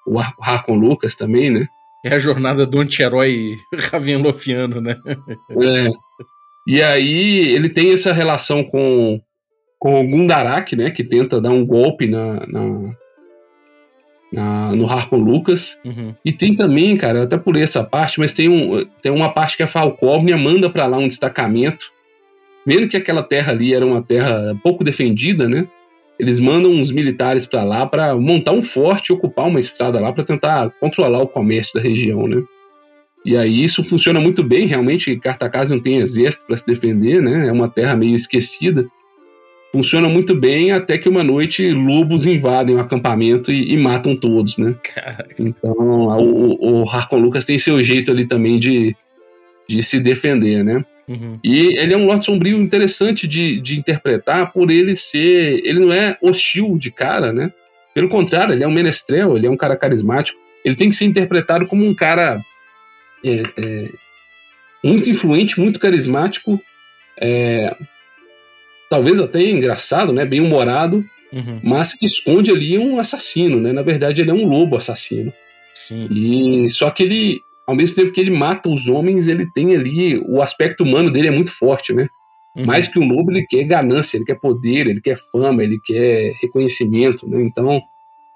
o 0.08 0.18
Har- 0.18 0.34
Harkon 0.40 0.74
Lucas 0.74 1.14
também, 1.14 1.48
né? 1.50 1.68
É 2.06 2.14
a 2.14 2.18
jornada 2.18 2.64
do 2.66 2.80
anti-herói 2.80 3.56
Ravenlofiano, 3.90 4.80
né? 4.80 4.96
É. 5.60 5.88
E 6.68 6.82
aí 6.82 7.38
ele 7.54 7.68
tem 7.68 7.92
essa 7.92 8.12
relação 8.12 8.64
com, 8.64 9.20
com 9.78 10.00
o 10.00 10.08
Gundarak, 10.08 10.74
né? 10.76 10.90
Que 10.90 11.04
tenta 11.04 11.40
dar 11.40 11.50
um 11.50 11.64
golpe 11.64 12.06
na, 12.06 12.46
na, 12.46 12.92
na- 14.32 14.74
no 14.74 14.86
Harkon 14.88 15.18
Lucas. 15.18 15.78
Uhum. 15.84 16.14
E 16.24 16.32
tem 16.32 16.54
também, 16.56 16.96
cara, 16.96 17.18
eu 17.20 17.24
até 17.24 17.36
pulei 17.36 17.62
essa 17.62 17.84
parte, 17.84 18.18
mas 18.18 18.32
tem, 18.32 18.48
um, 18.48 18.84
tem 19.00 19.12
uma 19.12 19.28
parte 19.32 19.56
que 19.56 19.62
a 19.62 19.68
Falcórnia 19.68 20.36
manda 20.36 20.68
pra 20.68 20.86
lá 20.86 20.98
um 20.98 21.08
destacamento. 21.08 21.86
Vendo 22.66 22.88
que 22.88 22.96
aquela 22.96 23.22
terra 23.22 23.52
ali 23.52 23.72
era 23.72 23.86
uma 23.86 24.02
terra 24.02 24.56
pouco 24.62 24.82
defendida, 24.82 25.48
né? 25.48 25.68
Eles 26.18 26.40
mandam 26.40 26.72
uns 26.72 26.90
militares 26.90 27.44
pra 27.44 27.62
lá 27.62 27.86
pra 27.86 28.16
montar 28.16 28.52
um 28.52 28.62
forte 28.62 29.12
ocupar 29.12 29.46
uma 29.46 29.58
estrada 29.58 30.00
lá 30.00 30.12
pra 30.12 30.24
tentar 30.24 30.70
controlar 30.80 31.22
o 31.22 31.28
comércio 31.28 31.74
da 31.74 31.80
região, 31.80 32.26
né? 32.26 32.42
E 33.24 33.36
aí 33.36 33.64
isso 33.64 33.82
funciona 33.82 34.20
muito 34.20 34.42
bem, 34.42 34.66
realmente. 34.66 35.16
Cartacás 35.16 35.68
não 35.68 35.80
tem 35.80 35.96
exército 35.96 36.46
para 36.46 36.56
se 36.56 36.64
defender, 36.64 37.20
né? 37.20 37.48
É 37.48 37.52
uma 37.52 37.68
terra 37.68 37.96
meio 37.96 38.14
esquecida. 38.14 38.86
Funciona 39.72 40.08
muito 40.08 40.34
bem 40.34 40.70
até 40.70 40.96
que 40.96 41.08
uma 41.08 41.24
noite 41.24 41.70
lobos 41.72 42.24
invadem 42.24 42.76
o 42.76 42.80
acampamento 42.80 43.50
e, 43.50 43.72
e 43.72 43.76
matam 43.76 44.16
todos, 44.16 44.56
né? 44.56 44.76
Caraca. 44.94 45.34
Então, 45.38 45.72
o, 45.72 46.82
o 46.82 46.88
Harkon 46.88 47.18
Lucas 47.18 47.44
tem 47.44 47.58
seu 47.58 47.82
jeito 47.82 48.12
ali 48.12 48.24
também 48.24 48.58
de, 48.58 48.96
de 49.68 49.82
se 49.82 49.98
defender, 49.98 50.64
né? 50.64 50.84
Uhum. 51.08 51.38
E 51.42 51.78
ele 51.78 51.94
é 51.94 51.96
um 51.96 52.06
Lorde 52.06 52.26
Sombrio 52.26 52.60
interessante 52.60 53.28
de, 53.28 53.60
de 53.60 53.78
interpretar 53.78 54.52
por 54.52 54.70
ele 54.70 54.96
ser. 54.96 55.60
Ele 55.64 55.80
não 55.80 55.92
é 55.92 56.16
hostil 56.20 56.76
de 56.78 56.90
cara, 56.90 57.32
né? 57.32 57.52
Pelo 57.94 58.08
contrário, 58.08 58.52
ele 58.54 58.64
é 58.64 58.68
um 58.68 58.72
menestrel, 58.72 59.36
ele 59.36 59.46
é 59.46 59.50
um 59.50 59.56
cara 59.56 59.76
carismático. 59.76 60.38
Ele 60.64 60.74
tem 60.74 60.88
que 60.88 60.96
ser 60.96 61.04
interpretado 61.04 61.66
como 61.66 61.86
um 61.86 61.94
cara 61.94 62.40
é, 63.24 63.42
é, 63.56 63.88
muito 64.82 65.08
influente, 65.08 65.60
muito 65.60 65.78
carismático, 65.78 66.60
é, 67.20 67.74
talvez 68.90 69.18
até 69.18 69.42
engraçado, 69.42 70.12
né? 70.12 70.24
Bem 70.24 70.40
humorado, 70.40 71.04
Uhum. 71.32 71.60
mas 71.62 71.92
que 71.92 72.06
esconde 72.06 72.50
ali 72.52 72.78
um 72.78 72.98
assassino, 73.00 73.60
né? 73.60 73.72
Na 73.72 73.82
verdade, 73.82 74.22
ele 74.22 74.30
é 74.30 74.34
um 74.34 74.46
lobo 74.48 74.76
assassino. 74.76 75.32
Sim. 75.74 76.06
E 76.10 76.68
só 76.68 76.90
que 76.90 77.02
ele, 77.02 77.42
ao 77.66 77.74
mesmo 77.74 77.96
tempo 77.96 78.12
que 78.12 78.20
ele 78.20 78.30
mata 78.30 78.68
os 78.68 78.88
homens, 78.88 79.26
ele 79.26 79.46
tem 79.52 79.74
ali 79.74 80.18
o 80.18 80.40
aspecto 80.40 80.84
humano 80.84 81.10
dele 81.10 81.28
é 81.28 81.30
muito 81.30 81.50
forte, 81.50 81.92
né? 81.92 82.08
Uhum. 82.56 82.64
Mais 82.64 82.88
que 82.88 82.98
um 82.98 83.06
lobo, 83.06 83.30
ele 83.32 83.44
quer 83.46 83.64
ganância, 83.64 84.16
ele 84.16 84.24
quer 84.24 84.38
poder, 84.40 84.86
ele 84.86 85.00
quer 85.00 85.18
fama, 85.32 85.62
ele 85.62 85.78
quer 85.84 86.32
reconhecimento, 86.40 87.28
né? 87.28 87.42
Então, 87.42 87.82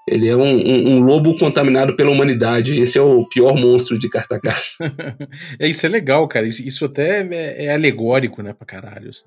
ele 0.07 0.27
é 0.27 0.35
um, 0.35 0.41
um- 0.43 0.87
um 0.95 0.99
lobo 0.99 1.37
contaminado 1.37 1.95
pela 1.95 2.11
humanidade. 2.11 2.79
Esse 2.79 2.97
é 2.97 3.01
o 3.01 3.25
pior 3.27 3.55
monstro 3.55 3.97
de 3.97 4.09
Cartacás. 4.09 4.75
é, 5.59 5.67
isso 5.67 5.85
é 5.85 5.89
legal, 5.89 6.27
cara. 6.27 6.45
Isso, 6.45 6.65
isso 6.67 6.85
até 6.85 7.21
é, 7.31 7.65
é 7.65 7.73
alegórico, 7.73 8.41
né, 8.43 8.53
pra 8.53 8.65
caralho. 8.65 9.09
assim. 9.09 9.25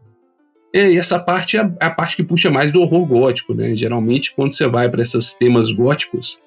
É, 0.74 0.90
e 0.90 0.98
essa 0.98 1.18
parte 1.18 1.56
é 1.56 1.60
a, 1.60 1.72
é 1.80 1.86
a 1.86 1.90
parte 1.90 2.16
que 2.16 2.22
puxa 2.24 2.50
mais 2.50 2.70
do 2.72 2.80
horror 2.80 3.06
gótico, 3.06 3.54
né? 3.54 3.74
Geralmente, 3.76 4.34
quando 4.34 4.54
você 4.54 4.66
vai 4.66 4.88
para 4.88 5.02
esses 5.02 5.32
temas 5.34 5.70
góticos, 5.72 6.38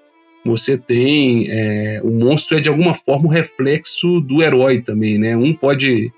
você 0.47 0.77
tem. 0.77 1.45
é, 1.49 2.01
o 2.03 2.11
monstro 2.11 2.57
é 2.57 2.61
de 2.61 2.69
alguma 2.69 2.95
forma 2.95 3.27
o 3.27 3.31
reflexo 3.31 4.19
do 4.21 4.41
herói 4.41 4.81
também, 4.81 5.17
né? 5.17 5.35
Um 5.37 5.53
pode. 5.53 6.11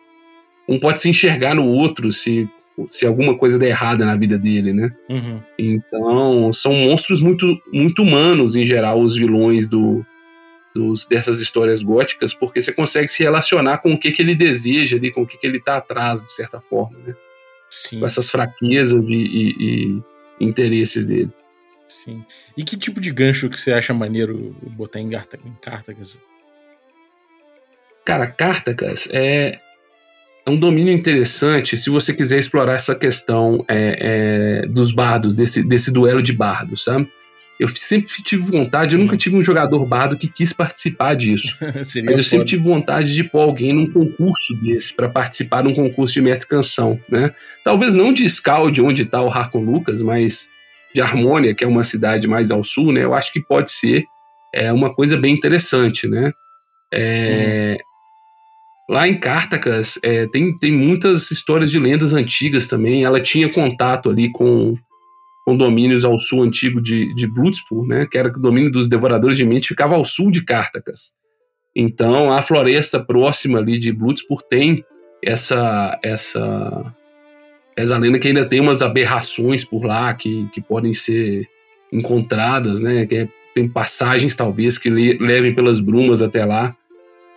Um 0.68 0.80
pode 0.80 1.02
se 1.02 1.10
enxergar 1.10 1.56
no 1.56 1.66
outro 1.66 2.14
se, 2.14 2.48
se 2.90 3.04
alguma 3.06 3.36
coisa 3.36 3.58
der 3.58 3.70
errada 3.70 4.06
na 4.06 4.16
vida 4.16 4.38
dele, 4.38 4.72
né? 4.72 4.94
Uhum. 5.10 5.40
Então, 5.58 6.54
são 6.54 6.74
monstros 6.74 7.22
muito, 7.22 7.60
muito 7.74 8.04
humanos, 8.04 8.56
em 8.56 8.66
geral, 8.68 9.02
os 9.02 9.16
vilões 9.18 9.68
do, 9.68 10.06
dos, 10.76 11.08
dessas 11.08 11.40
histórias 11.40 11.82
góticas, 11.82 12.36
porque 12.36 12.62
você 12.62 12.72
consegue 12.72 13.08
se 13.08 13.24
relacionar 13.24 13.80
com 13.80 13.94
o 13.94 13.98
que, 13.98 14.12
que 14.12 14.22
ele 14.22 14.36
deseja 14.36 14.96
ali, 14.98 15.10
com 15.12 15.24
o 15.24 15.26
que, 15.28 15.38
que 15.40 15.48
ele 15.48 15.58
está 15.58 15.78
atrás, 15.78 16.22
de 16.22 16.32
certa 16.32 16.62
forma, 16.62 17.00
né? 17.00 17.16
Sim, 17.68 18.00
com 18.00 18.06
essas 18.06 18.30
fraquezas 18.30 19.10
e, 19.10 19.16
e- 19.16 19.56
e 20.40 20.46
interesses 20.46 21.04
dele. 21.04 21.32
Sim. 21.90 22.24
E 22.56 22.64
que 22.64 22.78
tipo 22.78 23.02
de 23.02 23.12
gancho 23.12 23.50
que 23.50 23.60
você 23.60 23.74
acha 23.74 23.94
maneiro 23.94 24.56
botar 24.62 25.00
em, 25.00 25.10
Garta, 25.10 25.38
em 25.44 25.54
Cartacas? 25.62 26.20
Cara, 28.06 28.28
Cartacas 28.28 29.08
é, 29.12 29.60
é 30.46 30.50
um 30.50 30.58
domínio 30.58 30.94
interessante 30.94 31.78
se 31.78 31.90
você 31.90 32.14
quiser 32.14 32.40
explorar 32.40 32.74
essa 32.74 32.96
questão 32.96 33.64
é, 33.68 34.64
é, 34.64 34.68
dos 34.68 34.92
bardos, 34.92 35.36
desse, 35.36 35.62
desse 35.62 35.92
duelo 35.92 36.22
de 36.22 36.34
bardos, 36.34 36.84
sabe? 36.86 37.08
Eu 37.60 37.68
sempre 37.68 38.08
tive 38.24 38.44
vontade, 38.44 38.96
eu 38.96 39.00
nunca 39.00 39.18
tive 39.18 39.36
um 39.36 39.44
jogador 39.44 39.86
bardo 39.86 40.18
que 40.18 40.30
quis 40.30 40.54
participar 40.54 41.14
disso. 41.14 41.54
Mas 41.62 41.96
eu 41.96 42.24
sempre 42.24 42.30
foda. 42.30 42.46
tive 42.46 42.64
vontade 42.64 43.14
de 43.14 43.22
pôr 43.22 43.42
alguém 43.42 43.74
num 43.74 43.92
concurso 43.92 44.56
desse, 44.62 44.94
para 44.94 45.10
participar 45.10 45.64
de 45.64 45.68
um 45.68 45.76
concurso 45.76 46.14
de 46.14 46.22
mestre 46.22 46.48
canção, 46.48 46.98
né? 47.10 47.34
Talvez 47.62 47.94
não 47.94 48.14
de 48.14 48.30
Scald, 48.30 48.82
onde 48.82 49.04
está 49.04 49.22
o 49.22 49.30
Harkon 49.30 49.60
Lucas, 49.60 50.02
mas 50.02 50.50
de 50.94 51.02
Harmônia, 51.02 51.54
que 51.54 51.64
é 51.64 51.68
uma 51.68 51.84
cidade 51.84 52.28
mais 52.28 52.52
ao 52.52 52.64
sul, 52.64 52.92
né? 52.92 53.04
Eu 53.04 53.14
acho 53.14 53.32
que 53.32 53.42
pode 53.42 53.72
ser 53.72 54.06
é, 54.54 54.72
uma 54.72 54.94
coisa 54.94 55.16
bem 55.18 55.34
interessante, 55.34 56.08
né? 56.08 56.32
É, 56.94 57.78
Lá 58.90 59.08
em 59.08 59.20
Cartacas 59.20 60.00
é, 60.02 60.26
tem, 60.26 60.58
tem 60.58 60.72
muitas 60.72 61.30
histórias 61.30 61.70
de 61.70 61.78
lendas 61.78 62.12
antigas 62.12 62.66
também. 62.66 63.04
Ela 63.04 63.22
tinha 63.22 63.48
contato 63.48 64.10
ali 64.10 64.32
com, 64.32 64.76
com 65.46 65.56
domínios 65.56 66.04
ao 66.04 66.18
sul 66.18 66.42
antigo 66.42 66.82
de, 66.82 67.14
de 67.14 67.28
Bloodspur, 67.28 67.86
né? 67.86 68.08
Que 68.10 68.18
era 68.18 68.30
o 68.30 68.42
domínio 68.42 68.72
dos 68.72 68.90
Devoradores 68.90 69.38
de 69.38 69.46
Mente, 69.46 69.68
ficava 69.68 69.94
ao 69.94 70.04
sul 70.04 70.32
de 70.32 70.44
Cartacas. 70.44 71.12
Então, 71.76 72.34
a 72.34 72.42
floresta 72.42 73.00
próxima 73.00 73.60
ali 73.60 73.78
de 73.78 73.92
Bloodspur 73.92 74.42
tem 74.42 74.84
essa 75.24 75.96
essa 76.04 76.92
essa 77.80 77.98
lenda 77.98 78.20
que 78.20 78.28
ainda 78.28 78.46
tem 78.46 78.60
umas 78.60 78.82
aberrações 78.82 79.64
por 79.64 79.86
lá 79.86 80.14
que, 80.14 80.48
que 80.54 80.62
podem 80.62 80.94
ser 80.94 81.48
encontradas, 81.92 82.80
né? 82.80 83.06
Que 83.06 83.16
é- 83.16 83.28
tem 83.54 83.68
passagens 83.68 84.36
talvez 84.36 84.78
que 84.78 84.90
le- 84.90 85.18
levem 85.18 85.54
pelas 85.54 85.80
brumas 85.80 86.22
até 86.22 86.46
lá. 86.46 86.76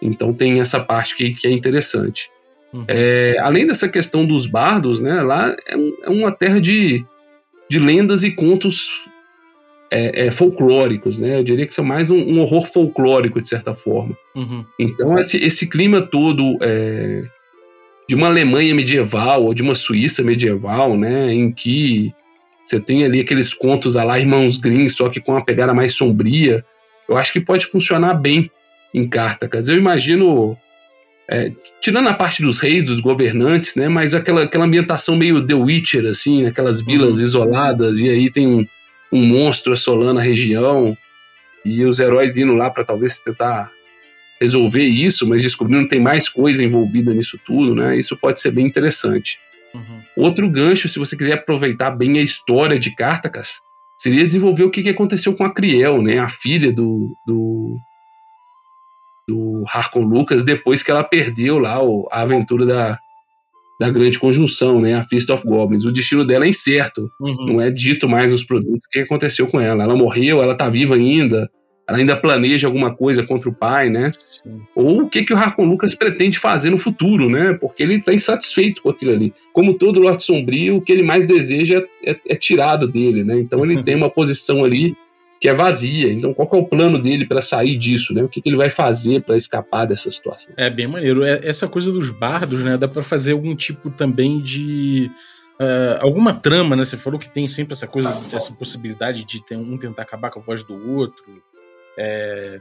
Então 0.01 0.33
tem 0.33 0.61
essa 0.61 0.79
parte 0.81 1.17
que, 1.17 1.31
que 1.35 1.47
é 1.47 1.51
interessante. 1.51 2.29
Uhum. 2.73 2.85
É, 2.89 3.37
além 3.41 3.67
dessa 3.67 3.89
questão 3.89 4.27
dos 4.27 4.47
bardos, 4.47 5.01
né? 5.01 5.23
Lá 5.23 5.55
é, 5.67 5.75
é 6.05 6.11
uma 6.11 6.33
terra 6.33 6.61
de, 6.61 7.05
de 7.71 7.79
lendas 7.79 8.25
e 8.25 8.31
contos 8.31 8.89
é, 9.91 10.27
é, 10.27 10.31
folclóricos, 10.33 11.19
né? 11.19 11.39
Eu 11.39 11.45
diria 11.45 11.67
que 11.67 11.75
são 11.75 11.85
mais 11.85 12.11
um, 12.11 12.17
um 12.17 12.41
horror 12.41 12.67
folclórico 12.67 13.41
de 13.41 13.49
certa 13.49 13.75
forma. 13.75 14.17
Uhum. 14.35 14.65
Então, 14.79 15.19
esse, 15.19 15.37
esse 15.37 15.69
clima 15.69 16.01
todo 16.03 16.57
é, 16.63 17.25
de 18.13 18.17
uma 18.17 18.27
Alemanha 18.27 18.75
medieval 18.75 19.43
ou 19.43 19.55
de 19.55 19.63
uma 19.63 19.75
Suíça 19.75 20.23
medieval, 20.23 20.99
né, 20.99 21.33
em 21.33 21.51
que 21.51 22.13
você 22.63 22.79
tem 22.79 23.05
ali 23.05 23.21
aqueles 23.21 23.55
contos 23.55 23.97
a 23.97 24.05
lá 24.05 24.21
Irmãos 24.21 24.59
Grimm, 24.59 24.87
só 24.91 25.09
que 25.09 25.19
com 25.19 25.33
uma 25.33 25.43
pegada 25.43 25.73
mais 25.73 25.95
sombria, 25.95 26.63
eu 27.09 27.17
acho 27.17 27.33
que 27.33 27.41
pode 27.41 27.65
funcionar 27.65 28.13
bem 28.13 28.51
em 28.93 29.09
Cartacas. 29.09 29.67
Eu 29.67 29.79
imagino, 29.79 30.55
é, 31.27 31.53
tirando 31.81 32.11
a 32.11 32.13
parte 32.13 32.43
dos 32.43 32.61
reis, 32.61 32.85
dos 32.85 33.01
governantes, 33.01 33.77
né, 33.77 33.89
mas 33.89 34.15
aquela, 34.15 34.43
aquela 34.43 34.67
ambientação 34.67 35.17
meio 35.17 35.47
The 35.47 35.55
Witcher, 35.55 36.05
assim, 36.05 36.45
aquelas 36.45 36.83
vilas 36.83 37.19
isoladas, 37.19 37.99
e 37.99 38.11
aí 38.11 38.31
tem 38.31 38.47
um, 38.47 38.67
um 39.11 39.25
monstro 39.25 39.73
assolando 39.73 40.21
a 40.21 40.23
região, 40.23 40.95
e 41.65 41.83
os 41.87 41.99
heróis 41.99 42.37
indo 42.37 42.53
lá 42.53 42.69
para 42.69 42.85
talvez 42.85 43.23
tentar 43.23 43.71
resolver 44.43 44.85
isso, 44.85 45.27
mas 45.27 45.43
descobrindo 45.43 45.85
que 45.85 45.91
tem 45.91 46.01
mais 46.01 46.29
coisa 46.29 46.65
envolvida 46.65 47.15
nisso 47.15 47.39
tudo, 47.47 47.75
né? 47.75 47.97
Isso 47.97 48.17
pode 48.17 48.41
ser 48.41 48.51
bem 48.51 48.67
interessante. 48.67 49.39
Uhum. 49.73 50.01
Outro 50.17 50.51
gancho, 50.51 50.89
se 50.89 50.99
você 50.99 51.17
quiser 51.17 51.35
aproveitar 51.35 51.93
bem 51.93 52.19
a 52.19 52.23
história 52.23 52.79
de 52.79 52.95
Cartacas, 52.95 53.61
seria 53.99 54.27
desenvolver 54.27 54.65
o 54.65 54.71
que, 54.71 54.83
que 54.83 54.89
aconteceu 54.89 55.33
com 55.35 55.45
a 55.45 55.55
Criel, 55.55 56.03
né? 56.03 56.19
A 56.19 56.29
filha 56.29 56.73
do, 56.73 57.17
do, 57.25 57.77
do 59.29 59.65
Harkon 59.73 60.03
Lucas, 60.03 60.45
depois 60.45 60.83
que 60.83 60.91
ela 60.91 61.05
perdeu 61.05 61.59
lá 61.59 61.83
o, 61.83 62.09
a 62.11 62.23
aventura 62.23 62.67
da, 62.67 62.99
da 63.79 63.91
grande 63.91 64.19
conjunção, 64.19 64.81
né? 64.81 64.95
A 64.95 65.05
Fist 65.05 65.31
of 65.31 65.47
Goblins. 65.47 65.85
O 65.85 65.93
destino 65.93 66.25
dela 66.25 66.45
é 66.45 66.49
incerto. 66.49 67.09
Uhum. 67.21 67.47
Não 67.47 67.61
é 67.61 67.71
dito 67.71 68.09
mais 68.09 68.33
nos 68.33 68.45
produtos 68.45 68.87
o 68.87 68.91
que 68.91 68.99
aconteceu 68.99 69.47
com 69.47 69.61
ela. 69.61 69.85
Ela 69.85 69.97
morreu, 69.97 70.43
ela 70.43 70.57
tá 70.57 70.69
viva 70.69 70.97
ainda. 70.97 71.49
Ela 71.89 71.99
ainda 71.99 72.17
planeja 72.17 72.67
alguma 72.69 72.95
coisa 72.95 73.25
contra 73.25 73.49
o 73.49 73.55
pai, 73.55 73.91
né? 73.91 74.11
Sim. 74.17 74.63
Ou 74.75 75.03
o 75.03 75.09
que, 75.09 75.25
que 75.25 75.35
o 75.35 75.37
Harkon 75.37 75.65
Lucas 75.65 75.95
pretende 75.95 76.39
fazer 76.39 76.71
no 76.71 76.79
futuro, 76.79 77.29
né? 77.29 77.55
Porque 77.61 77.83
ele 77.83 77.97
está 77.97 78.15
insatisfeito 78.15 78.83
com 78.83 78.89
aquilo 78.91 79.13
ali. 79.13 79.35
Como 79.53 79.75
todo 79.75 79.99
Lorde 80.01 80.23
Sombrio, 80.23 80.77
o 80.77 80.81
que 80.81 80.93
ele 80.93 81.03
mais 81.03 81.25
deseja 81.27 81.83
é, 82.05 82.17
é 82.29 82.37
tirado 82.37 82.87
dele, 82.87 83.25
né? 83.25 83.39
Então 83.41 83.65
ele 83.65 83.83
tem 83.85 83.97
uma 83.97 84.09
posição 84.09 84.65
ali 84.65 84.97
que 85.41 85.49
é 85.49 85.55
vazia. 85.55 86.13
Então 86.13 86.33
qual 86.33 86.49
que 86.49 86.55
é 86.55 86.59
o 86.61 86.65
plano 86.65 87.03
dele 87.03 87.27
para 87.27 87.43
sair 87.43 87.77
disso, 87.77 88.15
né? 88.15 88.23
O 88.23 88.29
que, 88.29 88.41
que 88.41 88.49
ele 88.49 88.57
vai 88.57 88.71
fazer 88.71 89.23
para 89.23 89.37
escapar 89.37 89.85
dessa 89.85 90.09
situação? 90.09 90.55
É 90.57 90.71
bem 90.71 90.87
maneiro. 90.87 91.25
É- 91.25 91.41
Essa 91.43 91.67
coisa 91.67 91.91
dos 91.91 92.11
bardos, 92.11 92.63
né? 92.63 92.77
Dá 92.79 92.87
pra 92.87 93.03
fazer 93.03 93.33
algum 93.33 93.57
tipo 93.57 93.91
também 93.91 94.41
de. 94.41 95.11
ah, 95.59 95.99
alguma 96.01 96.33
trama, 96.33 96.77
né? 96.77 96.85
Você 96.85 96.97
falou 96.97 97.19
que 97.19 97.29
tem 97.29 97.49
sempre 97.49 97.73
essa 97.73 97.89
coisa, 97.89 98.17
essa 98.33 98.53
possibilidade 98.55 99.25
de 99.25 99.45
ter 99.45 99.57
um 99.57 99.77
tentar 99.77 100.03
acabar 100.03 100.31
com 100.31 100.39
a 100.39 100.43
voz 100.43 100.63
do 100.63 100.75
outro, 100.93 101.43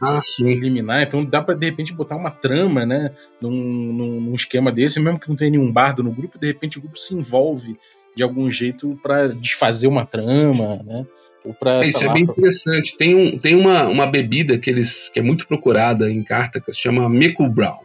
Ah, 0.01 0.19
sim. 0.21 0.49
eliminar. 0.49 1.03
Então 1.03 1.23
dá 1.23 1.41
pra 1.41 1.55
de 1.55 1.65
repente 1.65 1.93
botar 1.93 2.15
uma 2.15 2.31
trama, 2.31 2.85
né? 2.85 3.11
Num, 3.41 3.51
num, 3.51 4.21
num 4.21 4.35
esquema 4.35 4.71
desse, 4.71 4.99
mesmo 4.99 5.19
que 5.19 5.29
não 5.29 5.35
tenha 5.35 5.51
nenhum 5.51 5.71
bardo 5.71 6.03
no 6.03 6.11
grupo, 6.11 6.37
de 6.37 6.47
repente 6.47 6.77
o 6.77 6.81
grupo 6.81 6.97
se 6.97 7.15
envolve 7.15 7.77
de 8.15 8.23
algum 8.23 8.49
jeito 8.51 8.99
pra 9.01 9.27
desfazer 9.27 9.87
uma 9.87 10.05
trama, 10.05 10.81
né? 10.85 11.05
Ou 11.45 11.53
pra. 11.53 11.79
É, 11.79 11.83
isso 11.83 12.03
é 12.03 12.07
lá, 12.07 12.13
bem 12.13 12.25
pra- 12.25 12.33
interessante. 12.37 12.97
Tem, 12.97 13.15
um, 13.15 13.37
tem 13.37 13.55
uma, 13.55 13.87
uma 13.87 14.05
bebida 14.05 14.57
que, 14.57 14.69
eles, 14.69 15.09
que 15.09 15.19
é 15.19 15.23
muito 15.23 15.47
procurada 15.47 16.11
em 16.11 16.21
Cartacas, 16.23 16.77
chama 16.77 17.07
Meku 17.09 17.47
Brown. 17.47 17.79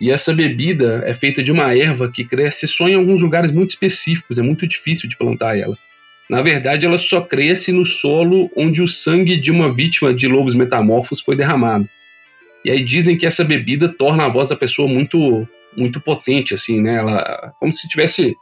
E 0.00 0.10
essa 0.10 0.32
bebida 0.32 1.02
é 1.04 1.12
feita 1.12 1.42
de 1.42 1.52
uma 1.52 1.76
erva 1.76 2.10
que 2.10 2.24
cresce 2.24 2.66
só 2.66 2.88
em 2.88 2.94
alguns 2.94 3.20
lugares 3.20 3.52
muito 3.52 3.70
específicos, 3.70 4.38
é 4.38 4.42
muito 4.42 4.66
difícil 4.66 5.06
de 5.08 5.16
plantar 5.16 5.58
ela. 5.58 5.76
Na 6.30 6.42
verdade, 6.42 6.86
ela 6.86 6.96
só 6.96 7.20
cresce 7.20 7.72
no 7.72 7.84
solo 7.84 8.48
onde 8.56 8.80
o 8.80 8.86
sangue 8.86 9.36
de 9.36 9.50
uma 9.50 9.68
vítima 9.68 10.14
de 10.14 10.28
lobos 10.28 10.54
metamorfos 10.54 11.20
foi 11.20 11.34
derramado. 11.34 11.88
E 12.64 12.70
aí 12.70 12.84
dizem 12.84 13.18
que 13.18 13.26
essa 13.26 13.42
bebida 13.42 13.88
torna 13.88 14.24
a 14.24 14.28
voz 14.28 14.48
da 14.48 14.54
pessoa 14.54 14.86
muito 14.86 15.46
muito 15.76 16.00
potente, 16.00 16.54
assim, 16.54 16.80
né? 16.80 16.96
Ela, 16.96 17.52
como 17.58 17.72
se 17.72 17.88
tivesse 17.88 18.36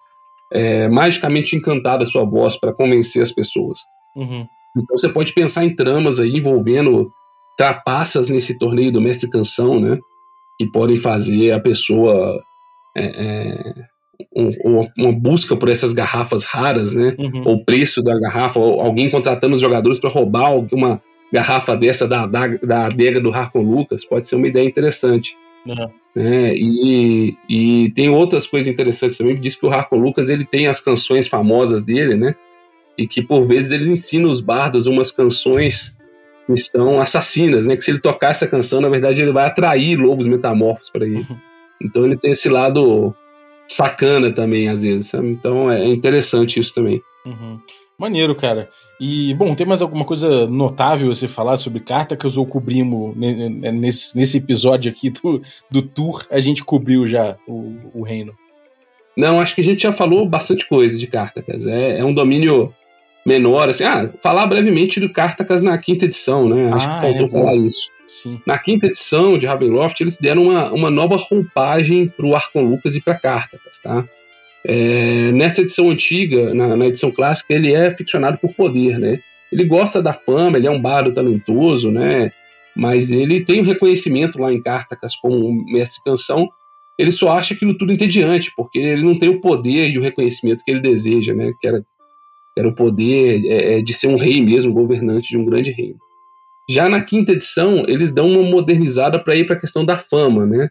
é, 0.53 0.87
magicamente 0.89 1.57
encantado 1.57 2.03
a 2.03 2.07
sua 2.07 2.25
voz 2.25 2.57
para 2.57 2.75
convencer 2.75 3.23
as 3.23 3.33
pessoas. 3.33 3.81
Uhum. 4.15 4.47
Então 4.77 4.99
você 4.99 5.09
pode 5.09 5.33
pensar 5.33 5.65
em 5.65 5.75
tramas 5.75 6.21
aí 6.21 6.37
envolvendo 6.37 7.11
trapaças 7.57 8.29
nesse 8.29 8.59
torneio 8.59 8.93
do 8.93 9.01
Mestre 9.01 9.31
Canção, 9.31 9.81
né? 9.81 9.99
Que 10.59 10.67
podem 10.67 10.99
fazer 10.99 11.53
a 11.53 11.61
pessoa 11.61 12.43
é, 12.95 13.05
é, 13.05 13.75
um- 14.35 14.53
um- 14.81 14.89
uma 14.97 15.13
busca 15.13 15.57
por 15.57 15.69
essas 15.69 15.93
garrafas 15.93 16.45
raras, 16.45 16.93
né? 16.93 17.15
Uhum. 17.19 17.43
Ou 17.47 17.55
o 17.55 17.65
preço 17.65 18.03
da 18.03 18.19
garrafa, 18.19 18.59
ou 18.59 18.81
alguém 18.81 19.11
contratando 19.11 19.55
os 19.55 19.61
jogadores 19.61 19.99
para 20.01 20.11
roubar 20.11 20.53
uma 20.73 21.01
garrafa 21.33 21.77
dessa 21.77 22.07
da, 22.09 22.27
da, 22.27 22.47
da 22.49 22.87
adega 22.87 23.21
do 23.21 23.31
Harkon 23.31 23.61
Lucas, 23.63 24.05
pode 24.05 24.27
ser 24.27 24.37
uma 24.37 24.49
ideia 24.49 24.67
interessante. 24.67 25.37
Uhum. 25.67 25.89
né? 26.15 26.55
E, 26.57 27.37
e 27.49 27.91
tem 27.91 28.09
outras 28.09 28.47
coisas 28.47 28.67
interessantes 28.73 29.19
também. 29.19 29.39
Diz 29.39 29.55
que 29.57 29.67
o 29.67 29.71
Harkon 29.71 29.97
Lucas 29.97 30.29
ele 30.31 30.45
tem 30.45 30.67
as 30.67 30.81
canções 30.81 31.29
famosas 31.29 31.83
dele, 31.83 32.17
né? 32.17 32.35
E 32.97 33.07
que 33.07 33.21
por 33.23 33.47
vezes 33.47 33.71
ele 33.71 33.91
ensina 33.91 34.27
os 34.27 34.41
bardos 34.41 34.87
umas 34.87 35.13
canções 35.13 35.95
que 36.47 36.57
são 36.57 36.99
assassinas, 37.01 37.65
né? 37.67 37.77
Que 37.77 37.83
se 37.85 37.91
ele 37.91 38.01
tocar 38.01 38.31
essa 38.31 38.47
canção, 38.47 38.81
na 38.81 38.89
verdade 38.89 39.21
ele 39.21 39.31
vai 39.33 39.47
atrair 39.47 39.97
lobos 39.97 40.27
metamorfos 40.27 40.89
para 40.91 41.05
ele. 41.07 41.27
Então 41.83 42.05
ele 42.07 42.17
tem 42.17 42.31
esse 42.33 42.49
lado 42.49 43.15
sacana 43.69 44.33
também 44.33 44.69
às 44.69 44.83
vezes. 44.83 45.09
sabe? 45.09 45.29
Então 45.29 45.71
é 45.71 45.87
interessante 45.87 46.59
isso 46.59 46.75
também. 46.75 47.01
Uhum. 47.27 47.59
Maneiro, 47.99 48.33
cara. 48.35 48.69
E, 49.01 49.35
bom, 49.35 49.55
tem 49.57 49.67
mais 49.67 49.83
alguma 49.83 50.05
coisa 50.05 50.47
notável 50.47 51.11
a 51.11 51.15
se 51.15 51.27
falar 51.27 51.57
sobre 51.57 51.81
Cartacus 51.81 52.37
ou 52.37 52.47
cobrimos 52.47 53.17
ne- 53.17 53.49
ne- 53.49 53.73
nesse, 53.73 54.17
nesse 54.17 54.39
episódio 54.39 54.91
aqui 54.91 55.11
do, 55.11 55.43
do 55.69 55.83
tour? 55.83 56.25
A 56.31 56.39
gente 56.39 56.65
cobriu 56.65 57.07
já 57.09 57.37
o, 57.47 57.75
o 57.93 58.03
reino. 58.03 58.33
Não, 59.17 59.41
acho 59.41 59.53
que 59.57 59.61
a 59.61 59.65
gente 59.65 59.83
já 59.83 59.91
falou 59.91 60.25
bastante 60.29 60.69
coisa 60.69 60.97
de 60.97 61.09
Cartacas. 61.09 61.67
É, 61.67 61.99
é 61.99 62.05
um 62.05 62.15
domínio 62.15 62.73
menor, 63.29 63.69
assim. 63.69 63.85
Ah, 63.85 64.11
falar 64.23 64.47
brevemente 64.47 64.99
do 64.99 65.09
Cartacas 65.09 65.63
na 65.63 65.77
quinta 65.79 66.07
edição, 66.07 66.49
né? 66.49 66.71
Acho 66.73 66.87
Ah, 66.87 66.95
que 66.95 67.01
faltou 67.03 67.27
é, 67.27 67.29
falar 67.29 67.55
isso. 67.57 67.89
Sim. 68.07 68.41
Na 68.47 68.59
quinta 68.59 68.87
edição 68.87 69.39
de 69.39 69.47
Ravenloft, 69.47 70.01
eles 70.01 70.17
deram 70.17 70.45
uma, 70.45 70.73
uma 70.73 70.91
nova 70.91 71.17
roupagem 71.17 72.09
para 72.09 72.27
o 72.27 72.35
Arcon 72.35 72.63
Lucas 72.63 72.97
e 72.97 73.01
para 73.01 73.15
Cartacas, 73.15 73.79
tá? 73.83 74.05
É, 74.65 75.31
nessa 75.33 75.61
edição 75.61 75.91
antiga, 75.91 76.53
na, 76.55 76.75
na 76.75 76.87
edição 76.87 77.11
clássica, 77.11 77.55
ele 77.55 77.73
é 77.73 77.95
ficcionado 77.95 78.39
por 78.39 78.53
poder, 78.55 78.99
né? 78.99 79.21
Ele 79.53 79.65
gosta 79.65 80.03
da 80.03 80.13
fama, 80.13 80.59
ele 80.59 80.67
é 80.67 80.71
um 80.71 80.81
bardo 80.81 81.13
talentoso, 81.13 81.91
né? 81.91 82.33
Mas 82.75 83.11
ele 83.11 83.41
tem 83.45 83.61
um 83.61 83.65
reconhecimento 83.65 84.41
lá 84.41 84.53
em 84.53 84.61
Cartacas 84.61 85.15
como 85.17 85.53
mestre 85.67 86.03
canção. 86.05 86.49
Ele 86.99 87.11
só 87.13 87.31
acha 87.33 87.55
aquilo 87.55 87.77
tudo 87.77 87.93
entediante, 87.93 88.53
porque 88.57 88.79
ele 88.79 89.03
não 89.03 89.19
tem 89.19 89.29
o 89.29 89.41
poder 89.41 89.89
e 89.89 89.99
o 89.99 90.03
reconhecimento 90.03 90.65
que 90.65 90.71
ele 90.71 90.81
deseja, 90.81 91.35
né? 91.35 91.53
Que 91.61 91.67
era, 91.67 91.85
era 92.59 92.69
o 92.69 92.75
poder 92.75 93.43
é, 93.47 93.79
é, 93.79 93.83
de 93.83 93.95
ser 93.95 94.09
um 94.09 94.17
rei 94.17 94.43
mesmo, 94.43 94.73
governante 94.73 95.31
de 95.31 95.39
um 95.39 95.45
grande 95.45 95.71
reino. 95.71 95.97
Já 96.71 96.89
na 96.89 97.01
quinta 97.03 97.33
edição, 97.33 97.85
eles 97.89 98.11
dão 98.13 98.29
uma 98.29 98.43
modernizada 98.43 99.19
para 99.19 99.35
ir 99.37 99.47
para 99.47 99.57
a 99.57 99.61
questão 99.61 99.85
da 99.85 99.97
fama, 99.97 100.45
né? 100.45 100.69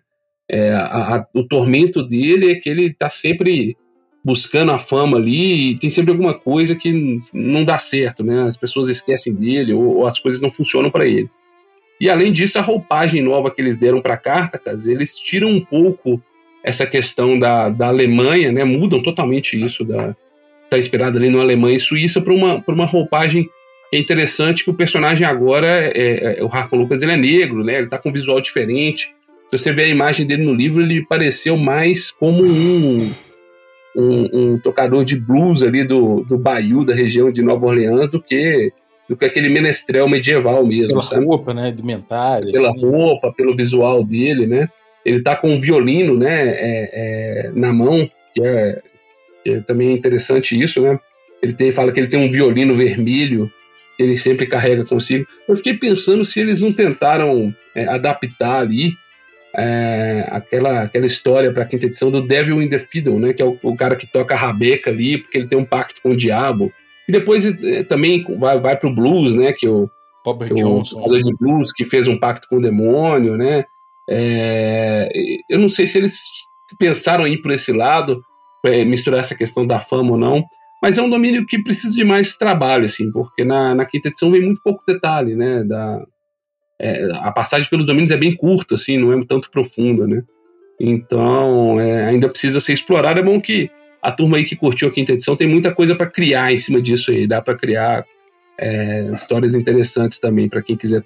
É, 0.49 0.71
a- 0.71 1.15
a- 1.17 1.27
o 1.33 1.43
tormento 1.43 2.03
dele 2.03 2.51
é 2.51 2.55
que 2.55 2.69
ele 2.69 2.87
está 2.87 3.09
sempre 3.09 3.75
buscando 4.23 4.71
a 4.71 4.79
fama 4.79 5.17
ali 5.17 5.71
e 5.71 5.79
tem 5.79 5.89
sempre 5.89 6.11
alguma 6.11 6.33
coisa 6.33 6.75
que 6.75 7.19
não 7.33 7.63
dá 7.63 7.79
certo, 7.79 8.23
né? 8.23 8.43
As 8.43 8.57
pessoas 8.57 8.89
esquecem 8.89 9.33
dele 9.33 9.73
ou, 9.73 9.97
ou 9.97 10.05
as 10.05 10.19
coisas 10.19 10.39
não 10.39 10.51
funcionam 10.51 10.91
para 10.91 11.05
ele. 11.07 11.29
E 11.99 12.09
além 12.09 12.31
disso, 12.31 12.59
a 12.59 12.61
roupagem 12.61 13.23
nova 13.23 13.49
que 13.49 13.59
eles 13.59 13.75
deram 13.75 14.01
para 14.01 14.17
Cartacas, 14.17 14.85
eles 14.85 15.15
tiram 15.15 15.49
um 15.49 15.63
pouco 15.63 16.21
essa 16.63 16.85
questão 16.85 17.39
da, 17.39 17.69
da 17.69 17.87
Alemanha, 17.87 18.51
né? 18.51 18.63
Mudam 18.63 19.01
totalmente 19.01 19.59
isso 19.63 19.83
da 19.83 20.15
está 20.67 20.77
inspirado 20.77 21.17
ali 21.17 21.29
no 21.29 21.39
Alemanha 21.39 21.77
e 21.77 21.79
Suíça 21.79 22.21
para 22.21 22.33
uma 22.33 22.61
para 22.61 22.75
uma 22.75 22.85
roupagem 22.85 23.49
é 23.93 23.97
interessante 23.97 24.63
que 24.63 24.69
o 24.69 24.73
personagem 24.73 25.25
agora, 25.25 25.67
é, 25.67 26.39
é- 26.39 26.43
o 26.43 26.47
Harkon 26.47 26.75
Lucas, 26.77 27.01
ele 27.01 27.13
é 27.13 27.17
negro, 27.17 27.63
né? 27.63 27.77
Ele 27.77 27.87
tá 27.87 27.97
com 27.97 28.09
um 28.09 28.13
visual 28.13 28.41
diferente. 28.41 29.07
Se 29.49 29.57
você 29.57 29.71
ver 29.71 29.83
a 29.83 29.87
imagem 29.87 30.27
dele 30.27 30.43
no 30.43 30.53
livro, 30.53 30.81
ele 30.81 31.05
pareceu 31.05 31.55
mais 31.55 32.11
como 32.11 32.43
um, 32.43 32.97
um, 33.95 34.29
um 34.33 34.59
tocador 34.59 35.05
de 35.05 35.15
blues 35.17 35.63
ali 35.63 35.85
do, 35.85 36.21
do 36.25 36.37
Bayou, 36.37 36.83
da 36.83 36.93
região 36.93 37.31
de 37.31 37.41
Nova 37.41 37.65
Orleans, 37.65 38.09
do 38.09 38.21
que, 38.21 38.73
do 39.07 39.15
que 39.15 39.23
aquele 39.23 39.47
menestrel 39.47 40.07
medieval 40.09 40.65
mesmo, 40.65 40.89
Pela 40.89 41.03
sabe? 41.03 41.25
roupa, 41.25 41.53
né? 41.53 41.69
Indumentária. 41.69 42.51
Pela 42.51 42.71
assim. 42.71 42.85
roupa, 42.85 43.31
pelo 43.31 43.55
visual 43.55 44.03
dele, 44.03 44.45
né? 44.45 44.67
Ele 45.05 45.21
tá 45.21 45.33
com 45.33 45.49
um 45.49 45.59
violino, 45.61 46.17
né, 46.17 46.49
é, 46.49 47.47
é, 47.47 47.51
na 47.55 47.71
mão, 47.71 48.09
que 48.33 48.43
é, 48.43 48.81
é 49.49 49.59
também 49.61 49.93
interessante 49.93 50.59
isso, 50.59 50.81
né? 50.81 50.99
Ele 51.41 51.53
tem, 51.53 51.71
fala 51.71 51.91
que 51.91 51.99
ele 51.99 52.07
tem 52.07 52.19
um 52.19 52.31
violino 52.31 52.75
vermelho 52.75 53.51
que 53.95 54.03
ele 54.03 54.17
sempre 54.17 54.45
carrega 54.45 54.85
consigo. 54.85 55.25
Eu 55.47 55.55
fiquei 55.57 55.73
pensando 55.73 56.23
se 56.23 56.39
eles 56.39 56.59
não 56.59 56.71
tentaram 56.71 57.53
é, 57.75 57.85
adaptar 57.85 58.61
ali 58.61 58.93
é, 59.55 60.27
aquela, 60.29 60.83
aquela 60.83 61.05
história 61.05 61.51
para 61.51 61.63
a 61.63 61.65
quinta 61.65 61.87
edição 61.87 62.11
do 62.11 62.21
Devil 62.21 62.61
in 62.61 62.69
the 62.69 62.79
Fiddle, 62.79 63.19
né? 63.19 63.33
Que 63.33 63.41
é 63.41 63.45
o, 63.45 63.57
o 63.63 63.75
cara 63.75 63.95
que 63.95 64.05
toca 64.05 64.35
a 64.35 64.37
rabeca 64.37 64.91
ali, 64.91 65.17
porque 65.17 65.37
ele 65.37 65.47
tem 65.47 65.57
um 65.57 65.65
pacto 65.65 66.01
com 66.01 66.11
o 66.11 66.17
diabo. 66.17 66.71
E 67.07 67.11
depois 67.11 67.45
é, 67.45 67.83
também 67.83 68.23
vai, 68.37 68.59
vai 68.59 68.77
pro 68.77 68.93
blues, 68.93 69.33
né? 69.33 69.53
Que 69.53 69.67
o, 69.67 69.89
Robert 70.25 70.51
o 70.51 70.55
Johnson. 70.55 70.97
tocador 70.97 71.23
de 71.23 71.35
blues 71.39 71.71
que 71.71 71.85
fez 71.85 72.07
um 72.07 72.19
pacto 72.19 72.47
com 72.47 72.57
o 72.57 72.61
demônio, 72.61 73.37
né? 73.37 73.65
É, 74.09 75.09
eu 75.49 75.59
não 75.59 75.69
sei 75.69 75.87
se 75.87 75.97
eles 75.97 76.19
pensaram 76.77 77.25
em 77.25 77.33
ir 77.33 77.41
por 77.41 77.51
esse 77.51 77.71
lado, 77.71 78.21
é, 78.67 78.85
misturar 78.85 79.19
essa 79.19 79.35
questão 79.35 79.65
da 79.65 79.79
fama 79.79 80.11
ou 80.11 80.17
não, 80.17 80.45
mas 80.81 80.97
é 80.97 81.01
um 81.01 81.09
domínio 81.09 81.45
que 81.45 81.61
precisa 81.61 81.93
de 81.93 82.03
mais 82.03 82.35
trabalho, 82.35 82.85
assim, 82.85 83.11
porque 83.11 83.43
na, 83.43 83.73
na 83.73 83.85
quinta 83.85 84.09
edição 84.09 84.31
vem 84.31 84.41
muito 84.41 84.61
pouco 84.61 84.83
detalhe, 84.85 85.35
né? 85.35 85.63
Da, 85.63 86.05
é, 86.79 87.09
a 87.15 87.31
passagem 87.31 87.67
pelos 87.69 87.85
domínios 87.85 88.11
é 88.11 88.17
bem 88.17 88.35
curta, 88.35 88.75
assim, 88.75 88.97
não 88.97 89.11
é 89.11 89.19
tanto 89.25 89.49
profunda, 89.49 90.05
né? 90.05 90.21
Então, 90.79 91.79
é, 91.79 92.05
ainda 92.05 92.29
precisa 92.29 92.59
ser 92.59 92.73
explorado. 92.73 93.19
É 93.19 93.23
bom 93.23 93.41
que 93.41 93.69
a 94.01 94.11
turma 94.11 94.37
aí 94.37 94.45
que 94.45 94.55
curtiu 94.55 94.87
a 94.87 94.91
quinta 94.91 95.13
edição 95.13 95.35
tem 95.35 95.47
muita 95.47 95.73
coisa 95.73 95.95
para 95.95 96.05
criar 96.05 96.53
em 96.53 96.59
cima 96.59 96.79
disso 96.79 97.09
aí, 97.09 97.25
dá 97.25 97.41
para 97.41 97.57
criar 97.57 98.05
é, 98.59 99.11
histórias 99.13 99.55
interessantes 99.55 100.19
também 100.19 100.47
para 100.47 100.61
quem 100.61 100.77
quiser 100.77 101.01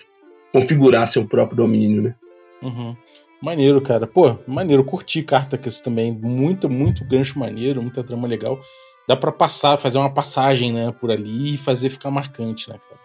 configurar 0.52 1.08
seu 1.08 1.26
próprio 1.26 1.58
domínio, 1.58 2.02
né? 2.02 2.16
Uhum. 2.62 2.96
Maneiro, 3.42 3.82
cara. 3.82 4.06
Pô, 4.06 4.38
maneiro. 4.48 4.84
Curti 4.84 5.24
Cartacus 5.24 5.82
também. 5.82 6.12
Muito, 6.12 6.70
muito 6.70 7.04
gancho 7.04 7.40
maneiro, 7.40 7.82
muita 7.82 8.04
trama 8.04 8.28
legal. 8.28 8.60
Dá 9.08 9.16
pra 9.16 9.32
passar, 9.32 9.78
fazer 9.78 9.98
uma 9.98 10.14
passagem, 10.14 10.72
né, 10.72 10.94
por 11.00 11.12
ali 11.12 11.56
e 11.56 11.58
fazer 11.58 11.90
ficar 11.90 12.12
marcante, 12.12 12.70
né, 12.70 12.76
cara? 12.78 13.02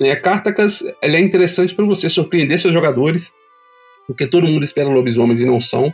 É, 0.00 0.14
Cartacus, 0.16 0.82
ela 1.00 1.16
é 1.16 1.20
interessante 1.20 1.74
para 1.74 1.84
você 1.84 2.10
surpreender 2.10 2.58
seus 2.60 2.74
jogadores, 2.74 3.32
porque 4.06 4.26
todo 4.26 4.46
mundo 4.46 4.64
espera 4.64 4.88
lobisomens 4.88 5.40
e 5.40 5.46
não 5.46 5.60
são. 5.60 5.92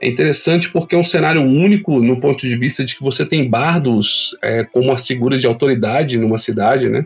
É 0.00 0.08
interessante 0.08 0.70
porque 0.70 0.94
é 0.94 0.98
um 0.98 1.04
cenário 1.04 1.42
único 1.42 2.00
no 2.00 2.20
ponto 2.20 2.46
de 2.46 2.56
vista 2.56 2.84
de 2.84 2.96
que 2.96 3.02
você 3.02 3.24
tem 3.24 3.48
bardos 3.48 4.36
é, 4.42 4.64
como 4.64 4.92
as 4.92 5.06
figuras 5.06 5.40
de 5.40 5.46
autoridade 5.46 6.18
numa 6.18 6.38
cidade, 6.38 6.88
né? 6.88 7.04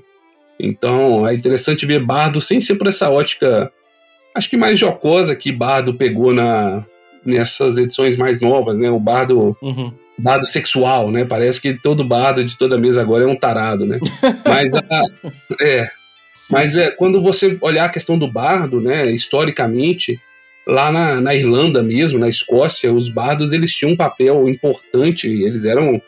Então 0.59 1.27
é 1.27 1.35
interessante 1.35 1.87
ver 1.87 2.05
bardo 2.05 2.41
sem 2.41 2.61
ser 2.61 2.77
por 2.77 2.87
essa 2.87 3.09
ótica, 3.09 3.73
acho 4.35 4.49
que 4.51 4.57
mais 4.57 4.79
jocosa 4.79 5.37
que 5.37 5.53
bardo 5.53 5.95
pegou 5.95 6.33
na, 6.33 6.85
nessas 7.25 7.79
edições 7.79 8.17
mais 8.17 8.41
novas, 8.41 8.79
né? 8.79 8.91
O 8.91 8.99
bardo, 8.99 9.57
Uhum. 9.63 9.93
bardo 10.19 10.47
sexual, 10.47 11.11
né? 11.11 11.25
Parece 11.25 11.61
que 11.61 11.75
todo 11.75 12.05
bardo 12.05 12.45
de 12.45 12.57
toda 12.57 12.79
mesa 12.79 13.01
agora 13.01 13.25
é 13.25 13.27
um 13.27 13.37
tarado, 13.37 13.87
né? 13.87 13.99
Mas 14.47 14.75
a, 14.75 14.83
é, 15.61 15.89
mas 16.51 16.77
é, 16.77 16.91
quando 16.91 17.23
você 17.23 17.57
olhar 17.61 17.85
a 17.87 17.91
questão 17.91 18.19
do 18.19 18.27
bardo, 18.27 18.81
né, 18.81 19.11
historicamente, 19.11 20.19
lá 20.67 20.91
na, 20.91 21.21
na 21.21 21.35
Irlanda 21.35 21.83
mesmo, 21.83 22.19
na 22.19 22.29
Escócia, 22.29 22.93
os 22.93 23.09
bardos 23.09 23.53
eles 23.53 23.75
tinham 23.75 23.93
um 23.93 23.97
papel 23.97 24.49
importante, 24.49 25.27
eles 25.27 25.65
eram 25.65 26.01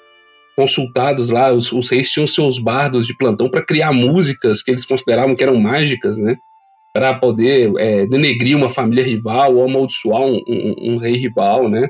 consultados 0.57 1.31
lá, 1.31 1.53
os, 1.53 1.72
os 1.72 1.91
reis 1.91 2.11
tinham 2.11 2.29
seus 2.29 2.59
bardos 2.61 3.07
de 3.07 3.16
plantão 3.16 3.49
para 3.51 3.62
criar 3.64 3.93
músicas 3.93 4.62
que 4.62 4.70
eles 4.70 4.85
consideravam 4.85 5.35
que 5.35 5.43
eram 5.43 5.57
mágicas, 5.57 6.16
né, 6.16 6.39
para 6.95 7.12
poder 7.12 7.72
é, 7.76 8.07
denegrir 8.07 8.57
uma 8.57 8.70
família 8.70 9.05
rival 9.05 9.57
ou 9.57 9.64
amaldiçoar 9.64 10.22
um, 10.22 10.40
um, 10.47 10.74
um 10.92 10.97
rei 10.97 11.14
rival, 11.14 11.68
né. 11.68 11.88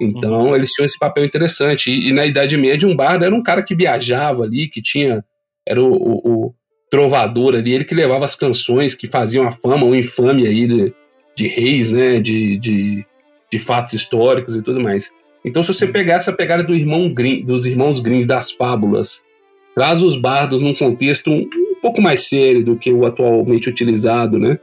Então 0.00 0.56
eles 0.56 0.70
tinham 0.70 0.86
esse 0.86 0.98
papel 0.98 1.26
interessante. 1.26 1.90
E, 1.90 2.08
e, 2.08 2.12
na 2.12 2.24
Idade 2.24 2.56
Média, 2.56 2.88
um 2.88 2.96
bardo 2.96 3.24
era 3.24 3.34
um 3.34 3.42
cara 3.42 3.62
que 3.62 3.74
viajava 3.74 4.44
ali, 4.44 4.68
que 4.68 4.80
tinha. 4.80 5.22
Era 5.66 5.82
o, 5.82 5.92
o, 5.92 6.46
o 6.46 6.54
trovador 6.90 7.54
ali, 7.54 7.74
ele 7.74 7.84
que 7.84 7.94
levava 7.94 8.24
as 8.24 8.34
canções 8.34 8.94
que 8.94 9.06
faziam 9.06 9.46
a 9.46 9.52
fama 9.52 9.84
ou 9.84 9.94
infame 9.94 10.46
aí 10.46 10.66
de, 10.66 10.94
de 11.36 11.46
reis, 11.48 11.90
né, 11.90 12.20
de, 12.20 12.56
de, 12.58 13.04
de, 13.50 13.58
fatos 13.58 13.92
históricos 13.92 14.56
e 14.56 14.62
tudo 14.62 14.80
mais. 14.80 15.10
Então, 15.44 15.62
se 15.62 15.74
você 15.74 15.86
pegar 15.86 16.14
essa 16.14 16.32
pegada 16.32 16.62
do 16.62 16.74
irmão 16.74 17.12
Grimm, 17.12 17.44
dos 17.44 17.66
irmãos 17.66 18.00
Grimm 18.00 18.24
das 18.24 18.52
fábulas, 18.52 19.22
traz 19.74 20.02
os 20.02 20.16
bardos 20.16 20.62
num 20.62 20.74
contexto 20.74 21.30
pouco 21.86 22.02
mais 22.02 22.28
sério 22.28 22.64
do 22.64 22.76
que 22.76 22.92
o 22.92 23.06
atualmente 23.06 23.68
utilizado, 23.70 24.40
né, 24.40 24.58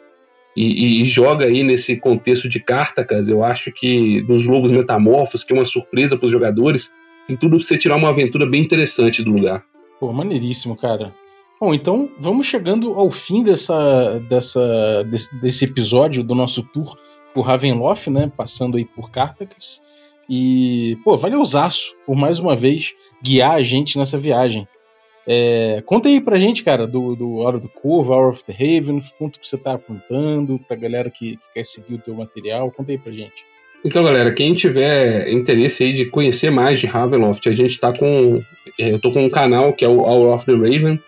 e, 0.56 1.02
e, 1.02 1.06
joga 1.06 1.46
aí 1.46 1.64
nesse 1.64 1.96
contexto 1.96 2.48
de 2.50 2.60
Cartacas, 2.60 3.30
eu 3.30 3.44
acho 3.44 3.72
que 3.72 4.22
dos 4.24 4.46
lobos 4.46 4.72
metamorfos, 4.72 5.44
que 5.44 5.54
é 5.54 5.56
uma 5.56 5.66
surpresa 5.66 6.18
para 6.18 6.26
os 6.28 6.32
jogadores, 6.32 6.92
tem 7.28 7.36
tudo 7.36 7.58
pra 7.58 7.66
você 7.66 7.78
tirar 7.78 7.96
uma 7.96 8.10
aventura 8.10 8.46
bem 8.46 8.62
interessante 8.62 9.24
do 9.24 9.32
lugar. 9.32 9.64
Pô, 10.00 10.12
maneiríssimo, 10.12 10.76
cara. 10.76 11.16
Bom, 11.60 11.74
então 11.74 12.12
vamos 12.20 12.46
chegando 12.46 12.94
ao 12.94 13.10
fim 13.10 13.42
dessa, 13.42 14.20
dessa, 14.30 15.04
desse, 15.06 15.42
desse 15.42 15.66
episódio 15.66 16.24
do 16.24 16.36
nosso 16.36 16.62
tour 16.62 16.98
por 17.34 17.42
Ravenloft, 17.42 18.10
né? 18.10 18.30
Passando 18.36 18.78
aí 18.78 18.86
por 18.86 19.10
Cartacus. 19.10 19.82
E, 20.30 20.98
pô, 21.04 21.16
valeuzaço 21.18 21.96
por 22.06 22.16
mais 22.16 22.38
uma 22.38 22.56
vez 22.56 22.94
guiar 23.24 23.56
a 23.56 23.64
gente 23.64 23.98
nessa 23.98 24.18
viagem. 24.18 24.68
É, 25.26 25.82
conta 25.86 26.10
aí 26.10 26.20
pra 26.20 26.38
gente, 26.38 26.64
cara, 26.64 26.86
do, 26.86 27.16
do 27.16 27.36
Hora 27.38 27.60
do 27.60 27.70
Corvo, 27.70 28.14
Hour 28.14 28.30
of 28.30 28.44
the 28.44 28.54
Haven, 28.54 29.00
quanto 29.18 29.40
que 29.40 29.48
você 29.48 29.58
tá 29.58 29.74
apontando 29.74 30.60
pra 30.68 30.76
galera 30.76 31.10
que, 31.10 31.38
que 31.38 31.54
quer 31.54 31.64
seguir 31.64 31.96
o 31.96 32.00
teu 32.00 32.14
material, 32.14 32.72
conta 32.72 32.92
aí 32.92 32.98
pra 32.98 33.12
gente. 33.12 33.46
Então, 33.86 34.04
galera, 34.04 34.32
quem 34.32 34.54
tiver 34.54 35.30
interesse 35.30 35.84
aí 35.84 35.94
de 35.94 36.06
conhecer 36.06 36.50
mais 36.50 36.80
de 36.80 36.88
Ravenloft, 36.88 37.48
a 37.48 37.54
gente 37.54 37.80
tá 37.80 37.92
com. 37.92 38.42
Eu 38.78 39.00
tô 39.00 39.12
com 39.12 39.26
um 39.26 39.30
canal 39.30 39.74
que 39.74 39.84
é 39.84 39.88
o 39.88 40.00
Hour 40.00 40.34
of 40.34 40.46
the 40.46 40.54
Raven, 40.54 41.00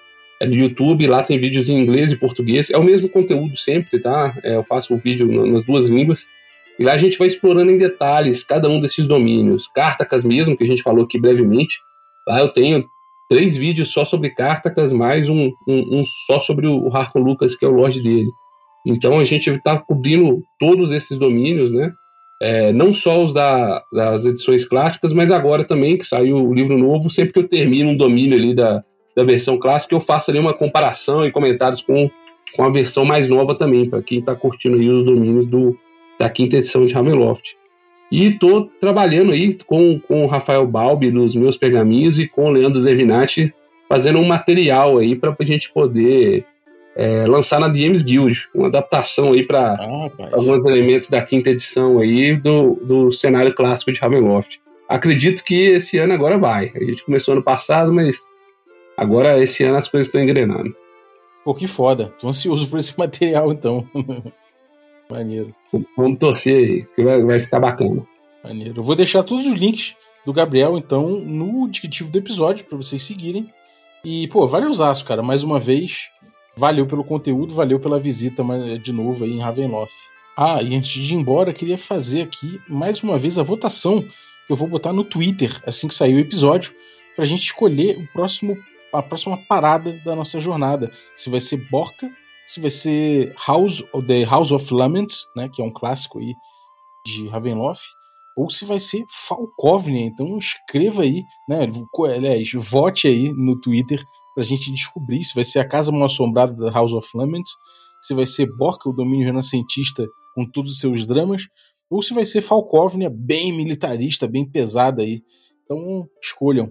é 0.42 0.46
no 0.46 0.56
YouTube, 0.56 1.08
lá 1.08 1.24
tem 1.24 1.40
vídeos 1.40 1.70
em 1.70 1.80
inglês 1.80 2.12
e 2.12 2.18
português, 2.18 2.70
é 2.70 2.78
o 2.78 2.84
mesmo 2.84 3.08
conteúdo 3.08 3.58
sempre, 3.58 4.00
tá? 4.00 4.38
É, 4.44 4.56
eu 4.56 4.64
faço 4.64 4.94
o 4.94 4.98
um 4.98 5.00
vídeo 5.00 5.26
nas 5.46 5.64
duas 5.64 5.86
línguas. 5.86 6.26
E 6.78 6.84
lá 6.84 6.92
a 6.92 6.98
gente 6.98 7.18
vai 7.18 7.28
explorando 7.28 7.72
em 7.72 7.78
detalhes 7.78 8.44
cada 8.44 8.68
um 8.68 8.82
desses 8.82 9.08
domínios. 9.08 9.70
Cartacas 9.74 10.26
mesmo, 10.26 10.58
que 10.58 10.66
a 10.66 10.68
gente 10.68 10.84
falou 10.84 11.06
aqui 11.06 11.18
brevemente. 11.18 11.80
Lá 12.28 12.42
eu 12.42 12.50
tenho 12.50 12.86
três 13.30 13.58
vídeos 13.58 13.92
só 13.92 14.06
sobre 14.06 14.30
Cartacas, 14.30 14.92
mais 14.92 15.30
um, 15.30 15.52
um, 15.68 16.00
um 16.00 16.04
só 16.28 16.40
sobre 16.40 16.68
o 16.68 16.88
Harkon 16.96 17.20
Lucas, 17.20 17.56
que 17.56 17.66
é 17.66 17.68
o 17.68 17.72
Lorde 17.72 18.02
dele. 18.02 18.30
Então 18.86 19.20
a 19.20 19.24
gente 19.24 19.50
está 19.50 19.78
cobrindo 19.78 20.42
todos 20.60 20.92
esses 20.92 21.18
domínios, 21.18 21.72
né? 21.72 21.92
É, 22.42 22.74
não 22.74 22.94
só 22.94 23.24
os 23.24 23.34
da, 23.34 23.82
das 23.92 24.26
edições 24.26 24.66
clássicas, 24.68 25.14
mas 25.14 25.32
agora 25.32 25.64
também, 25.64 25.98
que 25.98 26.06
saiu 26.06 26.38
o 26.38 26.54
livro 26.54 26.78
novo, 26.78 27.10
sempre 27.10 27.34
que 27.34 27.40
eu 27.40 27.48
termino 27.48 27.92
um 27.92 27.98
domínio 27.98 28.38
ali 28.38 28.54
da, 28.54 28.84
da 29.16 29.24
versão 29.24 29.58
clássica, 29.58 29.96
eu 29.96 30.02
faço 30.02 30.30
ali 30.30 30.40
uma 30.40 30.54
comparação 30.54 31.26
e 31.26 31.32
comentários 31.32 31.82
com, 31.82 32.10
com 32.56 32.64
a 32.64 32.70
versão 32.70 33.06
mais 33.06 33.30
nova 33.30 33.56
também, 33.56 33.90
para 33.90 34.04
quem 34.04 34.20
está 34.20 34.36
curtindo 34.36 34.78
aí 34.78 34.90
os 34.90 35.06
domínios 35.06 35.48
do, 35.48 35.76
da 36.20 36.30
quinta 36.30 36.58
edição 36.58 36.86
de 36.86 36.94
Ravenloft. 36.94 37.56
E 38.12 38.28
estou 38.28 38.70
trabalhando 38.80 39.32
aí 39.32 39.58
com, 39.66 40.00
com 40.00 40.24
o 40.24 40.28
Rafael 40.28 40.66
Balbi 40.68 41.12
nos 41.12 41.36
meus 41.36 41.58
pergaminhos 41.58 42.20
e 42.20 42.28
com 42.28 42.46
o 42.46 42.52
Leandro 42.52 42.82
Zevinati 42.82 43.54
fazendo 43.90 44.20
um 44.20 44.26
material 44.26 44.98
aí 44.98 45.16
para 45.16 45.36
a 45.38 45.44
gente 45.44 45.72
poder 45.72 46.46
é, 46.96 47.26
lançar 47.28 47.60
na 47.60 47.68
DMs 47.68 48.04
Guild, 48.04 48.48
uma 48.54 48.68
adaptação 48.68 49.34
aí 49.34 49.44
para 49.44 49.74
Ah, 49.74 50.10
alguns 50.32 50.66
elementos 50.66 51.10
da 51.10 51.22
quinta 51.22 51.50
edição 51.50 52.00
aí 52.00 52.36
do, 52.36 52.76
do 52.76 53.12
cenário 53.12 53.54
clássico 53.54 53.92
de 53.92 54.00
Ravenloft. 54.00 54.60
Acredito 54.88 55.44
que 55.44 55.56
esse 55.56 55.98
ano 55.98 56.14
agora 56.14 56.38
vai. 56.38 56.72
A 56.76 56.84
gente 56.84 57.04
começou 57.04 57.34
ano 57.34 57.44
passado, 57.44 57.92
mas 57.92 58.24
agora 58.96 59.42
esse 59.42 59.64
ano 59.64 59.78
as 59.78 59.88
coisas 59.88 60.08
estão 60.08 60.22
engrenando. 60.22 60.76
Pô, 61.44 61.54
que 61.54 61.68
foda. 61.68 62.14
Tô 62.20 62.28
ansioso 62.30 62.68
por 62.68 62.80
esse 62.80 62.94
material, 62.98 63.52
então. 63.52 63.88
Maneiro. 65.10 65.54
Vamos 65.96 66.20
torcer 66.20 66.56
aí, 66.56 66.86
que 66.96 67.04
vai, 67.04 67.24
vai 67.24 67.40
ficar 67.40 67.60
bacana. 67.60 68.06
Maneiro. 68.44 68.80
Eu 68.80 68.84
vou 68.84 68.96
deixar 68.96 69.24
todos 69.24 69.46
os 69.46 69.54
links 69.54 69.96
do 70.26 70.34
Gabriel, 70.34 70.78
então, 70.78 71.20
no 71.20 71.68
descritivo 71.68 72.10
do 72.10 72.18
episódio, 72.18 72.66
para 72.66 72.78
vocês 72.78 73.04
seguirem. 73.04 73.52
E, 74.04 74.28
pô, 74.28 74.46
valeu 74.46 74.70
usaço, 74.70 75.06
cara. 75.06 75.22
Mais 75.22 75.44
uma 75.44 75.60
vez, 75.60 76.10
valeu 76.56 76.86
pelo 76.86 77.04
conteúdo, 77.04 77.54
valeu 77.54 77.80
pela 77.80 78.00
visita 78.00 78.44
mas, 78.44 78.82
de 78.82 78.92
novo 78.92 79.24
aí 79.24 79.34
em 79.34 79.40
Ravenloft. 79.40 79.96
Ah, 80.38 80.62
e 80.62 80.76
antes 80.76 80.92
de 80.92 81.14
ir 81.14 81.18
embora, 81.18 81.54
queria 81.54 81.78
fazer 81.78 82.24
aqui 82.24 82.60
mais 82.68 83.02
uma 83.02 83.18
vez 83.18 83.40
a 83.40 83.44
votação 83.44 84.02
que 84.02 84.52
eu 84.52 84.56
vou 84.56 84.68
botar 84.68 84.94
no 84.94 85.04
Twitter 85.04 85.60
assim 85.66 85.88
que 85.88 85.96
sair 85.96 86.14
o 86.14 86.20
episódio, 86.20 86.74
pra 87.16 87.26
gente 87.26 87.44
escolher 87.44 87.98
o 87.98 88.08
próximo, 88.12 88.58
a 88.94 89.02
próxima 89.02 89.38
parada 89.48 89.94
da 90.04 90.16
nossa 90.16 90.40
jornada. 90.40 90.92
Se 91.16 91.30
vai 91.30 91.40
ser 91.40 91.58
Borca, 91.70 92.10
se 92.48 92.62
vai 92.62 92.70
ser 92.70 93.34
House, 93.48 93.84
The 94.08 94.24
House 94.24 94.52
of 94.52 94.74
Laments, 94.74 95.26
né, 95.36 95.48
que 95.52 95.62
é 95.62 95.66
um 95.66 95.72
clássico 95.72 96.20
aí 96.20 96.34
de 97.06 97.28
Ravenloft, 97.28 97.84
ou 98.38 98.50
se 98.50 98.66
vai 98.66 98.80
ser 98.80 99.04
Falkovnia. 99.28 100.06
Então 100.06 100.38
escreva 100.38 101.04
aí, 101.04 101.24
né, 101.50 101.68
aliás, 102.14 102.52
vote 102.54 103.08
aí 103.08 103.32
no 103.34 103.60
Twitter 103.60 104.04
pra 104.34 104.44
gente 104.44 104.72
descobrir 104.72 105.24
se 105.24 105.34
vai 105.34 105.44
ser 105.44 105.60
a 105.60 105.68
Casa 105.68 105.92
Mal 105.92 106.04
Assombrada 106.04 106.54
da 106.54 106.70
House 106.70 106.94
of 106.94 107.08
Laments, 107.16 107.52
se 108.02 108.14
vai 108.14 108.26
ser 108.26 108.48
Borca, 108.58 108.90
o 108.90 108.94
domínio 108.94 109.26
renascentista 109.26 110.06
com 110.36 110.46
todos 110.52 110.74
os 110.74 110.80
seus 110.80 111.06
dramas, 111.06 111.44
ou 111.90 112.02
se 112.02 112.14
vai 112.14 112.26
ser 112.26 112.42
Falkovnia, 112.42 113.10
bem 113.10 113.54
militarista, 113.54 114.28
bem 114.28 114.50
pesada 114.50 115.02
aí. 115.02 115.22
Então 115.64 116.06
escolham. 116.22 116.70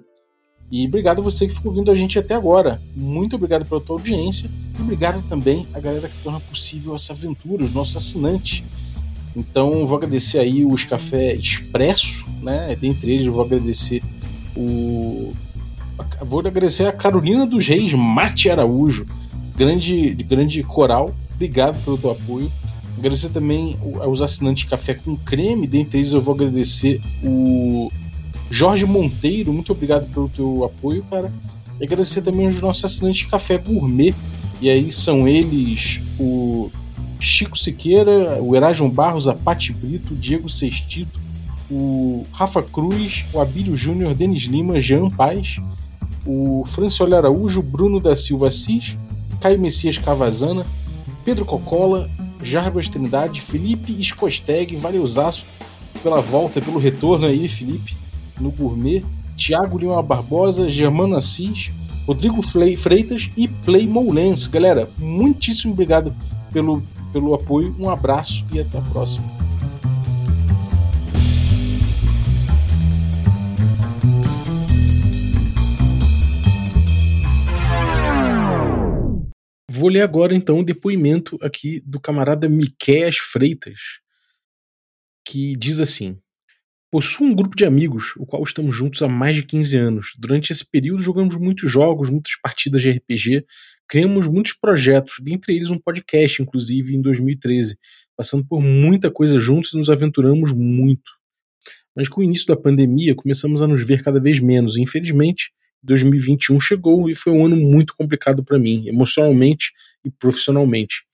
E 0.71 0.87
obrigado 0.87 1.21
a 1.21 1.23
você 1.23 1.47
que 1.47 1.55
ficou 1.55 1.71
ouvindo 1.71 1.91
a 1.91 1.95
gente 1.95 2.19
até 2.19 2.35
agora. 2.35 2.81
Muito 2.97 3.37
obrigado 3.37 3.65
pela 3.65 3.81
tua 3.81 3.97
audiência. 3.97 4.51
E 4.79 4.83
obrigado 4.83 5.23
também 5.29 5.67
à 5.73 5.81
galera 5.81 6.09
que 6.09 6.17
torna 6.19 6.41
possível 6.41 6.95
essa 6.95 7.13
aventura, 7.13 7.65
os 7.65 7.73
nossos 7.73 7.97
assinantes. 7.97 8.65
Então 9.37 9.87
vou 9.87 9.97
agradecer 9.97 10.39
aí 10.39 10.65
os 10.65 10.85
Café 10.85 11.35
Expresso, 11.35 12.25
né? 12.43 12.77
Dentre 12.81 13.13
eles 13.13 13.27
vou 13.27 13.45
agradecer 13.45 14.03
o. 14.57 15.33
Vou 16.23 16.41
agradecer 16.41 16.87
a 16.87 16.93
Carolina 16.93 17.47
dos 17.47 17.67
Reis, 17.67 17.93
Mate 17.93 18.51
Araújo, 18.51 19.07
grande, 19.57 20.11
grande 20.15 20.63
coral. 20.63 21.15
Obrigado 21.35 21.83
pelo 21.85 21.99
teu 21.99 22.11
apoio. 22.11 22.51
Agradecer 22.97 23.31
também 23.31 23.77
aos 24.01 24.21
assinantes 24.21 24.65
Café 24.65 24.95
com 24.95 25.17
Creme. 25.17 25.67
Dentre 25.67 25.99
eles 25.99 26.13
eu 26.13 26.21
vou 26.21 26.35
agradecer 26.35 27.01
o 27.23 27.91
Jorge 28.55 28.87
Monteiro, 28.87 29.53
muito 29.53 29.73
obrigado 29.73 30.07
pelo 30.15 30.29
teu 30.29 30.63
apoio, 30.63 31.03
cara. 31.11 31.33
E 31.81 31.85
agradecer 31.85 32.23
também 32.23 32.47
aos 32.47 32.61
nossos 32.61 32.85
assinantes 32.85 33.25
Café 33.29 33.59
Gourmet. 33.59 34.15
E 34.61 34.71
aí 34.71 34.93
são 34.93 35.27
eles 35.27 36.01
o 36.21 36.71
Chico 37.19 37.59
Siqueira, 37.59 38.41
o 38.41 38.55
Erasmo 38.55 38.89
Barros, 38.89 39.27
a 39.27 39.35
Pati 39.35 39.73
Brito, 39.73 40.15
o 40.15 40.17
Diego 40.17 40.49
Sextito, 40.49 41.19
o 41.69 42.25
Rafa 42.31 42.63
Cruz, 42.63 43.25
o 43.33 43.41
Abílio 43.41 43.77
Júnior, 43.77 44.15
Denis 44.15 44.45
Lima, 44.45 44.81
Jean 44.81 45.11
Paz, 45.11 45.61
o 46.25 46.63
Francioli 46.65 47.13
Araújo, 47.13 47.61
Bruno 47.61 47.99
da 47.99 48.15
Silva 48.15 48.47
Assis, 48.47 48.97
Caio 49.41 49.59
Messias 49.59 49.99
Cavazana, 49.99 50.65
Pedro 51.25 51.45
Cocola, 51.45 52.09
Jarbas 52.41 52.89
Trindade, 52.89 53.41
Felipe 53.41 54.01
Escosteg, 54.01 54.77
valeuzaço 54.77 55.45
pela 56.05 56.21
volta, 56.21 56.61
pelo 56.61 56.79
retorno 56.79 57.27
aí, 57.27 57.49
Felipe, 57.49 58.04
no 58.41 58.51
Gourmet, 58.51 59.05
Thiago 59.37 59.79
Lima 59.79 60.03
Barbosa, 60.03 60.71
Germano 60.71 61.17
Assis, 61.17 61.71
Rodrigo 62.07 62.41
Freitas 62.43 63.31
e 63.37 63.49
Play 63.49 63.87
Moulens. 63.87 64.47
Galera, 64.47 64.91
muitíssimo 64.99 65.73
obrigado 65.73 66.15
pelo, 66.53 66.83
pelo 67.13 67.35
apoio, 67.35 67.75
um 67.79 67.89
abraço 67.89 68.45
e 68.53 68.61
até 68.61 68.79
a 68.79 68.83
próxima. 68.83 69.25
Vou 79.71 79.91
ler 79.91 80.03
agora 80.03 80.35
então 80.35 80.61
o 80.61 80.65
depoimento 80.65 81.37
aqui 81.43 81.81
do 81.85 82.01
camarada 82.01 82.49
Miquéas 82.49 83.17
Freitas, 83.17 83.99
que 85.27 85.57
diz 85.57 85.81
assim: 85.81 86.19
Possuo 86.95 87.27
um 87.27 87.35
grupo 87.35 87.57
de 87.57 87.65
amigos, 87.65 88.15
o 88.17 88.25
qual 88.25 88.41
estamos 88.45 88.73
juntos 88.73 89.03
há 89.03 89.09
mais 89.09 89.35
de 89.35 89.43
15 89.43 89.77
anos. 89.77 90.13
Durante 90.17 90.53
esse 90.53 90.65
período 90.65 91.03
jogamos 91.03 91.35
muitos 91.35 91.69
jogos, 91.69 92.09
muitas 92.09 92.37
partidas 92.41 92.83
de 92.83 92.91
RPG, 92.93 93.45
criamos 93.89 94.29
muitos 94.29 94.53
projetos, 94.53 95.17
dentre 95.21 95.57
eles 95.57 95.71
um 95.71 95.77
podcast, 95.77 96.41
inclusive 96.41 96.95
em 96.95 97.03
2013, 97.03 97.77
passando 98.17 98.47
por 98.47 98.63
muita 98.63 99.11
coisa 99.11 99.41
juntos 99.41 99.73
e 99.73 99.77
nos 99.77 99.91
aventuramos 99.91 100.53
muito. 100.53 101.11
Mas 101.97 102.09
com 102.09 102.21
o 102.21 102.25
início 102.25 102.47
da 102.47 102.55
pandemia 102.55 103.13
começamos 103.17 103.61
a 103.61 103.67
nos 103.67 103.85
ver 103.85 104.01
cada 104.01 104.21
vez 104.21 104.39
menos, 104.39 104.77
e 104.77 104.83
infelizmente 104.83 105.51
2021 105.83 106.61
chegou 106.61 107.11
e 107.11 107.15
foi 107.17 107.33
um 107.33 107.45
ano 107.45 107.57
muito 107.57 107.93
complicado 107.97 108.45
para 108.45 108.57
mim, 108.57 108.87
emocionalmente 108.87 109.73
e 110.05 110.13
profissionalmente. 110.13 111.05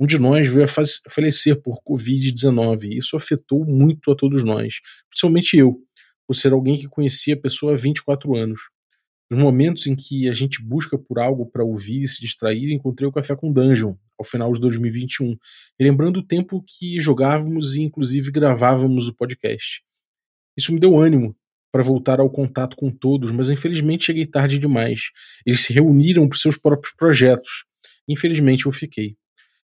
Um 0.00 0.06
de 0.06 0.18
nós 0.18 0.48
veio 0.48 0.64
a 0.64 1.10
falecer 1.10 1.60
por 1.60 1.78
Covid-19 1.86 2.84
e 2.84 2.96
isso 2.96 3.16
afetou 3.16 3.66
muito 3.66 4.10
a 4.10 4.16
todos 4.16 4.42
nós, 4.42 4.76
principalmente 5.10 5.58
eu, 5.58 5.76
por 6.26 6.34
ser 6.34 6.54
alguém 6.54 6.78
que 6.78 6.88
conhecia 6.88 7.34
a 7.34 7.36
pessoa 7.36 7.72
há 7.72 7.76
24 7.76 8.34
anos. 8.34 8.62
Nos 9.30 9.38
momentos 9.38 9.86
em 9.86 9.94
que 9.94 10.26
a 10.26 10.32
gente 10.32 10.62
busca 10.62 10.98
por 10.98 11.18
algo 11.18 11.44
para 11.44 11.62
ouvir 11.62 12.02
e 12.02 12.08
se 12.08 12.18
distrair, 12.20 12.72
encontrei 12.72 13.06
o 13.06 13.12
Café 13.12 13.36
com 13.36 13.52
Dungeon, 13.52 13.94
ao 14.18 14.24
final 14.24 14.50
de 14.54 14.60
2021, 14.60 15.36
lembrando 15.78 16.20
o 16.20 16.26
tempo 16.26 16.64
que 16.66 16.98
jogávamos 16.98 17.74
e 17.74 17.82
inclusive 17.82 18.30
gravávamos 18.30 19.06
o 19.06 19.14
podcast. 19.14 19.82
Isso 20.56 20.72
me 20.72 20.80
deu 20.80 20.98
ânimo 20.98 21.36
para 21.70 21.82
voltar 21.82 22.20
ao 22.20 22.30
contato 22.30 22.74
com 22.74 22.90
todos, 22.90 23.30
mas 23.32 23.50
infelizmente 23.50 24.06
cheguei 24.06 24.24
tarde 24.24 24.58
demais. 24.58 25.10
Eles 25.44 25.60
se 25.60 25.74
reuniram 25.74 26.26
para 26.26 26.38
seus 26.38 26.56
próprios 26.56 26.94
projetos. 26.94 27.64
Infelizmente 28.08 28.64
eu 28.64 28.72
fiquei. 28.72 29.19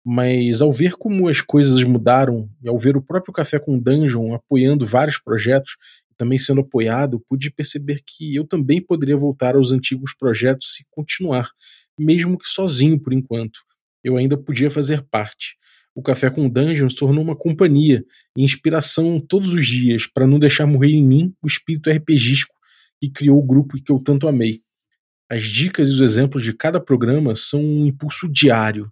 Mas 0.04 0.60
ao 0.60 0.72
ver 0.72 0.94
como 0.94 1.28
as 1.28 1.40
coisas 1.40 1.82
mudaram 1.84 2.48
e 2.62 2.68
ao 2.68 2.78
ver 2.78 2.96
o 2.96 3.02
próprio 3.02 3.32
Café 3.32 3.58
com 3.58 3.78
Dungeon 3.78 4.34
apoiando 4.34 4.84
vários 4.84 5.18
projetos 5.18 5.76
e 6.10 6.14
também 6.16 6.38
sendo 6.38 6.60
apoiado, 6.60 7.20
pude 7.28 7.50
perceber 7.50 8.00
que 8.04 8.34
eu 8.34 8.46
também 8.46 8.80
poderia 8.80 9.16
voltar 9.16 9.54
aos 9.54 9.72
antigos 9.72 10.14
projetos 10.18 10.80
e 10.80 10.84
continuar, 10.90 11.50
mesmo 11.98 12.36
que 12.36 12.48
sozinho 12.48 13.00
por 13.00 13.12
enquanto. 13.12 13.60
Eu 14.02 14.16
ainda 14.16 14.36
podia 14.36 14.70
fazer 14.70 15.02
parte 15.08 15.56
o 15.94 16.02
Café 16.02 16.30
com 16.30 16.48
Dungeon 16.48 16.88
se 16.88 16.96
tornou 16.96 17.22
uma 17.22 17.36
companhia 17.36 18.04
e 18.36 18.42
inspiração 18.42 19.20
todos 19.20 19.52
os 19.52 19.66
dias 19.66 20.06
para 20.06 20.26
não 20.26 20.38
deixar 20.38 20.66
morrer 20.66 20.92
em 20.92 21.04
mim 21.04 21.34
o 21.42 21.46
espírito 21.46 21.90
RPGístico 21.90 22.54
que 23.00 23.10
criou 23.10 23.38
o 23.38 23.46
grupo 23.46 23.76
que 23.76 23.92
eu 23.92 23.98
tanto 23.98 24.28
amei. 24.28 24.62
As 25.30 25.42
dicas 25.42 25.88
e 25.88 25.92
os 25.92 26.00
exemplos 26.00 26.42
de 26.42 26.52
cada 26.52 26.80
programa 26.80 27.34
são 27.34 27.62
um 27.62 27.86
impulso 27.86 28.28
diário. 28.28 28.90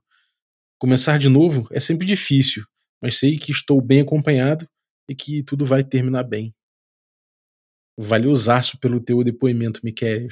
Começar 0.81 1.19
de 1.19 1.29
novo 1.29 1.69
é 1.71 1.79
sempre 1.79 2.07
difícil, 2.07 2.65
mas 3.03 3.19
sei 3.19 3.37
que 3.37 3.53
estou 3.53 3.83
bem 3.83 4.01
acompanhado 4.01 4.67
e 5.07 5.15
que 5.15 5.43
tudo 5.43 5.63
vai 5.63 5.85
terminar 5.85 6.23
bem. 6.23 6.55
Valeuzaço 7.99 8.79
pelo 8.79 8.99
teu 8.99 9.23
depoimento, 9.23 9.81
Miquel 9.85 10.27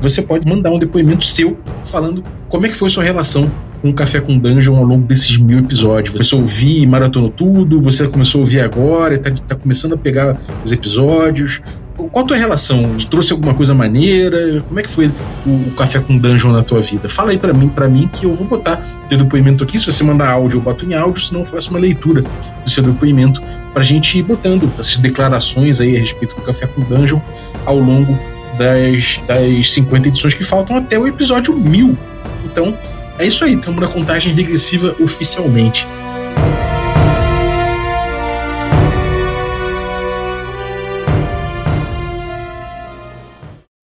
você 0.00 0.20
pode 0.22 0.46
mandar 0.46 0.70
um 0.70 0.78
depoimento 0.78 1.24
seu 1.24 1.58
falando 1.84 2.22
como 2.48 2.66
é 2.66 2.68
que 2.68 2.74
foi 2.74 2.90
sua 2.90 3.02
relação 3.02 3.50
com 3.80 3.90
o 3.90 3.94
Café 3.94 4.20
com 4.20 4.38
Dungeon 4.38 4.76
ao 4.76 4.84
longo 4.84 5.06
desses 5.06 5.36
mil 5.36 5.58
episódios. 5.58 6.14
Você 6.14 6.34
ouvir 6.34 6.82
e 6.82 6.86
maratonou 6.86 7.30
tudo, 7.30 7.80
você 7.80 8.08
começou 8.08 8.40
a 8.40 8.42
ouvir 8.42 8.60
agora, 8.60 9.14
está 9.14 9.30
tá 9.30 9.54
começando 9.54 9.94
a 9.94 9.98
pegar 9.98 10.38
os 10.64 10.72
episódios. 10.72 11.60
Qual 11.96 12.24
a 12.24 12.26
tua 12.26 12.36
relação? 12.36 12.96
Trouxe 13.08 13.32
alguma 13.32 13.54
coisa 13.54 13.72
maneira? 13.72 14.62
Como 14.66 14.80
é 14.80 14.82
que 14.82 14.90
foi 14.90 15.06
o, 15.46 15.50
o 15.50 15.70
Café 15.76 16.00
com 16.00 16.18
Dungeon 16.18 16.52
na 16.52 16.62
tua 16.62 16.80
vida? 16.80 17.08
Fala 17.08 17.30
aí 17.30 17.38
para 17.38 17.52
mim, 17.52 17.68
para 17.68 17.88
mim 17.88 18.08
que 18.12 18.26
eu 18.26 18.34
vou 18.34 18.46
botar 18.46 18.82
teu 19.08 19.16
depoimento 19.16 19.62
aqui. 19.62 19.78
Se 19.78 19.86
você 19.86 20.02
mandar 20.02 20.28
áudio, 20.30 20.58
eu 20.58 20.60
boto 20.60 20.84
em 20.84 20.94
áudio, 20.94 21.22
senão 21.22 21.42
eu 21.42 21.46
faço 21.46 21.70
uma 21.70 21.78
leitura 21.78 22.24
do 22.64 22.70
seu 22.70 22.82
depoimento 22.82 23.40
pra 23.72 23.82
gente 23.82 24.18
ir 24.18 24.22
botando 24.22 24.70
essas 24.78 24.96
declarações 24.96 25.80
aí 25.80 25.96
a 25.96 26.00
respeito 26.00 26.34
do 26.34 26.42
Café 26.42 26.66
com 26.66 26.82
Dungeon 26.82 27.20
ao 27.64 27.78
longo 27.78 28.18
das, 28.58 29.20
das 29.26 29.70
50 29.70 30.08
edições 30.08 30.34
que 30.34 30.44
faltam 30.44 30.76
até 30.76 30.98
o 30.98 31.06
episódio 31.06 31.56
1000. 31.56 31.96
Então, 32.44 32.76
é 33.18 33.26
isso 33.26 33.44
aí, 33.44 33.54
estamos 33.54 33.80
na 33.80 33.88
contagem 33.88 34.32
regressiva 34.34 34.94
oficialmente. 35.00 35.86